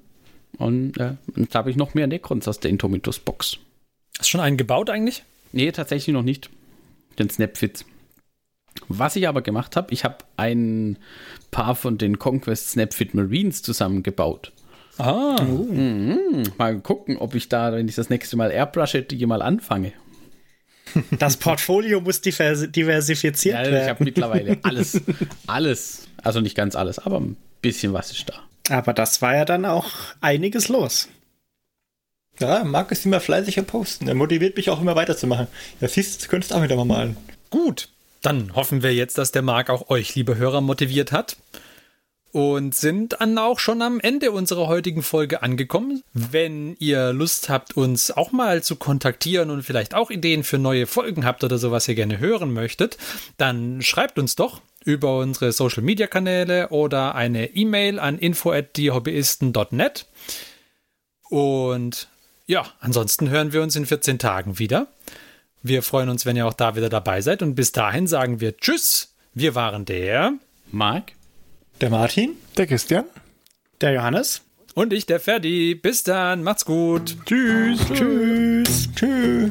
Und 0.59 0.99
äh, 0.99 1.15
jetzt 1.37 1.55
habe 1.55 1.71
ich 1.71 1.77
noch 1.77 1.95
mehr 1.95 2.07
Necrons 2.07 2.49
aus 2.49 2.61
der 2.61 2.71
Indomitus-Box. 2.71 3.59
Hast 4.19 4.21
du 4.21 4.31
schon 4.31 4.41
einen 4.41 4.57
gebaut 4.57 4.91
eigentlich? 4.91 5.23
Nee, 5.53 5.71
tatsächlich 5.73 6.13
noch 6.13 6.23
nicht. 6.23 6.51
Den 7.19 7.31
Snapfit. 7.31 7.85
Was 8.89 9.17
ich 9.17 9.29
aber 9.29 9.43
gemacht 9.43 9.77
habe, 9.77 9.93
ich 9.93 10.05
habe 10.05 10.19
ein 10.37 10.99
paar 11.51 11.75
von 11.75 11.99
den 11.99 12.19
Conquest 12.19 12.71
Snapfit 12.71 13.15
Marines 13.15 13.63
zusammengebaut. 13.63 14.53
Ah. 14.99 15.41
Mhm. 15.43 16.43
Mal 16.57 16.81
gucken, 16.81 17.19
ob 17.19 17.35
ich 17.35 17.49
da, 17.49 17.73
wenn 17.73 17.89
ich 17.89 17.95
das 17.95 18.11
nächste 18.11 18.37
Mal 18.37 18.51
Airbrushe, 18.51 19.03
die 19.03 19.25
mal 19.27 19.43
anfange. 19.43 19.93
Das 21.19 21.37
Portfolio 21.37 22.01
muss 22.01 22.21
divers 22.21 22.71
diversifiziert 22.71 23.55
Ja, 23.57 23.63
ich 23.65 23.71
werden. 23.71 23.89
habe 23.89 24.05
mittlerweile 24.05 24.59
alles. 24.63 25.01
alles. 25.47 26.09
Also 26.23 26.41
nicht 26.41 26.57
ganz 26.57 26.75
alles, 26.77 26.99
aber 26.99 27.21
ein 27.21 27.37
bisschen 27.63 27.93
was 27.93 28.11
ist 28.13 28.27
da. 28.29 28.75
Aber 28.77 28.93
das 28.93 29.23
war 29.23 29.35
ja 29.35 29.45
dann 29.45 29.65
auch 29.65 29.91
einiges 30.21 30.69
los. 30.69 31.09
Ja, 32.39 32.65
Marc 32.65 32.93
ist 32.93 33.07
immer 33.07 33.21
fleißiger 33.21 33.63
posten. 33.63 34.09
Er 34.09 34.15
motiviert 34.15 34.57
mich 34.57 34.69
auch 34.71 34.81
immer 34.81 34.95
weiterzumachen. 34.97 35.47
Ja, 35.81 35.89
siehst 35.89 36.21
du, 36.21 36.25
du 36.25 36.31
könntest 36.31 36.53
auch 36.53 36.63
wieder 36.63 36.77
mal 36.77 36.85
malen. 36.85 37.17
Gut, 37.51 37.89
dann 38.23 38.55
hoffen 38.55 38.83
wir 38.83 38.95
jetzt, 38.95 39.17
dass 39.19 39.33
der 39.33 39.43
Marc 39.43 39.71
auch 39.71 39.89
euch, 39.89 40.15
liebe 40.15 40.37
Hörer, 40.37 40.61
motiviert 40.61 41.13
hat. 41.13 41.37
Und 42.33 42.75
sind 42.75 43.17
dann 43.19 43.39
auch 43.39 43.59
schon 43.59 43.81
am 43.81 43.99
Ende 43.99 44.31
unserer 44.31 44.67
heutigen 44.67 45.03
Folge 45.03 45.43
angekommen. 45.43 46.03
Wenn 46.13 46.77
ihr 46.79 47.15
Lust 47.15 47.49
habt, 47.49 47.77
uns 47.77 48.11
auch 48.11 48.31
mal 48.31 48.63
zu 48.63 48.77
kontaktieren 48.77 49.49
und 49.51 49.63
vielleicht 49.63 49.95
auch 49.95 50.11
Ideen 50.11 50.45
für 50.45 50.59
neue 50.59 50.87
Folgen 50.87 51.25
habt 51.25 51.45
oder 51.45 51.57
so, 51.57 51.71
was 51.71 51.89
ihr 51.89 51.95
gerne 51.95 52.19
hören 52.19 52.53
möchtet, 52.53 52.99
dann 53.39 53.81
schreibt 53.81 54.19
uns 54.19 54.37
doch 54.37 54.61
über 54.85 55.19
unsere 55.19 55.51
Social 55.53 55.83
Media 55.83 56.07
Kanäle 56.07 56.69
oder 56.69 57.15
eine 57.15 57.55
E-Mail 57.55 57.99
an 57.99 58.19
info@diehobbyisten.net. 58.19 60.07
Und 61.29 62.09
ja, 62.47 62.67
ansonsten 62.81 63.29
hören 63.31 63.53
wir 63.53 63.63
uns 63.63 63.75
in 63.77 63.87
14 63.87 64.19
Tagen 64.19 64.59
wieder. 64.59 64.87
Wir 65.63 65.83
freuen 65.83 66.09
uns, 66.09 66.25
wenn 66.25 66.37
ihr 66.37 66.47
auch 66.47 66.55
da 66.55 66.77
wieder 66.77 66.89
dabei 66.89 67.21
seid. 67.21 67.43
Und 67.43 67.57
bis 67.57 67.73
dahin 67.73 68.07
sagen 68.07 68.41
wir 68.41 68.57
Tschüss. 68.57 69.15
Wir 69.35 69.55
waren 69.57 69.85
der 69.85 70.35
Marc? 70.71 71.16
Der 71.81 71.91
Martin? 71.91 72.37
Der 72.57 72.67
Christian? 72.67 73.05
Der 73.81 73.93
Johannes? 73.93 74.43
und 74.77 74.93
ich, 74.93 75.07
der 75.07 75.19
Ferdi. 75.19 75.75
Bis 75.75 76.05
dann. 76.05 76.43
Macht's 76.43 76.65
gut. 76.65 77.17
Tschüss. 77.25 77.81
Tschüss. 77.93 78.89
Tschüss. 78.95 79.51